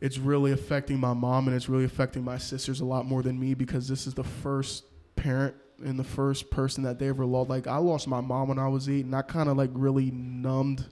it's 0.00 0.18
really 0.18 0.52
affecting 0.52 0.98
my 0.98 1.12
mom 1.12 1.46
and 1.46 1.56
it's 1.56 1.68
really 1.68 1.84
affecting 1.84 2.24
my 2.24 2.38
sisters 2.38 2.80
a 2.80 2.84
lot 2.84 3.06
more 3.06 3.22
than 3.22 3.38
me 3.38 3.54
because 3.54 3.88
this 3.88 4.06
is 4.06 4.14
the 4.14 4.24
first 4.24 4.84
parent 5.16 5.54
and 5.82 5.98
the 5.98 6.04
first 6.04 6.50
person 6.50 6.84
that 6.84 6.98
they 6.98 7.08
ever 7.08 7.24
lost. 7.24 7.50
Like 7.50 7.66
I 7.66 7.76
lost 7.76 8.06
my 8.08 8.20
mom 8.20 8.48
when 8.48 8.58
I 8.58 8.68
was 8.68 8.88
eight, 8.88 9.04
and 9.04 9.14
that 9.14 9.28
kind 9.28 9.48
of 9.48 9.56
like 9.56 9.70
really 9.72 10.10
numbed 10.10 10.86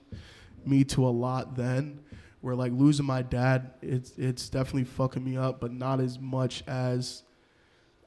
me 0.65 0.83
to 0.85 1.05
a 1.05 1.09
lot 1.09 1.55
then. 1.55 1.99
Where 2.41 2.55
like 2.55 2.73
losing 2.73 3.05
my 3.05 3.21
dad, 3.21 3.71
it's 3.81 4.11
it's 4.17 4.49
definitely 4.49 4.83
fucking 4.83 5.23
me 5.23 5.37
up, 5.37 5.61
but 5.61 5.71
not 5.71 6.01
as 6.01 6.19
much 6.19 6.63
as 6.67 7.23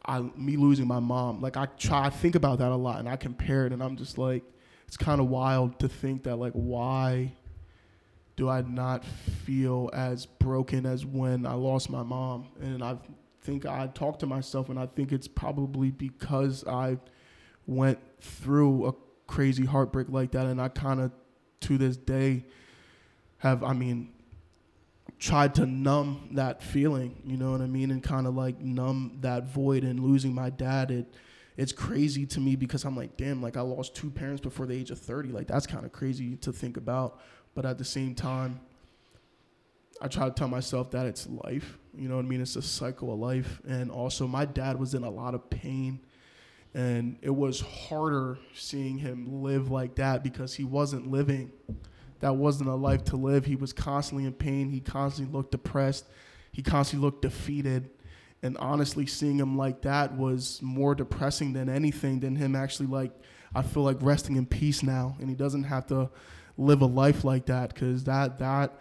I 0.05 0.21
me 0.37 0.57
losing 0.57 0.87
my 0.87 1.01
mom. 1.01 1.41
Like 1.41 1.57
I 1.57 1.67
try, 1.67 2.07
I 2.07 2.11
think 2.11 2.35
about 2.35 2.59
that 2.59 2.71
a 2.71 2.77
lot, 2.77 2.99
and 2.99 3.09
I 3.09 3.17
compare 3.17 3.67
it, 3.67 3.73
and 3.73 3.83
I'm 3.83 3.97
just 3.97 4.19
like, 4.19 4.45
it's 4.87 4.97
kind 4.97 5.21
of 5.21 5.29
wild 5.29 5.79
to 5.81 5.89
think 5.89 6.25
that 6.25 6.37
like 6.37 6.53
why 6.53 7.33
do 8.37 8.51
I 8.51 8.61
not 8.61 9.05
feel 9.45 9.89
as 9.95 10.27
broken 10.27 10.85
as 10.85 11.07
when 11.07 11.47
I 11.47 11.55
lost 11.55 11.89
my 11.89 12.03
mom? 12.03 12.49
And 12.61 12.85
I 12.85 12.99
think 13.47 13.65
I 13.65 13.87
talk 13.87 14.19
to 14.19 14.27
myself, 14.27 14.69
and 14.69 14.79
I 14.79 14.87
think 14.87 15.13
it's 15.13 15.29
probably 15.29 15.93
because 15.93 16.67
I 16.67 16.99
went 17.67 17.99
through 18.21 18.87
a 18.87 18.93
crazy 19.27 19.65
heartbreak 19.65 20.09
like 20.11 20.33
that, 20.33 20.47
and 20.47 20.61
I 20.61 20.69
kind 20.69 21.01
of 21.01 21.13
to 21.61 21.79
this 21.79 21.97
day 21.97 22.45
have, 23.39 23.63
I 23.63 23.73
mean, 23.73 24.13
tried 25.19 25.55
to 25.55 25.65
numb 25.65 26.31
that 26.33 26.63
feeling, 26.63 27.23
you 27.25 27.37
know 27.37 27.53
what 27.53 27.61
I 27.61 27.67
mean, 27.67 27.91
and 27.93 28.03
kind 28.03 28.27
of 28.27 28.35
like 28.35 28.61
numb 28.61 29.19
that 29.21 29.47
void. 29.47 29.85
And 29.85 30.01
losing 30.01 30.35
my 30.35 30.51
dad, 30.51 30.91
it 30.91 31.15
it's 31.57 31.73
crazy 31.73 32.27
to 32.27 32.41
me 32.41 32.55
because 32.55 32.85
I'm 32.85 32.97
like, 32.97 33.17
damn, 33.17 33.41
like 33.41 33.57
I 33.57 33.63
lost 33.63 33.95
two 33.95 34.11
parents 34.11 34.43
before 34.43 34.67
the 34.67 34.75
age 34.75 34.91
of 34.91 34.99
30. 34.99 35.31
Like 35.31 35.47
that's 35.47 35.67
kind 35.67 35.87
of 35.87 35.93
crazy 35.93 36.37
to 36.37 36.53
think 36.53 36.77
about. 36.77 37.21
But 37.55 37.65
at 37.65 37.79
the 37.79 37.85
same 37.85 38.15
time, 38.15 38.61
I 40.01 40.09
try 40.09 40.27
to 40.27 40.35
tell 40.35 40.49
myself 40.49 40.91
that 40.91 41.07
it's 41.07 41.27
life. 41.45 41.79
You 41.97 42.09
know 42.09 42.17
what 42.17 42.25
I 42.25 42.29
mean? 42.29 42.43
It's 42.43 42.57
a 42.57 42.63
cycle 42.63 43.13
of 43.13 43.19
life. 43.19 43.61
And 43.67 43.91
also, 43.91 44.27
my 44.27 44.45
dad 44.45 44.79
was 44.79 44.95
in 44.95 45.05
a 45.05 45.11
lot 45.11 45.35
of 45.35 45.49
pain. 45.49 46.01
And 46.75 47.17
it 47.23 47.35
was 47.35 47.61
harder 47.61 48.39
seeing 48.55 48.99
him 48.99 49.43
live 49.43 49.71
like 49.71 49.95
that 49.95 50.23
because 50.23 50.55
he 50.55 50.65
wasn't 50.65 51.11
living. 51.11 51.51
That 52.21 52.37
wasn't 52.37 52.69
a 52.69 52.75
life 52.75 53.05
to 53.05 53.17
live. 53.17 53.47
He 53.47 53.57
was 53.57 53.73
constantly 53.73 54.27
in 54.27 54.35
pain. 54.35 54.69
He 54.69 54.81
constantly 54.81 55.33
looked 55.35 55.53
depressed. 55.53 56.07
He 56.53 56.63
constantly 56.63 57.07
looked 57.07 57.23
defeated. 57.23 57.91
And 58.43 58.59
honestly, 58.59 59.07
seeing 59.07 59.39
him 59.39 59.57
like 59.57 59.83
that 59.83 60.17
was 60.17 60.61
more 60.61 60.95
depressing 60.95 61.55
than 61.55 61.71
anything, 61.71 62.21
than 62.21 62.37
him 62.37 62.55
actually, 62.55 62.89
like, 62.89 63.13
I 63.55 63.63
feel 63.63 63.83
like 63.83 63.97
resting 64.01 64.37
in 64.37 64.45
peace 64.45 64.83
now. 64.83 65.17
And 65.19 65.31
he 65.31 65.35
doesn't 65.35 65.65
have 65.65 65.87
to 65.87 66.11
live 66.59 66.83
a 66.83 66.87
life 66.87 67.25
like 67.25 67.47
that 67.47 67.73
because 67.73 68.05
that, 68.05 68.39
that, 68.39 68.79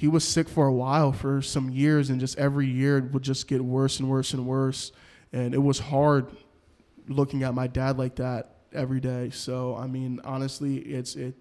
he 0.00 0.08
was 0.08 0.24
sick 0.24 0.48
for 0.48 0.66
a 0.66 0.72
while 0.72 1.12
for 1.12 1.42
some 1.42 1.68
years 1.68 2.08
and 2.08 2.18
just 2.18 2.38
every 2.38 2.66
year 2.66 2.96
it 2.96 3.12
would 3.12 3.22
just 3.22 3.46
get 3.46 3.60
worse 3.60 4.00
and 4.00 4.08
worse 4.08 4.32
and 4.32 4.46
worse. 4.46 4.92
And 5.30 5.52
it 5.52 5.58
was 5.58 5.78
hard 5.78 6.30
looking 7.06 7.42
at 7.42 7.52
my 7.52 7.66
dad 7.66 7.98
like 7.98 8.16
that 8.16 8.54
every 8.72 8.98
day. 8.98 9.28
So 9.28 9.76
i 9.76 9.86
mean 9.86 10.18
honestly 10.24 10.78
it's 10.78 11.16
it 11.16 11.34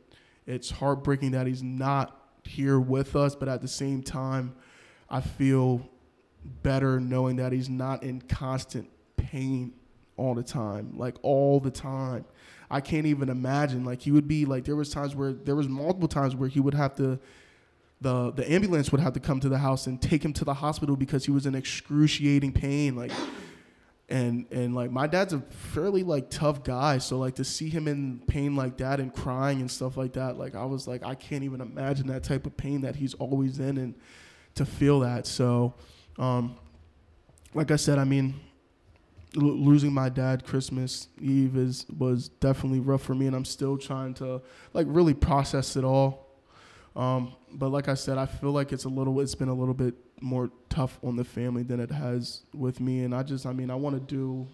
it's 0.46 0.70
heartbreaking 0.70 1.32
that 1.32 1.48
he's 1.48 1.64
not 1.64 2.34
here 2.44 2.82
with 2.82 3.16
us 3.16 3.34
but 3.34 3.48
at 3.48 3.62
the 3.62 3.68
same 3.68 4.04
time 4.04 4.54
i 5.10 5.22
feel 5.22 5.88
better 6.62 7.00
knowing 7.00 7.38
that 7.38 7.54
he's 7.54 7.70
not 7.70 8.04
in 8.04 8.20
constant 8.20 8.90
pain 9.16 9.72
all 10.18 10.36
the 10.36 10.44
time 10.44 10.98
like 10.98 11.16
all 11.22 11.62
the 11.62 11.72
time. 11.72 12.26
I 12.70 12.82
can't 12.82 13.06
even 13.06 13.30
imagine 13.30 13.86
like 13.86 14.02
he 14.02 14.12
would 14.12 14.28
be 14.28 14.44
like 14.44 14.66
there 14.66 14.76
was 14.76 14.90
times 14.90 15.16
where 15.16 15.32
there 15.32 15.56
was 15.56 15.70
multiple 15.70 16.10
times 16.10 16.36
where 16.36 16.50
he 16.50 16.60
would 16.60 16.74
have 16.74 16.94
to 16.96 17.22
the 18.02 18.32
the 18.32 18.50
ambulance 18.52 18.92
would 18.92 19.02
have 19.02 19.14
to 19.14 19.20
come 19.20 19.40
to 19.40 19.50
the 19.50 19.58
house 19.58 19.88
and 19.88 20.02
take 20.02 20.24
him 20.24 20.34
to 20.34 20.46
the 20.46 20.54
hospital 20.54 20.96
because 20.96 21.26
he 21.26 21.32
was 21.32 21.46
in 21.46 21.56
excruciating 21.56 22.54
pain 22.54 22.96
like 22.96 23.12
and 24.10 24.46
and 24.52 24.74
like 24.74 24.90
my 24.90 25.06
dad's 25.06 25.34
a 25.34 25.40
fairly 25.40 26.04
like 26.04 26.30
tough 26.30 26.64
guy 26.64 26.98
so 26.98 27.18
like 27.20 27.36
to 27.36 27.44
see 27.44 27.70
him 27.70 27.88
in 27.88 28.22
pain 28.28 28.56
like 28.56 28.78
that 28.78 29.00
and 29.00 29.14
crying 29.14 29.60
and 29.60 29.70
stuff 29.70 29.98
like 29.98 30.14
that 30.14 30.38
like 30.38 30.56
i 30.56 30.66
was 30.66 30.88
like 30.88 31.04
i 31.04 31.14
can't 31.14 31.44
even 31.44 31.62
imagine 31.62 32.08
that 32.08 32.24
type 32.24 32.46
of 32.46 32.56
pain 32.58 32.82
that 32.82 32.96
he's 32.96 33.14
always 33.16 33.60
in 33.60 33.78
and 33.78 33.96
to 34.56 34.66
feel 34.66 35.02
that 35.02 35.28
so 35.28 35.74
um 36.18 36.56
like 37.54 37.70
i 37.70 37.76
said 37.76 38.00
i 38.00 38.04
mean 38.04 38.34
l- 39.36 39.44
losing 39.44 39.94
my 39.94 40.10
dad 40.10 40.44
christmas 40.44 41.10
eve 41.22 41.56
is 41.56 41.86
was 41.98 42.30
definitely 42.30 42.80
rough 42.80 43.04
for 43.04 43.14
me 43.14 43.28
and 43.28 43.36
i'm 43.36 43.46
still 43.46 43.78
trying 43.78 44.14
to 44.14 44.42
like 44.74 44.88
really 44.90 45.14
process 45.14 45.76
it 45.76 45.84
all 45.84 46.29
um, 46.96 47.34
but 47.52 47.70
like 47.70 47.88
I 47.88 47.94
said, 47.94 48.18
I 48.18 48.26
feel 48.26 48.52
like 48.52 48.72
it's 48.72 48.86
a 48.86 48.90
little, 48.90 49.20
it's 49.20 49.36
been 49.36 49.50
a 49.50 49.54
little 49.54 49.74
bit 49.74 49.96
more 50.22 50.50
tough 50.70 51.00
on 51.04 51.16
the 51.16 51.24
family 51.24 51.64
than 51.64 51.80
it 51.80 51.92
has 51.92 52.44
with 52.54 52.80
me. 52.80 53.04
And 53.04 53.16
I 53.16 53.24
just, 53.24 53.46
I 53.46 53.54
mean, 53.54 53.70
I 53.70 53.76
want 53.76 53.96
to 53.96 54.16
do 54.16 54.48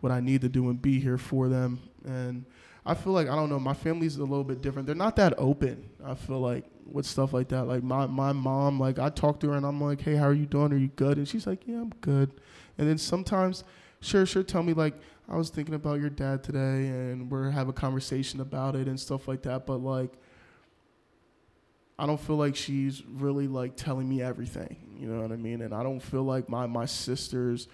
what 0.00 0.12
I 0.12 0.20
need 0.20 0.40
to 0.42 0.48
do 0.48 0.70
and 0.70 0.80
be 0.80 1.00
here 1.00 1.18
for 1.18 1.48
them. 1.48 1.80
And 2.04 2.44
I 2.86 2.94
feel 2.94 3.12
like 3.12 3.28
I 3.28 3.34
don't 3.34 3.50
know, 3.50 3.58
my 3.58 3.74
family's 3.74 4.16
a 4.16 4.20
little 4.20 4.44
bit 4.44 4.62
different. 4.62 4.86
They're 4.86 4.94
not 4.94 5.16
that 5.16 5.34
open. 5.36 5.90
I 6.04 6.14
feel 6.14 6.40
like 6.40 6.64
with 6.86 7.04
stuff 7.04 7.32
like 7.32 7.48
that. 7.48 7.64
Like 7.64 7.82
my 7.82 8.06
my 8.06 8.32
mom, 8.32 8.80
like 8.80 8.98
I 8.98 9.10
talk 9.10 9.40
to 9.40 9.50
her 9.50 9.56
and 9.56 9.66
I'm 9.66 9.80
like, 9.80 10.00
hey, 10.00 10.14
how 10.16 10.26
are 10.26 10.34
you 10.34 10.46
doing? 10.46 10.72
Are 10.72 10.78
you 10.78 10.88
good? 10.88 11.18
And 11.18 11.28
she's 11.28 11.46
like, 11.46 11.66
yeah, 11.66 11.76
I'm 11.76 11.92
good. 12.00 12.30
And 12.78 12.88
then 12.88 12.96
sometimes, 12.96 13.64
sure, 14.00 14.24
sure, 14.24 14.42
tell 14.42 14.62
me 14.62 14.72
like 14.72 14.94
I 15.28 15.36
was 15.36 15.50
thinking 15.50 15.74
about 15.74 16.00
your 16.00 16.08
dad 16.08 16.42
today, 16.42 16.88
and 16.88 17.30
we're 17.30 17.50
have 17.50 17.68
a 17.68 17.72
conversation 17.72 18.40
about 18.40 18.74
it 18.74 18.88
and 18.88 18.98
stuff 18.98 19.28
like 19.28 19.42
that. 19.42 19.66
But 19.66 19.78
like 19.78 20.12
I 21.98 22.06
don't 22.06 22.20
feel 22.20 22.36
like 22.36 22.54
she's 22.54 23.02
really 23.04 23.48
like 23.48 23.76
telling 23.76 24.08
me 24.08 24.22
everything. 24.22 24.76
You 24.98 25.08
know 25.08 25.20
what 25.20 25.32
I 25.32 25.36
mean? 25.36 25.62
And 25.62 25.74
I 25.74 25.82
don't 25.82 26.00
feel 26.00 26.22
like 26.22 26.48
my 26.48 26.66
my 26.66 26.86
sisters. 26.86 27.68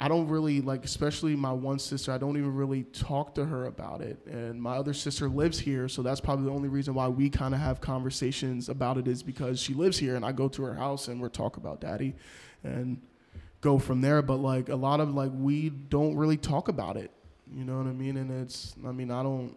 I 0.00 0.06
don't 0.06 0.28
really 0.28 0.60
like, 0.60 0.84
especially 0.84 1.34
my 1.34 1.52
one 1.52 1.80
sister. 1.80 2.12
I 2.12 2.18
don't 2.18 2.36
even 2.36 2.54
really 2.54 2.84
talk 2.84 3.34
to 3.34 3.44
her 3.44 3.66
about 3.66 4.00
it. 4.00 4.24
And 4.26 4.62
my 4.62 4.76
other 4.76 4.94
sister 4.94 5.28
lives 5.28 5.58
here, 5.58 5.88
so 5.88 6.02
that's 6.02 6.20
probably 6.20 6.44
the 6.44 6.52
only 6.52 6.68
reason 6.68 6.94
why 6.94 7.08
we 7.08 7.28
kind 7.28 7.52
of 7.52 7.58
have 7.58 7.80
conversations 7.80 8.68
about 8.68 8.96
it 8.96 9.08
is 9.08 9.24
because 9.24 9.60
she 9.60 9.74
lives 9.74 9.98
here, 9.98 10.14
and 10.14 10.24
I 10.24 10.30
go 10.30 10.48
to 10.50 10.62
her 10.62 10.74
house 10.74 11.08
and 11.08 11.20
we're 11.20 11.28
talk 11.28 11.56
about 11.56 11.80
daddy, 11.80 12.14
and 12.62 13.00
go 13.60 13.76
from 13.76 14.00
there. 14.00 14.22
But 14.22 14.36
like 14.36 14.68
a 14.68 14.76
lot 14.76 15.00
of 15.00 15.14
like 15.14 15.32
we 15.34 15.70
don't 15.70 16.14
really 16.16 16.36
talk 16.36 16.68
about 16.68 16.96
it. 16.96 17.10
You 17.52 17.64
know 17.64 17.78
what 17.78 17.86
I 17.86 17.92
mean? 17.92 18.18
And 18.18 18.30
it's, 18.42 18.76
I 18.86 18.92
mean, 18.92 19.10
I 19.10 19.24
don't 19.24 19.56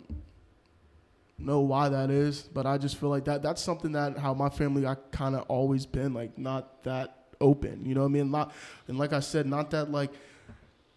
know 1.45 1.61
why 1.61 1.89
that 1.89 2.09
is, 2.09 2.41
but 2.41 2.65
I 2.65 2.77
just 2.77 2.97
feel 2.97 3.09
like 3.09 3.25
that 3.25 3.41
that's 3.41 3.61
something 3.61 3.91
that 3.93 4.17
how 4.17 4.33
my 4.33 4.49
family 4.49 4.85
I 4.85 4.95
kind 5.11 5.35
of 5.35 5.43
always 5.43 5.85
been 5.85 6.13
like 6.13 6.37
not 6.37 6.83
that 6.83 7.17
open. 7.39 7.85
You 7.85 7.95
know 7.95 8.01
what 8.01 8.07
I 8.07 8.11
mean? 8.11 8.31
Not 8.31 8.53
and 8.87 8.97
like 8.97 9.13
I 9.13 9.19
said, 9.19 9.45
not 9.45 9.71
that 9.71 9.91
like 9.91 10.11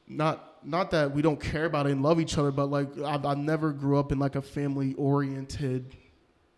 not 0.06 0.64
not 0.66 0.90
that 0.92 1.12
we 1.12 1.22
don't 1.22 1.40
care 1.40 1.64
about 1.64 1.86
it 1.86 1.92
and 1.92 2.02
love 2.02 2.20
each 2.20 2.38
other, 2.38 2.50
but 2.50 2.66
like 2.66 2.98
I, 2.98 3.16
I 3.16 3.34
never 3.34 3.72
grew 3.72 3.98
up 3.98 4.12
in 4.12 4.18
like 4.18 4.36
a 4.36 4.42
family 4.42 4.94
oriented 4.94 5.96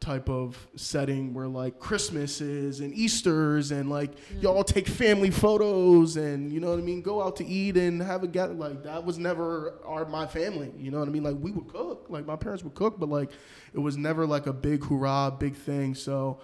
type 0.00 0.28
of 0.28 0.68
setting 0.76 1.32
where 1.32 1.48
like 1.48 1.78
Christmas 1.78 2.40
is 2.40 2.80
and 2.80 2.94
Easter's 2.94 3.70
and 3.70 3.88
like 3.88 4.14
mm. 4.14 4.42
y'all 4.42 4.62
take 4.62 4.86
family 4.86 5.30
photos 5.30 6.16
and 6.16 6.52
you 6.52 6.60
know 6.60 6.70
what 6.70 6.78
I 6.78 6.82
mean, 6.82 7.02
go 7.02 7.22
out 7.22 7.36
to 7.36 7.46
eat 7.46 7.76
and 7.76 8.02
have 8.02 8.22
a 8.22 8.28
get 8.28 8.56
like 8.56 8.82
that 8.84 9.04
was 9.04 9.18
never 9.18 9.74
our 9.84 10.04
my 10.04 10.26
family. 10.26 10.72
You 10.78 10.90
know 10.90 10.98
what 10.98 11.08
I 11.08 11.10
mean? 11.10 11.22
Like 11.22 11.36
we 11.38 11.50
would 11.50 11.68
cook, 11.68 12.06
like 12.08 12.26
my 12.26 12.36
parents 12.36 12.62
would 12.62 12.74
cook, 12.74 13.00
but 13.00 13.08
like 13.08 13.30
it 13.74 13.78
was 13.78 13.96
never 13.96 14.26
like 14.26 14.46
a 14.46 14.52
big 14.52 14.84
hurrah, 14.84 15.30
big 15.30 15.56
thing. 15.56 15.94
So 15.94 16.40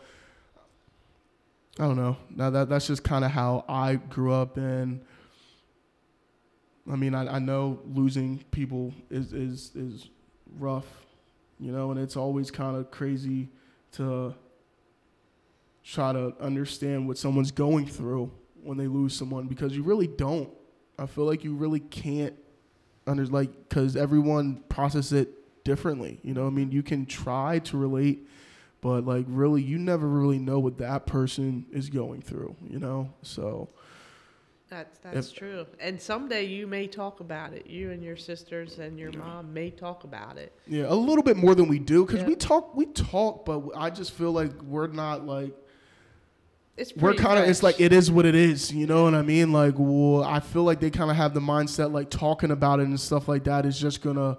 I 1.78 1.84
don't 1.84 1.96
know. 1.96 2.16
Now 2.30 2.50
that 2.50 2.68
that's 2.68 2.86
just 2.86 3.04
kind 3.04 3.24
of 3.24 3.30
how 3.30 3.64
I 3.68 3.96
grew 3.96 4.32
up 4.32 4.56
and 4.56 5.02
I 6.90 6.96
mean, 6.96 7.14
I, 7.14 7.36
I 7.36 7.38
know 7.38 7.80
losing 7.86 8.42
people 8.50 8.92
is 9.10 9.32
is 9.32 9.72
is 9.74 10.08
rough, 10.58 11.01
you 11.62 11.70
know, 11.70 11.92
and 11.92 12.00
it's 12.00 12.16
always 12.16 12.50
kind 12.50 12.76
of 12.76 12.90
crazy 12.90 13.48
to 13.92 14.34
try 15.84 16.12
to 16.12 16.34
understand 16.40 17.06
what 17.06 17.16
someone's 17.16 17.52
going 17.52 17.86
through 17.86 18.32
when 18.62 18.78
they 18.78 18.88
lose 18.88 19.14
someone 19.16 19.46
because 19.46 19.76
you 19.76 19.84
really 19.84 20.08
don't. 20.08 20.50
I 20.98 21.06
feel 21.06 21.24
like 21.24 21.44
you 21.44 21.54
really 21.54 21.78
can't 21.78 22.34
under 23.06 23.24
like 23.26 23.68
because 23.68 23.94
everyone 23.94 24.64
processes 24.68 25.12
it 25.12 25.64
differently. 25.64 26.18
You 26.24 26.34
know, 26.34 26.48
I 26.48 26.50
mean, 26.50 26.72
you 26.72 26.82
can 26.82 27.06
try 27.06 27.60
to 27.60 27.76
relate, 27.76 28.28
but 28.80 29.06
like 29.06 29.26
really, 29.28 29.62
you 29.62 29.78
never 29.78 30.08
really 30.08 30.38
know 30.40 30.58
what 30.58 30.78
that 30.78 31.06
person 31.06 31.66
is 31.70 31.90
going 31.90 32.22
through. 32.22 32.56
You 32.68 32.80
know, 32.80 33.12
so 33.22 33.68
That's 34.72 34.98
that's 35.00 35.30
true. 35.32 35.66
And 35.80 36.00
someday 36.00 36.44
you 36.46 36.66
may 36.66 36.86
talk 36.86 37.20
about 37.20 37.52
it. 37.52 37.66
You 37.66 37.90
and 37.90 38.02
your 38.02 38.16
sisters 38.16 38.78
and 38.78 38.98
your 38.98 39.12
mom 39.12 39.52
may 39.52 39.68
talk 39.68 40.04
about 40.04 40.38
it. 40.38 40.50
yeah, 40.66 40.84
a 40.88 40.94
little 40.94 41.22
bit 41.22 41.36
more 41.36 41.54
than 41.54 41.68
we 41.68 41.78
do 41.78 42.06
because 42.06 42.22
Yeah. 42.22 42.28
we 42.28 42.36
talk, 42.36 42.74
we 42.74 42.86
talk, 42.86 43.44
but 43.44 43.62
I 43.76 43.90
just 43.90 44.12
feel 44.12 44.32
like 44.32 44.50
we're 44.62 44.86
not 44.86 45.26
like 45.26 45.54
It's 46.78 46.94
we're 46.96 47.10
pretty 47.10 47.22
kind 47.22 47.38
of 47.38 47.48
it's 47.50 47.60
fresh. 47.60 47.74
like 47.74 47.80
it 47.82 47.92
is 47.92 48.10
what 48.10 48.24
it 48.24 48.34
is 48.34 48.72
you 48.72 48.86
know 48.86 49.04
what 49.04 49.14
i 49.14 49.20
mean 49.20 49.52
like 49.52 49.74
well, 49.76 50.24
i 50.24 50.40
feel 50.40 50.64
like 50.64 50.80
they 50.80 50.88
kind 50.90 51.10
of 51.10 51.18
have 51.18 51.34
the 51.34 51.40
mindset 51.40 51.92
like 51.92 52.08
talking 52.08 52.50
about 52.50 52.80
it 52.80 52.86
and 52.86 52.98
stuff 52.98 53.28
like 53.28 53.44
that 53.44 53.66
is 53.66 53.78
just 53.78 54.00
gonna 54.00 54.38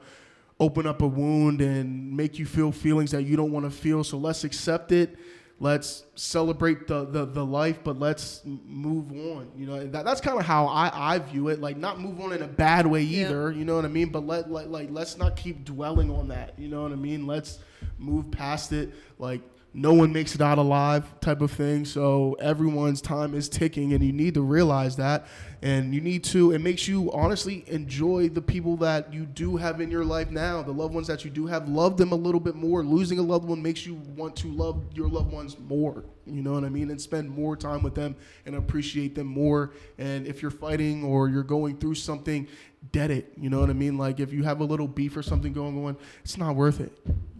open 0.60 0.88
up 0.88 1.04
a 1.04 1.08
wound 1.08 1.62
and 1.62 2.12
make 2.18 2.40
you 2.40 2.46
feel 2.48 2.72
feelings 2.72 3.12
that 3.12 3.22
you 3.22 3.36
don't 3.38 3.52
want 3.52 3.66
to 3.66 3.70
feel 3.72 4.04
so 4.04 4.18
let's 4.18 4.44
accept 4.44 4.92
it 4.92 5.16
let's 5.64 6.04
celebrate 6.16 6.88
the, 6.88 7.06
the, 7.06 7.26
the 7.26 7.46
life 7.46 7.80
but 7.86 7.98
let's 7.98 8.42
move 8.46 9.10
on 9.12 9.50
you 9.56 9.66
know? 9.66 9.88
That, 9.88 10.04
that's 10.04 10.20
kind 10.20 10.38
of 10.38 10.46
how 10.46 10.68
I, 10.68 11.16
I 11.16 11.20
view 11.20 11.48
it 11.48 11.62
like 11.62 11.78
not 11.78 12.02
move 12.02 12.20
on 12.20 12.34
in 12.34 12.42
a 12.42 12.48
bad 12.48 12.86
way 12.86 13.02
Yeah. 13.02 13.28
either 13.28 13.52
you 13.52 13.64
know 13.64 13.78
what 13.78 13.86
i 13.86 13.88
mean? 13.88 14.10
But 14.10 14.28
let, 14.28 14.52
let 14.52 14.70
like 14.70 14.90
let's 14.92 15.18
not 15.18 15.38
keep 15.38 15.64
dwelling 15.64 16.12
on 16.12 16.28
that 16.28 16.60
you 16.60 16.68
know 16.68 16.84
what 16.84 16.92
i 16.92 16.96
mean? 16.96 17.26
Let's 17.26 17.60
move 17.98 18.30
past 18.30 18.74
it 18.74 18.94
like 19.20 19.42
no 19.76 19.92
one 19.94 20.14
makes 20.14 20.36
it 20.36 20.42
out 20.42 20.60
alive 20.60 21.20
type 21.20 21.42
of 21.42 21.52
thing. 21.52 21.84
So 21.84 22.38
everyone's 22.40 23.02
time 23.02 23.34
is 23.34 23.50
ticking 23.50 23.94
and 23.94 24.04
you 24.04 24.14
need 24.14 24.36
to 24.36 24.42
realize 24.42 24.98
that. 24.98 25.26
And 25.64 25.96
you 25.96 26.02
need 26.02 26.24
to 26.26 26.52
it 26.52 26.60
makes 26.60 26.88
you 26.88 27.12
honestly 27.12 27.64
enjoy 27.68 28.30
the 28.30 28.42
people 28.42 28.78
that 28.78 29.12
you 29.12 29.26
do 29.26 29.58
have 29.58 29.82
in 29.82 29.90
your 29.90 30.06
life 30.06 30.30
now 30.30 30.62
the 30.62 30.72
loved 30.72 30.94
ones 30.94 31.08
that 31.08 31.26
you 31.26 31.32
do 31.32 31.48
have. 31.48 31.68
Love 31.68 31.98
them 31.98 32.12
a 32.12 32.16
little 32.16 32.40
bit 32.40 32.54
more. 32.54 32.84
Losing 32.84 33.18
a 33.18 33.24
loved 33.24 33.46
one 33.46 33.64
makes 33.64 33.86
you 33.86 33.96
want 34.16 34.36
to 34.38 34.48
love 34.50 34.84
your 34.94 35.08
loved 35.08 35.32
ones 35.32 35.58
more 35.58 36.06
you 36.26 36.42
know 36.42 36.54
what 36.54 36.64
i 36.64 36.70
mean? 36.70 36.90
And 36.90 37.02
spend 37.02 37.30
more 37.30 37.56
time 37.56 37.84
with 37.84 37.96
them 37.96 38.16
and 38.46 38.56
appreciate 38.56 39.16
them 39.16 39.28
more. 39.28 39.74
And 39.98 40.28
if 40.28 40.42
you're 40.42 40.52
fighting 40.52 41.04
or 41.04 41.30
you're 41.30 41.44
going 41.44 41.78
through 41.78 41.96
something 41.96 42.48
dead 42.92 43.12
it 43.12 43.34
you 43.38 43.50
know 43.50 43.60
what 43.60 43.70
i 43.70 43.74
mean? 43.74 43.98
Like 43.98 44.20
if 44.20 44.32
you 44.32 44.44
have 44.44 44.60
a 44.60 44.66
little 44.66 44.88
beef 44.88 45.18
or 45.18 45.24
something 45.24 45.52
going 45.52 45.84
on 45.84 45.98
it's 46.24 46.38
not 46.38 46.56
worth 46.56 46.80
it 46.80 46.96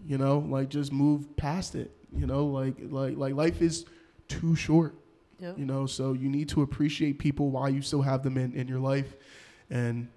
you 0.06 0.18
know? 0.18 0.38
Like 0.38 0.68
just 0.68 0.92
move 0.92 1.36
past 1.36 1.74
it 1.74 1.90
you 2.16 2.26
know 2.26 2.46
like 2.46 2.74
like 2.90 3.16
like 3.16 3.34
life 3.34 3.60
is 3.62 3.84
too 4.28 4.54
short 4.56 4.94
Yep. 5.40 5.58
you 5.58 5.64
know 5.66 5.84
so 5.86 6.12
you 6.12 6.28
need 6.28 6.48
to 6.50 6.62
appreciate 6.62 7.18
people 7.18 7.50
while 7.50 7.68
you 7.68 7.82
still 7.82 8.02
have 8.02 8.22
them 8.22 8.36
in, 8.38 8.52
in 8.54 8.68
your 8.68 8.78
life 8.78 9.16
and 9.68 10.08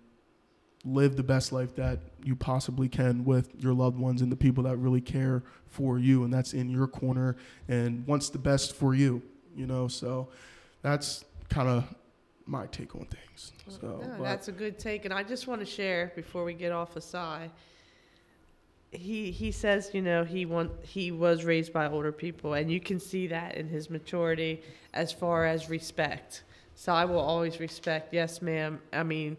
live 0.86 1.16
the 1.18 1.24
best 1.24 1.52
life 1.52 1.76
that 1.76 2.00
you 2.24 2.36
possibly 2.36 2.88
can 2.88 3.26
with 3.26 3.50
your 3.60 3.74
loved 3.74 3.98
ones 3.98 4.22
and 4.22 4.32
the 4.32 4.36
people 4.36 4.64
that 4.64 4.78
really 4.78 5.02
care 5.02 5.44
for 5.66 5.98
you 5.98 6.24
and 6.24 6.32
that's 6.32 6.54
in 6.54 6.70
your 6.70 6.88
corner 6.88 7.36
and 7.68 8.06
wants 8.08 8.30
the 8.30 8.38
best 8.38 8.76
for 8.76 8.94
you 8.94 9.22
you 9.56 9.66
know 9.66 9.88
so 9.88 10.30
that's 10.84 11.26
kind 11.50 11.68
of 11.68 11.84
my 12.46 12.66
take 12.68 12.96
on 12.96 13.06
things 13.06 13.52
so 13.68 14.00
No, 14.18 14.24
that's 14.24 14.48
a 14.48 14.52
good 14.54 14.80
take, 14.80 15.04
and 15.04 15.14
I 15.14 15.24
just 15.24 15.48
want 15.48 15.60
to 15.60 15.66
share 15.66 16.14
before 16.16 16.46
we 16.46 16.54
get 16.54 16.72
off 16.72 16.96
aside. 16.96 17.52
He 18.92 19.32
he 19.32 19.52
says, 19.52 19.92
you 19.94 20.02
know, 20.02 20.24
he 20.24 20.46
want 20.46 20.72
he 20.84 21.12
was 21.12 21.44
raised 21.44 21.74
by 21.74 21.88
older 21.88 22.12
people, 22.12 22.54
and 22.54 22.72
you 22.72 22.80
can 22.80 23.00
see 23.00 23.28
that 23.28 23.56
in 23.56 23.68
his 23.68 23.90
maturity 23.90 24.62
as 24.94 25.12
far 25.12 25.46
as 25.46 25.70
respect. 25.70 26.44
So 26.76 26.94
I 26.94 27.06
will 27.06 27.20
always 27.20 27.60
respect. 27.60 28.14
Yes, 28.14 28.42
ma'am. 28.42 28.80
I 28.94 29.04
mean, 29.04 29.38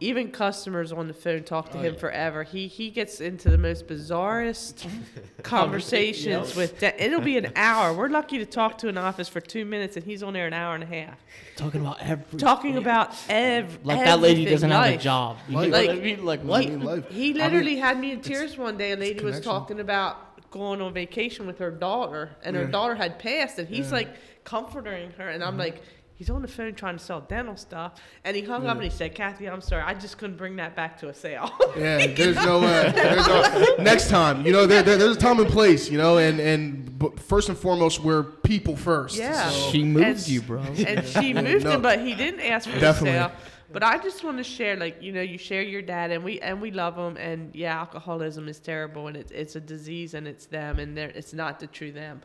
even 0.00 0.30
customers 0.30 0.92
on 0.92 1.08
the 1.08 1.14
phone 1.14 1.42
talk 1.44 1.70
to 1.72 1.78
Oh, 1.78 1.82
him 1.82 1.94
yeah. 1.94 2.00
forever. 2.00 2.42
He 2.44 2.66
he 2.68 2.90
gets 2.90 3.20
into 3.20 3.50
the 3.50 3.58
most 3.58 3.86
bizarrest 3.86 4.86
conversations 5.42 6.54
with. 6.56 6.78
De- 6.78 7.02
it'll 7.04 7.20
be 7.20 7.36
an 7.38 7.52
hour. 7.56 7.92
We're 7.92 8.08
lucky 8.08 8.38
to 8.38 8.46
talk 8.46 8.78
to 8.78 8.88
an 8.88 8.98
office 8.98 9.28
for 9.28 9.40
two 9.40 9.64
minutes, 9.64 9.96
and 9.96 10.04
he's 10.04 10.22
on 10.22 10.32
there 10.34 10.46
an 10.46 10.52
hour 10.52 10.74
and 10.74 10.84
a 10.84 10.86
half 10.86 11.18
Talking 11.56 11.80
about 11.80 12.00
every. 12.00 12.38
talking 12.38 12.76
about 12.76 13.14
ev- 13.28 13.78
Like 13.84 14.04
that 14.04 14.20
lady 14.20 14.44
doesn't 14.44 14.70
have 14.70 14.86
a 14.94 14.96
job. 14.96 15.38
You 15.48 15.56
Life. 15.56 15.70
know 15.70 15.78
what 15.78 15.88
I 15.88 15.92
Like- 15.92 16.02
mean? 16.02 16.24
Like 16.24 16.40
what? 16.42 16.60
mean, 16.64 16.80
life. 16.82 17.08
He 17.10 17.30
I 17.30 17.32
mean, 17.32 17.42
literally 17.42 17.76
had 17.76 17.98
me 17.98 18.12
in 18.12 18.20
tears 18.20 18.56
one 18.56 18.76
day. 18.76 18.92
A 18.92 18.96
lady 18.96 19.24
was 19.24 19.40
talking 19.40 19.80
about 19.80 20.50
going 20.50 20.80
on 20.80 20.92
vacation 20.94 21.46
with 21.46 21.58
her 21.58 21.70
daughter, 21.70 22.30
and 22.42 22.56
her 22.56 22.66
daughter 22.66 22.94
had 22.94 23.18
passed, 23.18 23.58
and 23.58 23.68
he's 23.68 23.78
Yeah. 23.78 23.84
Mm-hmm. 23.84 23.94
like 23.94 24.08
comforting 24.44 25.10
her, 25.18 25.28
and 25.28 25.42
I'm 25.44 25.58
like. 25.58 25.82
He's 26.18 26.30
on 26.30 26.42
the 26.42 26.48
phone 26.48 26.74
trying 26.74 26.98
to 26.98 27.02
sell 27.04 27.20
dental 27.20 27.56
stuff, 27.56 28.00
and 28.24 28.36
he 28.36 28.42
hung 28.42 28.66
up 28.66 28.74
and 28.74 28.82
he 28.82 28.90
said, 28.90 29.14
"Kathy, 29.14 29.48
I'm 29.48 29.60
sorry, 29.60 29.84
I 29.84 29.94
just 29.94 30.18
couldn't 30.18 30.36
bring 30.36 30.56
that 30.56 30.74
back 30.74 30.98
to 30.98 31.08
a 31.08 31.14
sale." 31.14 31.48
Yeah, 31.78 32.08
there's 32.08 32.34
no 32.36 32.58
way. 32.58 32.90
There's 32.92 33.26
no, 33.28 33.76
next 33.78 34.08
time, 34.10 34.44
you 34.44 34.50
know, 34.50 34.66
there, 34.66 34.82
there, 34.82 34.96
there's 34.96 35.16
a 35.16 35.20
time 35.20 35.38
and 35.38 35.48
place, 35.48 35.88
you 35.88 35.96
know, 35.96 36.18
and 36.18 36.40
and 36.40 36.98
but 36.98 37.20
first 37.20 37.48
and 37.48 37.56
foremost, 37.56 38.00
we're 38.00 38.24
people 38.24 38.76
first. 38.76 39.16
Yeah. 39.16 39.48
So, 39.50 39.70
She 39.70 39.84
moved 39.84 40.04
And- 40.06 40.28
you, 40.28 40.42
bro. 40.42 40.60
and 40.60 41.06
she 41.06 41.32
moved 41.48 41.64
No. 41.64 41.70
him, 41.72 41.82
but 41.82 42.00
he 42.00 42.14
didn't 42.16 42.40
ask 42.40 42.68
for 42.68 42.80
Definitely. 42.80 43.12
the 43.18 43.28
sale. 43.28 43.32
But 43.70 43.84
I 43.84 43.98
just 43.98 44.24
want 44.24 44.38
to 44.38 44.44
share, 44.44 44.76
like 44.76 45.00
you 45.00 45.12
know, 45.12 45.20
you 45.20 45.38
share 45.38 45.62
your 45.62 45.82
dad, 45.82 46.10
and 46.10 46.24
we 46.24 46.40
and 46.40 46.60
we 46.60 46.72
love 46.72 46.96
him, 46.96 47.16
and 47.16 47.54
yeah, 47.54 47.78
alcoholism 47.78 48.48
is 48.48 48.58
terrible, 48.58 49.06
and 49.06 49.16
it's 49.16 49.30
it's 49.30 49.54
a 49.54 49.60
disease, 49.60 50.14
and 50.14 50.26
it's 50.26 50.46
them, 50.46 50.80
and 50.80 50.98
it's 50.98 51.32
not 51.32 51.60
the 51.60 51.68
true 51.68 51.92
them. 51.92 52.22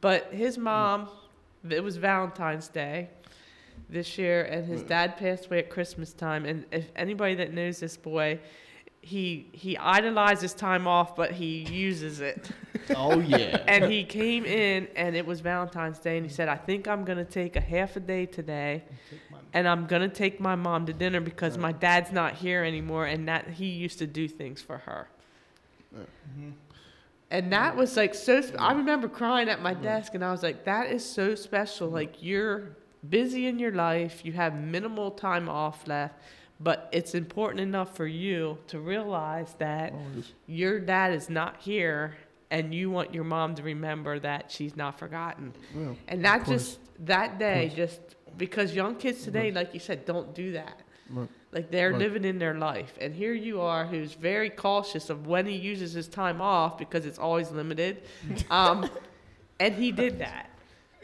But 0.00 0.32
his 0.32 0.56
mom, 0.58 1.08
it 1.68 1.84
was 1.84 1.96
Valentine's 1.98 2.68
Day 2.68 3.10
this 3.88 4.18
year, 4.18 4.44
and 4.44 4.66
his 4.66 4.82
dad 4.82 5.16
passed 5.16 5.46
away 5.46 5.60
at 5.60 5.70
Christmas 5.70 6.12
time. 6.12 6.44
And 6.44 6.64
if 6.70 6.90
anybody 6.94 7.34
that 7.36 7.52
knows 7.52 7.80
this 7.80 7.96
boy, 7.96 8.38
he 9.00 9.48
he 9.52 9.76
idolizes 9.78 10.52
time 10.52 10.86
off, 10.86 11.16
but 11.16 11.32
he 11.32 11.60
uses 11.70 12.20
it. 12.20 12.50
oh 12.96 13.18
yeah. 13.20 13.64
and 13.66 13.90
he 13.90 14.04
came 14.04 14.44
in 14.44 14.88
and 14.96 15.16
it 15.16 15.24
was 15.24 15.40
Valentine's 15.40 15.98
Day 15.98 16.16
and 16.16 16.26
he 16.26 16.32
said, 16.32 16.48
I 16.48 16.56
think 16.56 16.86
I'm 16.88 17.04
gonna 17.04 17.24
take 17.24 17.56
a 17.56 17.60
half 17.60 17.96
a 17.96 18.00
day 18.00 18.26
today 18.26 18.84
and 19.52 19.68
I'm 19.68 19.86
gonna 19.86 20.08
take 20.08 20.40
my 20.40 20.56
mom 20.56 20.86
to 20.86 20.92
dinner 20.92 21.20
because 21.20 21.56
my 21.56 21.72
dad's 21.72 22.12
not 22.12 22.34
here 22.34 22.64
anymore 22.64 23.06
and 23.06 23.28
that 23.28 23.48
he 23.48 23.66
used 23.66 23.98
to 24.00 24.06
do 24.06 24.28
things 24.28 24.60
for 24.60 24.78
her. 24.78 25.08
Mm-hmm. 25.94 26.50
And 27.30 27.52
that 27.52 27.76
was 27.76 27.96
like 27.96 28.14
so. 28.14 28.40
Sp- 28.40 28.56
I 28.58 28.72
remember 28.72 29.06
crying 29.06 29.48
at 29.48 29.60
my 29.60 29.74
desk, 29.74 30.14
and 30.14 30.24
I 30.24 30.30
was 30.30 30.42
like, 30.42 30.64
"That 30.64 30.90
is 30.90 31.04
so 31.04 31.34
special. 31.34 31.88
Like 31.88 32.22
you're 32.22 32.76
busy 33.08 33.46
in 33.46 33.58
your 33.58 33.72
life, 33.72 34.24
you 34.24 34.32
have 34.32 34.54
minimal 34.54 35.10
time 35.10 35.48
off 35.48 35.86
left, 35.86 36.14
but 36.60 36.88
it's 36.92 37.14
important 37.14 37.60
enough 37.60 37.94
for 37.96 38.06
you 38.06 38.58
to 38.68 38.80
realize 38.80 39.54
that 39.58 39.92
your 40.46 40.80
dad 40.80 41.12
is 41.12 41.28
not 41.30 41.56
here, 41.60 42.16
and 42.50 42.74
you 42.74 42.90
want 42.90 43.12
your 43.14 43.24
mom 43.24 43.54
to 43.54 43.62
remember 43.62 44.18
that 44.20 44.50
she's 44.50 44.74
not 44.76 44.98
forgotten. 44.98 45.52
yeah. 45.76 45.92
And 46.08 46.24
that 46.24 46.44
course. 46.44 46.48
just 46.76 46.78
that 47.06 47.38
day, 47.38 47.70
just 47.76 48.00
because 48.36 48.74
young 48.74 48.96
kids 48.96 49.22
today, 49.22 49.50
like 49.52 49.74
you 49.74 49.80
said, 49.80 50.04
don't 50.06 50.34
do 50.34 50.52
that. 50.52 50.80
Right. 51.10 51.28
Like 51.52 51.70
they're 51.70 51.90
Right. 51.90 51.98
living 51.98 52.24
in 52.24 52.38
their 52.38 52.54
life, 52.54 52.92
and 53.00 53.14
here 53.14 53.32
you 53.32 53.60
are, 53.60 53.86
who's 53.86 54.12
very 54.14 54.50
cautious 54.50 55.08
of 55.10 55.26
when 55.26 55.46
he 55.46 55.56
uses 55.56 55.92
his 55.92 56.08
time 56.08 56.40
off 56.40 56.76
because 56.78 57.06
it's 57.06 57.18
always 57.18 57.50
limited, 57.50 58.02
um, 58.50 58.88
and 59.60 59.74
he 59.74 59.90
did 59.92 60.18
that. 60.18 60.50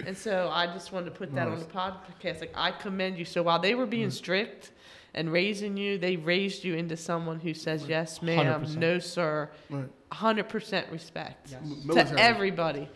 And 0.06 0.16
so 0.16 0.50
I 0.52 0.66
just 0.66 0.92
wanted 0.92 1.06
to 1.06 1.10
put 1.12 1.34
that 1.34 1.48
on 1.48 1.58
the 1.58 1.64
podcast. 1.66 2.40
Like 2.40 2.52
I 2.54 2.70
commend 2.72 3.18
you. 3.18 3.24
So 3.24 3.42
while 3.42 3.58
they 3.58 3.74
were 3.74 3.86
being 3.86 4.08
mm. 4.08 4.12
strict 4.12 4.72
and 5.14 5.30
raising 5.32 5.76
you, 5.76 5.98
they 5.98 6.16
raised 6.16 6.64
you 6.64 6.74
into 6.74 6.96
someone 6.96 7.38
who 7.40 7.54
says 7.54 7.86
yes, 7.88 8.20
ma'am, 8.20 8.64
100%. 8.64 8.76
no, 8.76 8.98
sir, 8.98 9.50
Right. 9.70 9.84
hundred 10.10 10.48
percent 10.48 10.90
respect 10.90 11.52
M- 11.52 11.88
to 11.90 12.14
everybody, 12.18 12.88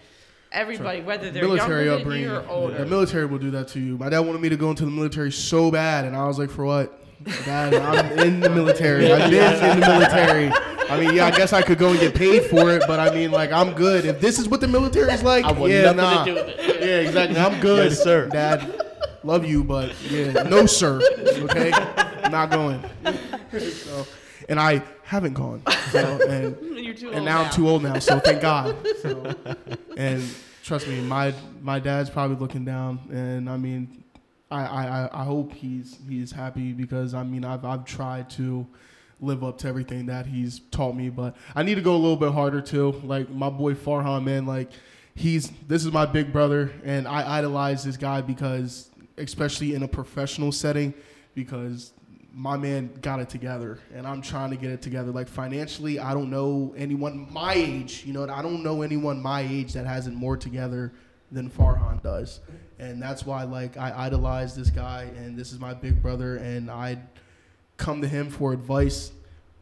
everybody, 0.50 1.00
whether 1.02 1.30
they're 1.30 1.44
military 1.44 1.86
younger 1.86 2.00
upbringing. 2.00 2.28
than 2.28 2.44
you 2.44 2.50
or 2.50 2.70
The 2.72 2.86
military 2.86 3.26
will 3.26 3.38
do 3.38 3.52
that 3.52 3.68
to 3.68 3.80
you. 3.80 3.96
My 3.96 4.08
dad 4.08 4.20
wanted 4.20 4.40
me 4.40 4.48
to 4.48 4.56
go 4.56 4.70
into 4.70 4.84
the 4.84 4.90
military 4.90 5.30
so 5.30 5.70
bad, 5.70 6.04
and 6.04 6.16
I 6.16 6.26
was 6.26 6.38
like, 6.38 6.50
for 6.50 6.64
what? 6.64 7.04
Dad, 7.44 7.74
I'm 7.74 8.16
in 8.20 8.38
the 8.38 8.48
military. 8.48 9.10
I've 9.12 9.28
been 9.28 9.72
in 9.72 9.80
the 9.80 9.86
military. 9.88 10.52
I 10.90 11.00
mean, 11.00 11.14
yeah, 11.14 11.26
I 11.26 11.30
guess 11.30 11.52
I 11.52 11.62
could 11.62 11.78
go 11.78 11.90
and 11.90 12.00
get 12.00 12.14
paid 12.14 12.44
for 12.44 12.70
it, 12.70 12.82
but 12.86 12.98
I 12.98 13.14
mean, 13.14 13.30
like, 13.30 13.52
I'm 13.52 13.72
good. 13.74 14.04
If 14.04 14.20
this 14.20 14.38
is 14.38 14.48
what 14.48 14.60
the 14.60 14.68
military 14.68 15.12
is 15.12 15.22
like, 15.22 15.44
I 15.44 15.52
want 15.52 15.72
yeah, 15.72 15.92
nothing 15.92 15.96
nah. 15.96 16.24
to 16.24 16.30
do 16.30 16.34
with 16.34 16.48
it. 16.48 16.80
Yeah, 16.80 17.00
exactly. 17.00 17.38
I'm 17.38 17.60
good, 17.60 17.90
Yes, 17.90 18.02
sir. 18.02 18.28
Dad, 18.28 18.82
love 19.22 19.44
you, 19.44 19.64
but 19.64 19.92
yeah, 20.10 20.32
no, 20.44 20.66
sir. 20.66 21.00
Okay, 21.18 21.70
not 22.30 22.50
going. 22.50 22.82
So, 23.60 24.06
and 24.48 24.58
I 24.58 24.82
haven't 25.02 25.34
gone. 25.34 25.62
So, 25.90 26.20
and 26.26 26.56
You're 26.78 26.94
too 26.94 27.08
and 27.08 27.16
old 27.16 27.24
now 27.24 27.42
I'm 27.42 27.50
too 27.50 27.68
old 27.68 27.82
now, 27.82 27.98
so 27.98 28.18
thank 28.18 28.40
God. 28.42 28.76
So, 29.02 29.34
and 29.96 30.22
trust 30.62 30.88
me, 30.88 31.00
my 31.00 31.34
my 31.62 31.78
dad's 31.78 32.10
probably 32.10 32.36
looking 32.36 32.64
down, 32.64 32.98
and 33.10 33.48
I 33.48 33.56
mean, 33.56 34.04
I, 34.50 34.64
I, 34.64 34.86
I- 35.04 35.20
I 35.20 35.24
hope 35.24 35.52
he's 35.52 35.98
he's 36.08 36.32
happy 36.32 36.72
because 36.72 37.14
I 37.14 37.22
mean 37.22 37.44
I've 37.44 37.64
I've 37.64 37.84
tried 37.84 38.28
to 38.30 38.66
live 39.20 39.42
up 39.42 39.58
to 39.58 39.68
everything 39.68 40.06
that 40.06 40.26
he's 40.26 40.60
taught 40.70 40.94
me, 40.94 41.10
but 41.10 41.36
I 41.54 41.62
need 41.62 41.74
to 41.76 41.80
go 41.80 41.94
a 41.94 41.98
little 41.98 42.16
bit 42.16 42.32
harder 42.32 42.60
too. 42.60 42.92
Like 43.04 43.28
my 43.30 43.50
boy 43.50 43.74
Farhan, 43.74 44.24
man, 44.24 44.46
like 44.46 44.70
he's 45.14 45.50
this 45.66 45.84
is 45.84 45.92
my 45.92 46.06
big 46.06 46.32
brother, 46.32 46.72
and 46.84 47.08
I 47.08 47.38
idolize 47.38 47.84
this 47.84 47.96
guy 47.96 48.20
because 48.20 48.90
especially 49.16 49.74
in 49.74 49.82
a 49.82 49.88
professional 49.88 50.52
setting, 50.52 50.94
because 51.34 51.92
my 52.32 52.56
man 52.56 52.90
got 53.02 53.18
it 53.18 53.28
together, 53.28 53.80
and 53.92 54.06
I'm 54.06 54.22
trying 54.22 54.50
to 54.50 54.56
get 54.56 54.70
it 54.70 54.82
together. 54.82 55.10
Like 55.10 55.28
financially, 55.28 55.98
I 55.98 56.14
don't 56.14 56.30
know 56.30 56.74
anyone 56.76 57.26
my 57.32 57.54
age. 57.54 58.04
You 58.06 58.12
know, 58.12 58.28
I 58.28 58.42
don't 58.42 58.62
know 58.62 58.82
anyone 58.82 59.20
my 59.20 59.40
age 59.40 59.72
that 59.72 59.86
has 59.86 60.06
it 60.06 60.12
more 60.12 60.36
together 60.36 60.92
than 61.32 61.50
Farhan 61.50 62.02
does, 62.02 62.40
and 62.78 63.02
that's 63.02 63.26
why 63.26 63.42
like 63.42 63.76
I 63.76 64.06
idolize 64.06 64.54
this 64.54 64.70
guy, 64.70 65.10
and 65.16 65.36
this 65.36 65.52
is 65.52 65.58
my 65.58 65.74
big 65.74 66.00
brother, 66.00 66.36
and 66.36 66.70
I 66.70 66.98
come 67.78 68.02
to 68.02 68.08
him 68.08 68.28
for 68.28 68.52
advice 68.52 69.12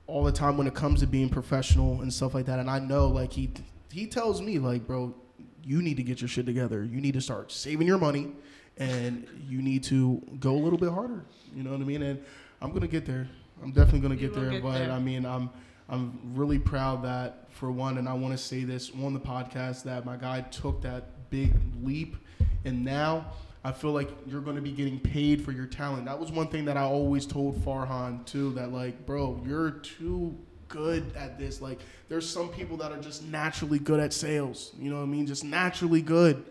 all 0.08 0.24
the 0.24 0.32
time 0.32 0.56
when 0.56 0.66
it 0.66 0.74
comes 0.74 1.00
to 1.00 1.06
being 1.06 1.28
professional 1.28 2.00
and 2.02 2.12
stuff 2.12 2.34
like 2.34 2.46
that. 2.46 2.58
And 2.58 2.68
I 2.68 2.80
know 2.80 3.06
like 3.08 3.32
he 3.32 3.50
he 3.92 4.06
tells 4.06 4.42
me 4.42 4.58
like, 4.58 4.86
bro, 4.86 5.14
you 5.62 5.80
need 5.82 5.96
to 5.96 6.02
get 6.02 6.20
your 6.20 6.28
shit 6.28 6.46
together. 6.46 6.84
You 6.84 7.00
need 7.00 7.14
to 7.14 7.20
start 7.20 7.52
saving 7.52 7.86
your 7.86 7.98
money, 7.98 8.32
and 8.76 9.26
you 9.48 9.62
need 9.62 9.84
to 9.84 10.20
go 10.40 10.52
a 10.52 10.58
little 10.58 10.78
bit 10.78 10.90
harder. 10.90 11.24
You 11.54 11.62
know 11.62 11.70
what 11.70 11.80
I 11.80 11.84
mean? 11.84 12.02
And 12.02 12.22
I'm 12.60 12.72
gonna 12.72 12.88
get 12.88 13.06
there. 13.06 13.28
I'm 13.62 13.72
definitely 13.72 14.00
gonna 14.00 14.16
get 14.16 14.34
there. 14.34 14.50
get 14.50 14.62
but 14.62 14.78
there. 14.78 14.90
I 14.90 14.98
mean, 14.98 15.24
I'm 15.24 15.50
I'm 15.88 16.18
really 16.34 16.58
proud 16.58 17.04
that 17.04 17.46
for 17.52 17.70
one, 17.70 17.98
and 17.98 18.08
I 18.08 18.14
want 18.14 18.36
to 18.36 18.38
say 18.38 18.64
this 18.64 18.90
on 19.02 19.14
the 19.14 19.20
podcast 19.20 19.84
that 19.84 20.04
my 20.04 20.16
guy 20.16 20.42
took 20.42 20.82
that 20.82 21.30
big 21.30 21.52
leap, 21.82 22.16
and 22.64 22.84
now 22.84 23.26
I 23.66 23.72
feel 23.72 23.90
like 23.90 24.08
you're 24.28 24.40
going 24.40 24.54
to 24.56 24.62
be 24.62 24.70
getting 24.70 25.00
paid 25.00 25.44
for 25.44 25.50
your 25.50 25.66
talent. 25.66 26.04
That 26.04 26.18
was 26.20 26.30
one 26.30 26.46
thing 26.46 26.64
that 26.66 26.76
I 26.76 26.82
always 26.82 27.26
told 27.26 27.56
Farhan 27.64 28.24
too. 28.24 28.52
That 28.52 28.72
like, 28.72 29.04
bro, 29.06 29.42
you're 29.44 29.72
too 29.72 30.36
good 30.68 31.12
at 31.16 31.36
this. 31.36 31.60
Like, 31.60 31.80
there's 32.08 32.28
some 32.28 32.48
people 32.50 32.76
that 32.76 32.92
are 32.92 33.00
just 33.00 33.24
naturally 33.24 33.80
good 33.80 33.98
at 33.98 34.12
sales. 34.12 34.72
You 34.78 34.90
know 34.90 34.98
what 34.98 35.02
I 35.02 35.06
mean? 35.06 35.26
Just 35.26 35.42
naturally 35.42 36.00
good. 36.00 36.44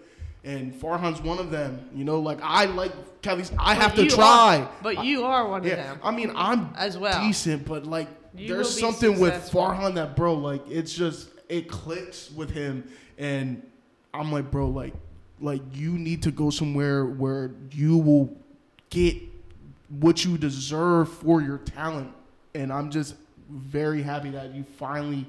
And 0.43 0.73
Farhan's 0.73 1.21
one 1.21 1.39
of 1.39 1.51
them. 1.51 1.89
You 1.95 2.03
know, 2.03 2.19
like 2.19 2.39
I 2.43 2.65
like 2.65 2.91
Kelly's. 3.21 3.49
I 3.57 3.75
But 3.75 3.81
have 3.81 3.95
to 3.95 4.07
try. 4.07 4.57
are- 4.57 4.69
but 4.83 5.05
you 5.05 5.23
are 5.23 5.47
one 5.47 5.61
of 5.61 5.65
Yeah, 5.67 5.75
them 5.77 5.99
I 6.03 6.11
mean, 6.11 6.31
I'm 6.35 6.73
as 6.75 6.97
well. 6.97 7.25
decent, 7.25 7.65
but 7.65 7.85
like 7.85 8.09
You 8.35 8.49
there's 8.49 8.77
something 8.77 9.19
with. 9.21 9.49
Farhan 9.51 9.95
that 9.95 10.17
bro, 10.17 10.33
like 10.33 10.69
it's 10.69 10.93
just 10.93 11.29
it 11.47 11.69
clicks 11.69 12.29
with 12.29 12.49
him, 12.51 12.83
and 13.17 13.63
I'm 14.13 14.31
like, 14.33 14.51
bro, 14.51 14.67
like 14.67 14.93
like 15.39 15.61
you 15.73 15.97
need 15.97 16.23
to 16.23 16.31
go 16.31 16.49
somewhere 16.49 17.05
where 17.05 17.51
you 17.71 17.97
will 17.97 18.35
get 18.89 19.17
what 19.89 20.23
you 20.25 20.37
deserve 20.37 21.09
for 21.09 21.41
your 21.41 21.57
talent, 21.59 22.11
and 22.53 22.71
I'm 22.71 22.89
just 22.89 23.15
very 23.49 24.01
happy 24.01 24.29
that 24.31 24.53
you 24.55 24.63
finally 24.63 25.25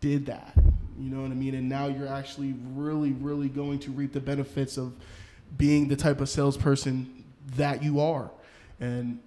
did 0.00 0.26
that. 0.26 0.52
You 0.98 1.10
know 1.10 1.22
what 1.22 1.30
I 1.30 1.34
mean? 1.34 1.54
And 1.54 1.68
now 1.68 1.88
you're 1.88 2.08
actually 2.08 2.54
really, 2.72 3.12
really 3.12 3.48
going 3.48 3.78
to 3.80 3.90
reap 3.90 4.12
the 4.12 4.20
benefits 4.20 4.76
of 4.76 4.92
being 5.56 5.88
the 5.88 5.96
type 5.96 6.20
of 6.20 6.28
salesperson 6.28 7.24
that 7.56 7.82
you 7.82 8.00
are. 8.00 8.30
And 8.80 9.18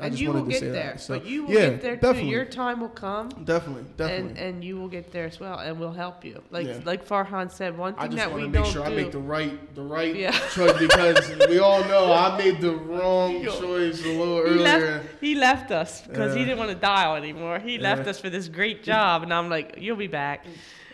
I 0.00 0.04
and 0.06 0.12
just 0.12 0.22
you 0.22 0.32
will 0.32 0.42
get 0.44 0.60
there. 0.60 0.72
that. 0.72 1.00
So, 1.00 1.18
but 1.18 1.26
you 1.26 1.44
will 1.44 1.52
yeah, 1.54 1.70
get 1.70 1.82
there 1.82 1.96
definitely, 1.96 2.22
too. 2.22 2.28
Your 2.28 2.44
time 2.44 2.80
will 2.80 2.88
come. 2.88 3.28
definitely, 3.44 3.84
definitely. 3.96 4.30
And, 4.30 4.38
and 4.38 4.64
you 4.64 4.78
will 4.78 4.88
get 4.88 5.12
there 5.12 5.26
as 5.26 5.38
well, 5.38 5.58
and 5.58 5.78
we'll 5.78 5.92
help 5.92 6.24
you. 6.24 6.42
Like 6.50 6.66
Yeah. 6.66 6.80
like 6.84 7.06
Farhan 7.06 7.50
said, 7.50 7.76
one 7.76 7.94
I 7.96 8.02
thing 8.02 8.12
just 8.12 8.16
that 8.24 8.30
want 8.30 8.42
we 8.42 8.48
to 8.48 8.48
make 8.52 8.64
don't 8.64 8.72
sure 8.72 8.84
do. 8.86 8.92
I 8.92 8.94
make 9.02 9.12
the 9.12 9.18
right, 9.18 9.74
the 9.74 9.82
right 9.82 10.14
Yeah. 10.14 10.30
choice 10.54 10.78
because 10.78 11.32
we 11.48 11.58
all 11.58 11.84
know 11.84 12.12
I 12.12 12.36
made 12.38 12.60
the 12.60 12.74
wrong 12.74 13.42
choice 13.44 14.04
a 14.04 14.08
little 14.08 14.36
he 14.44 14.50
earlier. 14.50 14.62
left. 14.62 15.06
He 15.20 15.34
left 15.34 15.70
us 15.70 16.02
because 16.02 16.34
he 16.34 16.44
didn't 16.44 16.58
want 16.58 16.70
to 16.70 16.76
dial 16.76 17.14
anymore. 17.16 17.58
He 17.58 17.78
left 17.78 18.06
us 18.08 18.18
for 18.20 18.30
this 18.30 18.48
great 18.48 18.82
job, 18.82 19.22
and 19.22 19.32
I'm 19.34 19.48
like, 19.48 19.76
"You'll 19.78 19.96
be 19.96 20.06
back." 20.06 20.44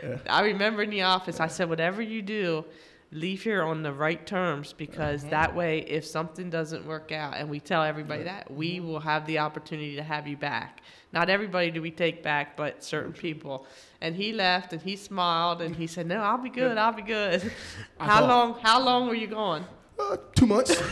Yeah. 0.02 0.18
I 0.28 0.42
remember 0.42 0.82
in 0.82 0.90
the 0.90 1.02
office, 1.02 1.40
I 1.40 1.46
said, 1.46 1.68
"Whatever 1.70 2.02
you 2.02 2.20
do, 2.22 2.64
leave 3.12 3.42
here 3.44 3.62
on 3.62 3.82
the 3.82 3.92
right 3.92 4.26
terms 4.26 4.72
because 4.72 5.22
Uh-huh. 5.22 5.30
that 5.30 5.54
way, 5.54 5.78
if 5.80 6.04
something 6.04 6.50
doesn't 6.50 6.84
work 6.86 7.12
out, 7.12 7.34
and 7.36 7.48
we 7.48 7.60
tell 7.60 7.82
everybody 7.82 8.24
that, 8.24 8.50
we 8.50 8.80
will 8.80 9.00
have 9.00 9.26
the 9.26 9.38
opportunity 9.38 9.96
to 9.96 10.02
have 10.02 10.26
you 10.26 10.36
back. 10.36 10.80
Not 11.12 11.30
everybody 11.30 11.70
do 11.70 11.80
we 11.80 11.90
take 11.92 12.22
back, 12.22 12.56
but 12.56 12.82
certain 12.84 13.12
people." 13.12 13.66
And 14.00 14.16
he 14.16 14.32
left, 14.32 14.72
and 14.72 14.82
he 14.82 14.96
smiled, 14.96 15.62
and 15.62 15.76
he 15.76 15.86
said, 15.86 16.06
"No, 16.06 16.20
I'll 16.20 16.36
be 16.38 16.50
good. 16.50 16.76
I'll 16.76 16.92
be 16.92 17.02
good." 17.02 17.40
How 17.98 18.20
thought- 18.20 18.28
long? 18.28 18.58
How 18.62 18.80
long 18.80 19.08
were 19.08 19.14
you 19.14 19.28
gone? 19.28 19.64
Uh, 19.98 20.16
two 20.34 20.46
months. 20.46 20.76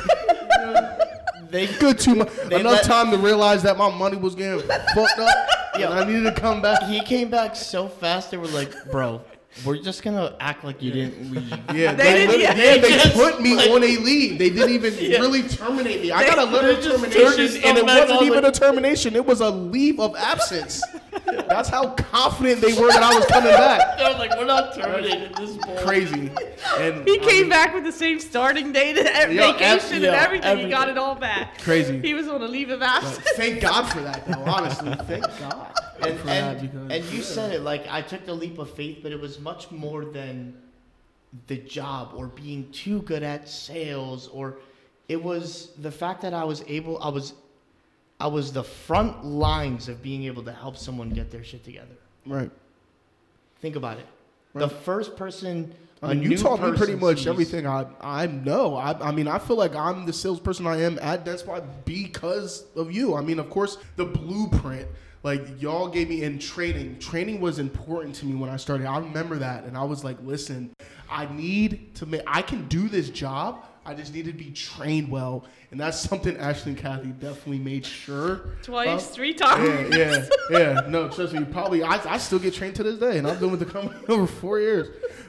They 1.51 1.67
Good 1.79 1.99
two 1.99 2.15
months. 2.17 2.37
Enough 2.39 2.63
let- 2.65 2.85
time 2.85 3.11
to 3.11 3.19
realize 3.19 3.63
that 3.63 3.77
my 3.77 3.95
money 3.95 4.17
was 4.17 4.35
getting 4.35 4.61
fucked 4.61 5.19
up, 5.19 5.49
Yo. 5.79 5.91
and 5.91 6.01
I 6.01 6.05
needed 6.05 6.35
to 6.35 6.41
come 6.41 6.63
back. 6.63 6.83
he 6.85 7.01
came 7.03 7.29
back 7.31 7.55
so 7.55 7.87
fast. 7.87 8.31
They 8.31 8.37
were 8.39 8.49
like, 8.49 8.73
"Bro, 8.91 9.21
we're 9.65 9.79
just 9.79 10.03
gonna 10.03 10.35
act 10.41 10.65
like 10.65 10.83
you 10.83 10.91
didn't 10.93 11.31
leave." 11.33 11.51
Yeah, 11.75 11.95
They 11.95 12.03
they, 12.05 12.27
didn't- 12.27 12.41
yeah, 12.41 12.55
yeah, 12.55 12.79
they 12.81 12.89
just, 12.91 13.15
put 13.15 13.41
me 13.41 13.55
like- 13.55 13.71
on 13.71 13.83
a 13.83 13.97
leave. 13.99 14.39
They 14.39 14.51
didn't 14.51 14.71
even 14.71 14.95
really 15.21 15.43
terminate 15.43 16.03
me. 16.03 16.11
I 16.13 16.25
got 16.27 16.39
a 16.39 16.45
letter 16.45 16.71
of 16.71 16.77
They 16.77 16.83
just 16.83 17.01
turned 17.03 17.13
termination, 17.13 17.63
and 17.65 17.79
it 17.79 17.85
stuff 17.85 17.87
back. 17.87 17.97
I 17.97 18.01
wasn't 18.13 18.23
even 18.23 18.43
like- 18.45 18.57
a 18.57 18.59
termination. 18.59 19.17
It 19.17 19.25
was 19.27 19.41
a 19.41 19.51
leave 19.51 20.01
of 20.01 20.17
absence. 20.17 20.83
That's 21.49 21.69
how 21.69 21.91
confident 21.91 22.61
they 22.61 22.73
were 22.75 22.89
that 22.89 23.03
I 23.03 23.15
was 23.15 23.27
coming 23.27 23.53
back. 23.53 23.99
They're 23.99 24.13
like, 24.15 24.37
"We're 24.37 24.45
not 24.47 24.75
terminating 24.75 25.33
this 25.37 25.57
boy." 25.57 25.77
Crazy. 25.85 26.31
And 26.79 27.07
He 27.07 27.15
I 27.15 27.19
came 27.19 27.41
mean, 27.43 27.49
back 27.49 27.75
with 27.75 27.85
the 27.85 27.93
same 27.93 28.19
starting 28.21 28.73
date 28.73 28.99
and 28.99 29.07
ev- 29.09 29.33
Yeah, 29.33 29.53
vacation 29.53 29.97
ev- 29.99 30.03
and 30.05 30.05
everything. 30.07 30.45
everything. 30.51 30.67
He 30.67 30.71
got 30.73 30.89
it 30.89 30.99
all 30.99 31.15
back. 31.15 31.61
Crazy. 31.61 32.01
He 32.01 32.15
was 32.15 32.27
on 32.29 32.43
a 32.43 32.47
leave 32.49 32.71
of 32.71 32.81
But 32.81 32.89
absence. 32.89 33.27
thank 33.37 33.61
God 33.61 33.85
for 33.91 34.01
that, 34.01 34.27
though. 34.27 34.43
Honestly, 34.45 34.95
thank 35.07 35.25
God 35.39 35.73
and, 36.03 36.29
and, 36.29 36.61
because 36.61 36.91
and 36.91 37.05
you 37.15 37.23
said 37.23 37.53
it 37.53 37.61
like 37.61 37.87
I 37.89 38.03
took 38.03 38.27
the 38.27 38.35
leap 38.35 38.59
of 38.59 38.71
faith, 38.71 38.99
but 39.03 39.13
it 39.13 39.21
was 39.21 39.39
much 39.39 39.71
more 39.71 40.05
than 40.05 40.57
the 41.47 41.57
job 41.57 42.13
or 42.15 42.29
being 42.29 42.71
too 42.71 43.03
good 43.03 43.23
at 43.23 43.49
sales 43.49 44.29
or 44.29 44.59
it 45.09 45.23
was 45.23 45.71
the 45.79 45.91
fact 45.91 46.23
that 46.23 46.33
I 46.33 46.45
was 46.45 46.65
able 46.69 47.03
I 47.03 47.09
was 47.09 47.35
I 48.21 48.29
was 48.29 48.53
the 48.53 48.63
front 48.63 49.25
lines 49.25 49.89
of 49.89 50.03
being 50.03 50.25
able 50.25 50.43
to 50.45 50.53
help 50.53 50.77
someone 50.77 51.11
get 51.11 51.31
their 51.31 51.43
shit 51.45 51.65
together. 51.65 51.97
right. 52.27 52.51
Think 53.61 53.77
about 53.77 53.99
it. 53.99 54.07
The 54.55 54.69
first 54.69 55.17
person 55.17 55.75
I 56.03 56.15
mean, 56.15 56.31
you 56.31 56.37
taught 56.37 56.63
me 56.63 56.77
pretty 56.77 56.97
much 56.97 57.19
sees- 57.19 57.27
everything 57.27 57.67
I 57.67 57.87
I 58.01 58.27
know. 58.27 58.77
I, 58.77 59.09
I 59.09 59.11
mean, 59.11 59.27
I 59.27 59.39
feel 59.39 59.57
like 59.57 59.75
I'm 59.75 60.07
the 60.07 60.13
salesperson 60.13 60.67
I 60.67 60.83
am 60.83 60.99
at 61.01 61.25
Dent 61.25 61.41
Spot 61.41 61.65
because 61.85 62.65
of 62.77 62.93
you. 62.93 63.15
I 63.15 63.23
mean, 63.23 63.39
of 63.39 63.49
course, 63.51 63.79
the 63.97 64.05
blueprint, 64.05 64.87
like 65.25 65.61
y'all 65.61 65.89
gave 65.89 66.11
me 66.11 66.23
in 66.23 66.39
training. 66.39 66.99
Training 66.99 67.41
was 67.41 67.59
important 67.59 68.15
to 68.17 68.27
me 68.27 68.35
when 68.35 68.51
I 68.51 68.57
started. 68.57 68.87
I 68.87 68.99
remember 68.99 69.39
that, 69.39 69.65
and 69.65 69.77
I 69.77 69.83
was 69.83 70.05
like, 70.05 70.19
listen, 70.23 70.77
I 71.11 71.27
need 71.33 71.95
to 71.97 72.07
make. 72.07 72.23
I 72.27 72.43
can 72.43 72.69
do 72.69 72.89
this 72.89 73.09
job. 73.09 73.65
I 73.87 73.95
just 73.95 74.15
need 74.15 74.27
to 74.27 74.33
be 74.33 74.51
trained 74.51 75.11
well, 75.11 75.47
and 75.71 75.81
that's 75.81 75.99
something 75.99 76.37
Ashley 76.37 76.73
and 76.73 76.81
Kathy 76.81 77.09
definitely 77.09 77.59
made 77.59 77.85
sure. 77.85 78.51
Twice, 78.63 79.07
of. 79.07 79.15
three 79.15 79.33
times. 79.35 79.95
Yeah, 79.97 80.27
yeah, 80.51 80.59
yeah. 80.59 80.81
No, 80.89 81.09
trust 81.09 81.33
me. 81.33 81.45
Probably, 81.45 81.83
I, 81.83 81.97
I 82.15 82.19
still 82.19 82.39
get 82.39 82.53
trained 82.55 82.77
to 82.77 82.83
this 82.83 82.99
day, 82.99 83.19
and 83.19 83.27
I've 83.27 83.41
been 83.41 83.51
with 83.51 83.61
the 83.61 83.67
company 83.67 83.99
over 84.09 84.27
four 84.27 84.61
years. 84.61 84.89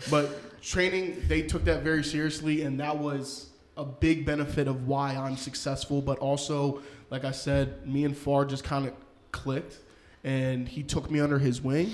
But 0.09 0.61
training, 0.61 1.23
they 1.27 1.41
took 1.41 1.63
that 1.65 1.83
very 1.83 2.03
seriously, 2.03 2.63
and 2.63 2.79
that 2.81 2.97
was 2.97 3.49
a 3.77 3.85
big 3.85 4.25
benefit 4.25 4.67
of 4.67 4.87
why 4.87 5.15
I'm 5.15 5.37
successful. 5.37 6.01
But 6.01 6.19
also, 6.19 6.81
like 7.09 7.23
I 7.23 7.31
said, 7.31 7.87
me 7.87 8.03
and 8.03 8.15
Far 8.15 8.43
just 8.45 8.65
kind 8.65 8.87
of 8.87 8.93
clicked, 9.31 9.79
and 10.25 10.67
he 10.67 10.81
took 10.81 11.09
me 11.09 11.21
under 11.21 11.37
his 11.37 11.61
wing, 11.61 11.93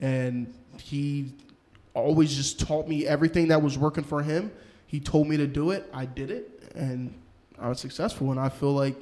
and 0.00 0.54
he 0.78 1.34
always 1.94 2.34
just 2.34 2.60
taught 2.60 2.88
me 2.88 3.06
everything 3.06 3.48
that 3.48 3.60
was 3.60 3.76
working 3.76 4.04
for 4.04 4.22
him. 4.22 4.52
He 4.86 5.00
told 5.00 5.28
me 5.28 5.36
to 5.36 5.48
do 5.48 5.72
it. 5.72 5.90
I 5.92 6.06
did 6.06 6.30
it, 6.30 6.70
and 6.76 7.12
I 7.58 7.68
was 7.68 7.80
successful. 7.80 8.30
And 8.30 8.38
I 8.38 8.48
feel 8.48 8.72
like 8.72 8.94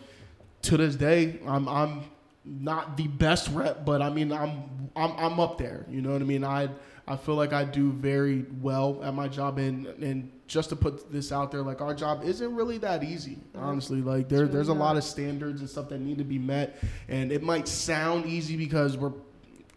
to 0.62 0.78
this 0.78 0.96
day, 0.96 1.38
I'm 1.46 1.68
I'm 1.68 2.04
not 2.44 2.96
the 2.96 3.06
best 3.06 3.50
rep, 3.50 3.84
but 3.84 4.00
I 4.00 4.08
mean 4.08 4.32
I'm 4.32 4.90
I'm 4.96 5.12
I'm 5.16 5.38
up 5.38 5.58
there. 5.58 5.84
You 5.90 6.00
know 6.00 6.12
what 6.12 6.22
I 6.22 6.24
mean? 6.24 6.42
I 6.42 6.70
I 7.06 7.16
feel 7.16 7.34
like 7.34 7.52
I 7.52 7.64
do 7.64 7.92
very 7.92 8.46
well 8.62 9.00
at 9.04 9.12
my 9.12 9.28
job, 9.28 9.58
and 9.58 9.86
and 9.86 10.32
just 10.50 10.68
to 10.70 10.76
put 10.76 11.12
this 11.12 11.30
out 11.30 11.52
there, 11.52 11.62
like 11.62 11.80
our 11.80 11.94
job 11.94 12.22
isn't 12.24 12.54
really 12.56 12.76
that 12.78 13.04
easy. 13.04 13.36
Mm-hmm. 13.36 13.64
Honestly, 13.64 14.00
like 14.02 14.28
there 14.28 14.44
It's 14.44 14.52
there's 14.52 14.68
a 14.68 14.74
lot 14.74 14.96
of 14.96 15.04
standards 15.04 15.60
and 15.60 15.70
stuff 15.70 15.88
that 15.90 16.00
need 16.00 16.18
to 16.18 16.24
be 16.24 16.38
met, 16.38 16.82
and 17.08 17.30
it 17.30 17.40
might 17.42 17.68
sound 17.68 18.26
easy 18.26 18.56
because 18.56 18.96
we're 18.98 19.12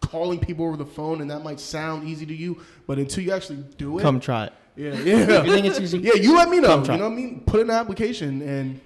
calling 0.00 0.40
people 0.40 0.66
over 0.66 0.76
the 0.76 0.84
phone, 0.84 1.20
and 1.20 1.30
that 1.30 1.44
might 1.44 1.60
sound 1.60 2.08
easy 2.08 2.26
to 2.26 2.34
you, 2.34 2.60
but 2.88 2.98
until 2.98 3.22
you 3.22 3.32
actually 3.32 3.64
do 3.78 3.98
it, 4.00 4.02
Come 4.02 4.18
try 4.18 4.46
it. 4.46 4.52
yeah, 4.74 4.88
If 4.90 5.06
yeah. 5.06 5.44
you 5.44 5.52
think 5.52 5.66
it's 5.66 5.78
easy, 5.78 5.98
Yeah, 6.02 6.14
you 6.14 6.36
let 6.36 6.48
me 6.48 6.58
know. 6.58 6.82
Come 6.82 6.82
You 6.82 6.98
know 6.98 7.04
what 7.08 7.12
I 7.12 7.16
mean? 7.16 7.40
Put 7.46 7.60
in 7.60 7.70
an 7.70 7.76
application 7.76 8.42
and 8.42 8.80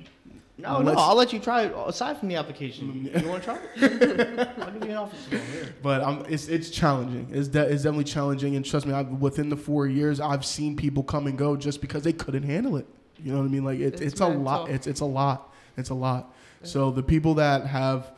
No, 0.60 0.82
no, 0.82 0.92
I'll 0.96 1.14
let 1.14 1.32
you 1.32 1.38
try 1.38 1.62
it 1.66 1.74
aside 1.86 2.18
from 2.18 2.28
the 2.28 2.34
application. 2.34 3.08
You 3.14 3.28
want 3.28 3.44
to 3.44 3.46
try 3.46 3.58
it? 3.76 4.48
I'll 4.58 4.72
give 4.72 4.84
you 4.84 4.90
an. 4.90 5.08
Go 5.30 5.38
here. 5.38 5.74
But 5.82 6.02
um, 6.02 6.24
it's 6.28 6.48
it's 6.48 6.68
challenging. 6.68 7.28
It's, 7.30 7.46
de- 7.46 7.62
it's 7.72 7.84
definitely 7.84 8.04
challenging, 8.04 8.56
and 8.56 8.64
trust 8.64 8.84
me, 8.84 8.92
I've, 8.92 9.08
within 9.08 9.50
the 9.50 9.56
four 9.56 9.86
years, 9.86 10.18
I've 10.18 10.44
seen 10.44 10.76
people 10.76 11.04
come 11.04 11.28
and 11.28 11.38
go 11.38 11.56
just 11.56 11.80
because 11.80 12.02
they 12.02 12.12
couldn't 12.12 12.42
handle 12.42 12.76
it. 12.76 12.86
You 13.22 13.32
know 13.32 13.38
what 13.38 13.44
I 13.44 13.48
mean? 13.48 13.64
Like 13.64 13.78
it, 13.78 13.94
It's 13.94 14.00
it's, 14.00 14.20
a 14.20 14.26
lot. 14.26 14.68
It's 14.68 14.88
it's 14.88 15.00
a 15.00 15.04
lot. 15.04 15.54
It's 15.76 15.90
a 15.90 15.94
lot. 15.94 16.34
So 16.64 16.90
the 16.90 17.04
people 17.04 17.34
that 17.34 17.66
have 17.66 18.10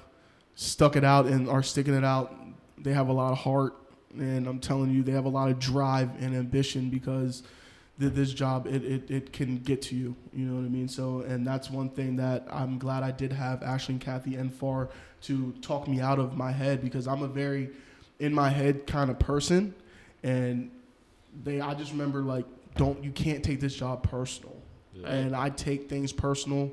stuck 0.54 0.96
it 0.96 1.04
out 1.04 1.26
and 1.26 1.46
are 1.46 1.62
sticking 1.62 1.92
it 1.94 2.04
out, 2.04 2.34
they 2.78 2.94
have 2.94 3.08
a 3.08 3.12
lot 3.12 3.32
of 3.32 3.38
heart, 3.38 3.74
and 4.18 4.46
I'm 4.46 4.60
telling 4.60 4.90
you, 4.90 5.02
they 5.02 5.12
have 5.12 5.26
a 5.26 5.30
lot 5.30 5.50
of 5.50 5.58
drive 5.58 6.10
and 6.22 6.34
ambition 6.34 6.88
because 6.88 7.42
th- 8.00 8.12
this 8.12 8.32
job 8.32 8.66
it, 8.66 8.82
it, 8.84 9.10
it 9.10 9.32
can 9.32 9.58
get 9.58 9.82
to 9.82 9.94
you. 9.94 10.16
You 10.32 10.46
know 10.46 10.56
what 10.56 10.66
I 10.66 10.68
mean? 10.68 10.88
So 10.88 11.20
and 11.20 11.46
that's 11.46 11.70
one 11.70 11.90
thing 11.90 12.16
that 12.16 12.46
I'm 12.50 12.78
glad 12.78 13.02
I 13.02 13.12
did 13.12 13.32
have 13.32 13.62
Ashley 13.62 13.94
and 13.94 14.00
Kathy 14.00 14.34
and 14.34 14.52
Far 14.52 14.88
to 15.22 15.52
talk 15.62 15.86
me 15.86 16.00
out 16.00 16.18
of 16.18 16.36
my 16.36 16.50
head 16.50 16.82
because 16.82 17.06
I'm 17.06 17.22
a 17.22 17.28
very 17.28 17.70
in 18.18 18.34
my 18.34 18.48
head 18.50 18.86
kind 18.86 19.10
of 19.10 19.18
person, 19.18 19.74
and 20.22 20.70
they 21.44 21.60
I 21.60 21.74
just 21.74 21.92
remember 21.92 22.20
like 22.22 22.46
don't 22.76 23.02
you 23.04 23.10
can't 23.12 23.44
take 23.44 23.60
this 23.60 23.74
job 23.74 24.02
personal 24.02 24.56
and 25.04 25.36
I 25.36 25.50
take 25.50 25.88
things 25.88 26.12
personal. 26.12 26.70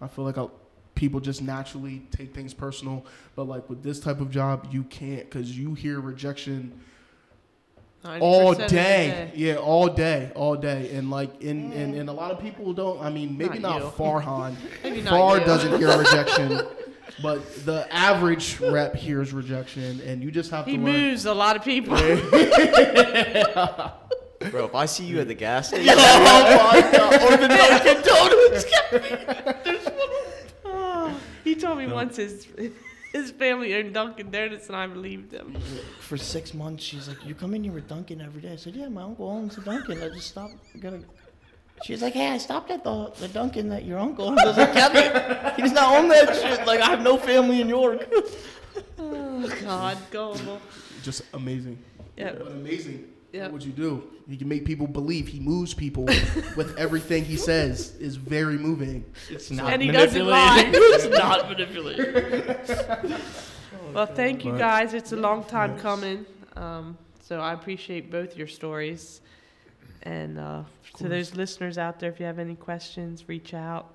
I 0.00 0.08
feel 0.08 0.24
like 0.24 0.38
I, 0.38 0.46
people 0.94 1.20
just 1.20 1.42
naturally 1.42 2.02
take 2.10 2.34
things 2.34 2.54
personal, 2.54 3.04
but 3.34 3.44
like 3.44 3.68
with 3.68 3.82
this 3.82 4.00
type 4.00 4.20
of 4.20 4.30
job, 4.30 4.68
you 4.70 4.84
can't 4.84 5.24
because 5.28 5.56
you 5.56 5.74
hear 5.74 6.00
rejection 6.00 6.72
90% 6.72 6.95
all 8.20 8.52
of 8.52 8.58
the 8.58 8.66
day. 8.68 9.30
Yeah, 9.34 9.56
all 9.56 9.88
day, 9.88 10.30
all 10.34 10.56
day, 10.56 10.90
and 10.94 11.10
like 11.10 11.42
in 11.42 11.72
and, 11.72 11.94
and 11.94 12.08
a 12.08 12.12
lot 12.12 12.30
of 12.30 12.40
people 12.40 12.72
don't. 12.72 13.00
I 13.02 13.10
mean, 13.10 13.36
maybe 13.36 13.58
Not 13.58 13.80
not. 13.82 13.96
Farhan. 13.96 14.54
Maybe 14.84 15.02
not 15.02 15.10
Far 15.10 15.38
you. 15.38 15.44
doesn't 15.44 15.78
hear 15.78 15.96
rejection, 16.04 16.62
but 17.22 17.64
the 17.64 17.86
average 17.94 18.58
rep 18.60 18.94
hears 18.94 19.32
rejection, 19.32 20.00
and 20.02 20.22
you 20.22 20.30
just 20.30 20.50
have 20.50 20.66
He 20.66 20.76
to 20.76 20.82
learn. 20.82 20.92
moves 20.92 21.26
a 21.26 21.34
lot 21.34 21.56
of 21.56 21.64
people. 21.64 21.96
Bro, 24.50 24.66
if 24.66 24.74
I 24.74 24.86
see 24.86 25.04
you 25.04 25.18
at 25.20 25.28
the 25.28 25.34
gas 25.34 25.68
station, 25.68 25.94
oh 25.96 26.72
my 26.72 26.80
god! 26.92 27.22
Or 27.22 27.36
the 27.36 27.48
Dunkin' 27.48 28.02
Donuts. 28.02 28.64
Oh, 30.64 31.20
he 31.42 31.54
told 31.54 31.78
me 31.78 31.86
once 31.86 32.16
his 32.16 32.46
his 33.12 33.30
family 33.30 33.74
owned 33.74 33.94
Dunkin' 33.94 34.30
Donuts, 34.30 34.66
and 34.68 34.76
I 34.76 34.86
believed 34.86 35.32
him. 35.32 35.56
For 36.00 36.16
six 36.16 36.54
months, 36.54 36.84
she's 36.84 37.08
like, 37.08 37.24
"You 37.24 37.34
come 37.34 37.54
in 37.54 37.64
here 37.64 37.72
with 37.72 37.88
Dunkin' 37.88 38.20
every 38.20 38.42
day." 38.42 38.52
I 38.52 38.56
said, 38.56 38.74
"Yeah, 38.76 38.88
my 38.88 39.02
uncle 39.02 39.28
owns 39.28 39.56
a 39.58 39.60
Dunkin'. 39.60 40.02
I 40.02 40.08
just 40.08 40.28
stopped. 40.28 40.54
I 40.74 40.78
gotta." 40.78 41.00
She's 41.84 42.02
like, 42.02 42.14
"Hey, 42.14 42.30
I 42.30 42.38
stopped 42.38 42.70
at 42.70 42.84
the 42.84 43.12
the 43.18 43.28
Dunkin' 43.28 43.68
that 43.68 43.84
your 43.84 43.98
uncle 43.98 44.28
owns." 44.28 44.40
I 44.40 44.46
was 44.46 44.56
like, 44.56 44.72
"Kevin, 44.72 45.54
he 45.56 45.62
does 45.62 45.72
not 45.72 45.96
own 45.96 46.08
that 46.08 46.34
shit. 46.34 46.66
Like, 46.66 46.80
I 46.80 46.86
have 46.86 47.02
no 47.02 47.16
family 47.16 47.60
in 47.60 47.68
York." 47.68 48.08
Oh 48.98 49.48
God, 49.62 49.98
gullible. 50.10 50.60
Just 51.02 51.22
amazing. 51.34 51.78
Yeah. 52.16 52.32
But 52.32 52.48
amazing. 52.48 53.12
Yeah. 53.36 53.48
What 53.48 53.64
you 53.66 53.72
do? 53.72 54.02
He 54.28 54.36
can 54.36 54.48
make 54.48 54.64
people 54.64 54.86
believe. 54.86 55.28
He 55.28 55.40
moves 55.40 55.74
people 55.74 56.04
with 56.56 56.74
everything 56.78 57.24
he 57.24 57.36
says. 57.36 57.94
is 57.96 58.16
very 58.16 58.56
moving. 58.56 59.04
It's 59.28 59.50
And 59.50 59.82
he 59.82 59.90
doesn't 59.90 60.26
lie. 60.26 60.64
it's 60.74 61.18
not 61.18 61.48
manipulating. 61.50 63.16
Well, 63.92 64.04
thank 64.06 64.44
you 64.44 64.58
guys. 64.58 64.92
It's 64.92 65.12
a 65.12 65.16
long 65.16 65.44
time 65.44 65.72
Yes. 65.72 65.80
coming. 65.80 66.26
Um, 66.54 66.98
so 67.22 67.40
I 67.40 67.54
appreciate 67.54 68.10
both 68.10 68.36
your 68.36 68.46
stories. 68.46 69.22
And 70.02 70.38
uh, 70.38 70.64
to 70.98 71.08
those 71.08 71.34
listeners 71.34 71.78
out 71.78 71.98
there, 71.98 72.10
if 72.10 72.20
you 72.20 72.26
have 72.26 72.38
any 72.38 72.56
questions, 72.56 73.26
reach 73.26 73.54
out. 73.54 73.94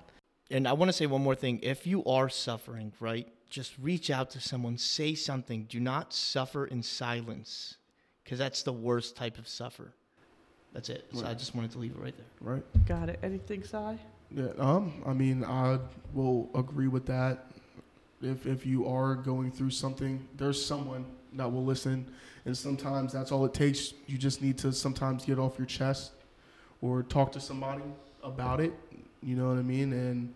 And 0.50 0.66
I 0.66 0.72
want 0.72 0.88
to 0.88 0.92
say 0.92 1.06
one 1.06 1.22
more 1.22 1.36
thing. 1.36 1.60
If 1.62 1.86
you 1.86 2.02
are 2.04 2.28
suffering, 2.28 2.92
right, 2.98 3.28
just 3.48 3.74
reach 3.80 4.10
out 4.10 4.30
to 4.30 4.40
someone, 4.40 4.76
say 4.76 5.14
something. 5.14 5.66
Do 5.68 5.78
not 5.78 6.12
suffer 6.12 6.66
in 6.66 6.82
silence 6.82 7.76
because 8.24 8.38
that's 8.38 8.62
the 8.62 8.72
worst 8.72 9.16
type 9.16 9.38
of 9.38 9.48
suffer. 9.48 9.92
That's 10.72 10.88
it. 10.88 11.06
So 11.12 11.26
I 11.26 11.34
just 11.34 11.54
wanted 11.54 11.72
to 11.72 11.78
leave 11.78 11.92
it 11.92 11.98
right 11.98 12.14
there. 12.16 12.26
Right. 12.40 12.86
Got 12.86 13.10
it. 13.10 13.18
Anything, 13.22 13.62
Si? 13.62 13.76
Yeah. 14.30 14.46
Um. 14.58 15.02
I 15.06 15.12
mean, 15.12 15.44
I 15.44 15.78
will 16.14 16.48
agree 16.54 16.88
with 16.88 17.04
that. 17.06 17.50
If 18.22 18.46
if 18.46 18.64
you 18.64 18.86
are 18.86 19.14
going 19.14 19.50
through 19.50 19.70
something, 19.70 20.26
there's 20.36 20.64
someone 20.64 21.04
that 21.34 21.50
will 21.50 21.64
listen, 21.64 22.06
and 22.46 22.56
sometimes 22.56 23.12
that's 23.12 23.32
all 23.32 23.44
it 23.44 23.52
takes. 23.52 23.92
You 24.06 24.16
just 24.16 24.40
need 24.40 24.56
to 24.58 24.72
sometimes 24.72 25.24
get 25.24 25.38
off 25.38 25.58
your 25.58 25.66
chest, 25.66 26.12
or 26.80 27.02
talk 27.02 27.32
to 27.32 27.40
somebody 27.40 27.82
about 28.22 28.60
it. 28.60 28.72
You 29.22 29.36
know 29.36 29.48
what 29.48 29.58
I 29.58 29.62
mean? 29.62 29.92
And 29.92 30.34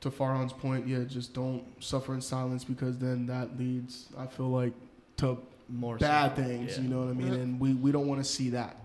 to 0.00 0.10
Farhan's 0.10 0.52
point, 0.52 0.86
yeah, 0.86 1.04
just 1.04 1.34
don't 1.34 1.64
suffer 1.82 2.14
in 2.14 2.20
silence 2.20 2.62
because 2.64 2.98
then 2.98 3.26
that 3.26 3.58
leads, 3.58 4.06
I 4.16 4.26
feel 4.26 4.48
like, 4.48 4.72
to 5.16 5.38
More 5.68 5.96
bad 5.96 6.30
suffering. 6.30 6.66
things. 6.66 6.76
Yeah. 6.76 6.82
You 6.82 6.88
know 6.88 7.00
what 7.00 7.08
I 7.08 7.12
mean? 7.12 7.32
Yep. 7.32 7.40
And 7.40 7.60
we, 7.60 7.74
we 7.74 7.92
don't 7.92 8.06
want 8.06 8.22
to 8.22 8.28
see 8.28 8.50
that. 8.50 8.76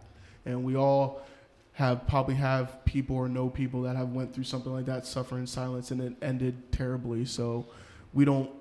And 0.46 0.64
we 0.64 0.76
all 0.76 1.22
have 1.74 2.08
probably 2.08 2.36
have 2.36 2.84
people 2.86 3.16
or 3.16 3.28
know 3.28 3.50
people 3.50 3.82
that 3.84 3.96
have 3.96 4.10
went 4.10 4.34
through 4.34 4.44
something 4.44 4.72
like 4.72 4.86
that, 4.86 5.06
suffer 5.06 5.38
in 5.38 5.48
silence, 5.48 5.92
and 5.92 6.02
it 6.02 6.14
ended 6.22 6.72
terribly. 6.72 7.26
So 7.26 7.66
we 8.14 8.26
don't 8.26 8.52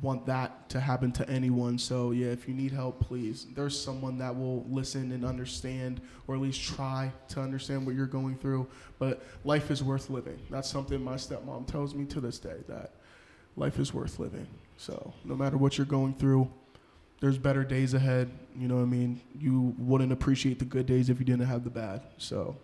want 0.00 0.24
that 0.26 0.68
to 0.70 0.80
happen 0.80 1.12
to 1.12 1.28
anyone. 1.28 1.78
So 1.78 2.12
yeah, 2.12 2.28
if 2.28 2.48
you 2.48 2.54
need 2.54 2.72
help, 2.72 3.00
please. 3.00 3.46
There's 3.54 3.78
someone 3.78 4.16
that 4.18 4.34
will 4.34 4.64
listen 4.70 5.12
and 5.12 5.24
understand, 5.24 6.00
or 6.26 6.34
at 6.34 6.40
least 6.40 6.62
try 6.62 7.12
to 7.28 7.40
understand 7.40 7.84
what 7.84 7.94
you're 7.94 8.06
going 8.06 8.36
through. 8.36 8.66
But 8.98 9.22
life 9.44 9.70
is 9.70 9.82
worth 9.84 10.08
living. 10.08 10.38
That's 10.50 10.68
something 10.68 11.02
my 11.02 11.16
stepmom 11.16 11.66
tells 11.66 11.94
me 11.94 12.06
to 12.06 12.20
this 12.20 12.38
day 12.38 12.56
that 12.68 12.92
life 13.56 13.78
is 13.78 13.92
worth 13.92 14.18
living. 14.18 14.46
So 14.78 15.12
no 15.24 15.36
matter 15.36 15.58
what 15.58 15.76
you're 15.76 15.84
going 15.84 16.14
through, 16.14 16.50
there's 17.22 17.38
better 17.38 17.62
days 17.62 17.94
ahead. 17.94 18.28
You 18.58 18.66
know 18.66 18.74
what 18.74 18.82
I 18.82 18.86
mean? 18.86 19.20
You 19.38 19.74
wouldn't 19.78 20.10
appreciate 20.10 20.58
the 20.58 20.64
good 20.64 20.86
days 20.86 21.08
if 21.08 21.20
you 21.20 21.24
didn't 21.24 21.46
have 21.46 21.62
the 21.62 21.70
bad. 21.70 22.02
So 22.18 22.56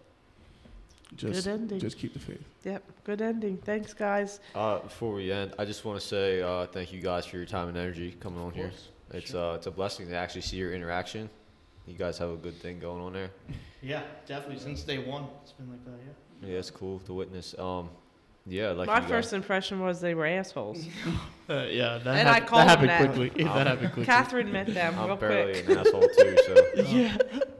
just 1.14 1.44
Good 1.44 1.52
ending. 1.52 1.78
just 1.78 1.96
keep 1.96 2.12
the 2.12 2.18
faith. 2.18 2.42
Yep. 2.64 2.82
Good 3.04 3.22
ending. 3.22 3.56
Thanks, 3.58 3.94
guys. 3.94 4.40
uh, 4.56 4.80
before 4.80 5.14
we 5.14 5.30
end, 5.30 5.54
I 5.60 5.64
just 5.64 5.84
want 5.84 5.98
to 6.00 6.04
say 6.06 6.42
uh, 6.42 6.66
thank 6.66 6.92
you 6.92 7.00
guys 7.00 7.24
for 7.24 7.36
your 7.36 7.46
time 7.46 7.68
and 7.68 7.76
energy 7.76 8.16
coming 8.18 8.40
on 8.40 8.52
here. 8.52 8.72
It's 9.12 9.32
uh, 9.32 9.54
it's 9.56 9.68
a 9.68 9.70
blessing 9.70 10.08
to 10.08 10.16
actually 10.16 10.42
see 10.42 10.56
your 10.56 10.74
interaction. 10.74 11.30
You 11.86 11.94
guys 11.96 12.18
have 12.18 12.30
a 12.30 12.36
good 12.36 12.56
thing 12.60 12.80
going 12.80 13.00
on 13.00 13.12
there. 13.12 13.30
Yeah, 13.80 14.02
definitely. 14.26 14.58
Since 14.58 14.82
day 14.82 14.98
one, 14.98 15.26
it's 15.42 15.52
been 15.52 15.70
like 15.70 15.84
that. 15.84 15.92
Yeah. 16.42 16.48
Yeah, 16.50 16.58
it's 16.58 16.70
cool 16.70 16.98
to 17.06 17.14
witness. 17.14 17.54
Um, 17.58 17.90
yeah, 18.48 18.70
like 18.70 18.86
My 18.86 18.96
you 18.96 19.00
guys- 19.02 19.08
first 19.10 19.32
impression 19.32 19.80
was 19.80 20.00
they 20.00 20.14
were 20.14 20.26
assholes. 20.26 20.84
Uh, 21.50 21.64
yeah, 21.70 21.96
that, 22.04 22.14
And 22.18 22.28
I 22.28 22.34
hap- 22.40 22.46
called 22.46 22.68
that 22.68 22.78
him 22.78 22.88
happened 22.90 23.10
that. 23.10 23.16
quickly. 23.16 23.44
that 23.44 23.66
happened 23.66 23.92
quickly. 23.94 24.04
Catherine 24.04 24.52
met 24.52 24.66
them 24.66 24.98
real 24.98 25.12
I'm 25.12 25.18
barely 25.18 25.62
quick. 25.62 25.68
an 25.70 25.78
asshole 25.78 26.02
too, 26.02 26.36
so 26.46 26.82
Yeah, 26.82 27.16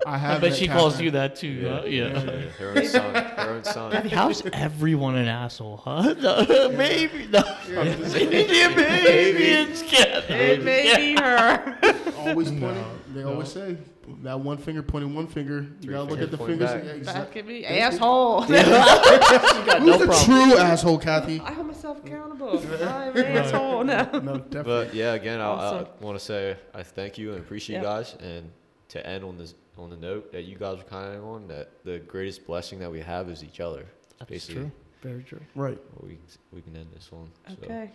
I 0.07 0.14
I 0.14 0.18
have. 0.18 0.41
bet 0.43 0.51
met 0.51 0.59
she 0.59 0.68
calls 0.68 0.93
Catherine. 0.93 1.05
you 1.07 1.11
that 1.12 1.36
too. 1.36 1.66
huh? 1.66 1.82
Yeah. 1.86 2.09
yeah, 2.09 2.41
her 2.59 2.68
own 2.76 2.84
son, 2.84 3.14
her 3.14 3.49
own 3.49 3.64
son. 3.64 3.93
How's 4.09 4.43
everyone 4.53 5.16
an 5.16 5.26
asshole, 5.28 5.78
huh? 5.78 6.14
No, 6.20 6.68
maybe. 6.76 7.28
No. 7.28 7.41
yeah, 7.66 7.97
maybe 7.97 9.43
it's 9.57 9.80
Catherine. 9.82 10.39
It 10.39 10.62
may 10.64 10.95
be 11.14 11.20
her. 11.22 11.78
Always 12.18 12.51
No, 12.51 12.66
pointing. 12.66 12.84
They 13.14 13.22
no. 13.22 13.30
always 13.32 13.49
say 13.51 13.78
that 14.23 14.39
one 14.41 14.59
finger 14.59 14.83
pointing 14.83 15.15
one 15.15 15.27
finger. 15.27 15.61
You 15.61 15.77
Three 15.83 15.91
gotta 15.95 16.11
look 16.11 16.21
at 16.21 16.31
the 16.31 16.39
fingers. 16.39 16.59
back. 16.71 16.83
Yeah, 16.85 16.89
Back 16.91 16.97
exactly. 16.99 17.41
at 17.41 17.47
me. 17.47 17.65
Asshole. 17.81 18.43
She 18.47 18.53
got 18.53 19.79
Who's 19.81 19.87
no 19.87 19.99
the 19.99 20.07
problem. 20.07 20.49
true 20.51 20.59
asshole, 20.59 20.99
Kathy? 20.99 21.41
I 21.41 21.53
hold 21.53 21.67
myself 21.69 21.99
accountable. 22.05 22.59
I'm 22.83 23.17
an 23.17 23.25
asshole 23.25 23.85
now. 23.85 24.05
No, 24.13 24.39
definitely. 24.39 24.63
But 24.63 24.95
yeah, 24.95 25.15
again, 25.15 25.41
I, 25.41 25.45
Awesome. 25.45 25.87
I 26.01 26.05
want 26.05 26.19
to 26.19 26.25
say 26.25 26.57
I 26.75 26.83
thank 26.83 27.19
you 27.19 27.33
and 27.33 27.41
appreciate 27.41 27.77
Yep. 27.77 27.83
you 27.83 27.89
guys. 27.89 28.17
And 28.21 28.51
to 28.89 29.07
end 29.07 29.25
on 29.25 29.37
this 29.39 29.55
on 29.77 29.91
the 29.91 29.97
note 29.97 30.33
that 30.33 30.43
you 30.45 30.57
guys 30.57 30.79
were 30.79 30.85
kind 30.85 31.15
of 31.15 31.25
on, 31.25 31.47
that 31.49 31.71
the 31.85 31.99
greatest 32.01 32.47
blessing 32.47 32.79
that 32.81 32.91
we 32.91 33.01
have 33.01 33.29
is 33.29 33.45
each 33.45 33.61
other. 33.61 33.85
That's 34.19 34.31
basically 34.31 34.63
true. 34.63 34.71
Very 35.03 35.23
true. 35.23 35.41
right. 35.55 35.79
what 35.95 36.05
we 36.09 36.19
we 36.53 36.61
can 36.63 36.75
end 36.77 36.89
this 36.95 37.09
on. 37.13 37.31
So, 37.49 37.55
Okay. 37.65 37.91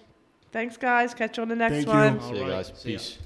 Thanks, 0.51 0.77
guys. 0.77 1.13
Catch 1.13 1.37
you 1.37 1.43
on 1.43 1.49
the 1.49 1.55
next 1.55 1.73
Thank 1.83 1.87
you. 1.87 1.93
one. 1.93 2.21
see 2.21 2.27
you 2.29 2.35
Alright, 2.43 2.49
guys. 2.67 2.71
see 2.79 2.91
ya. 2.93 2.97
Peace. 2.99 3.17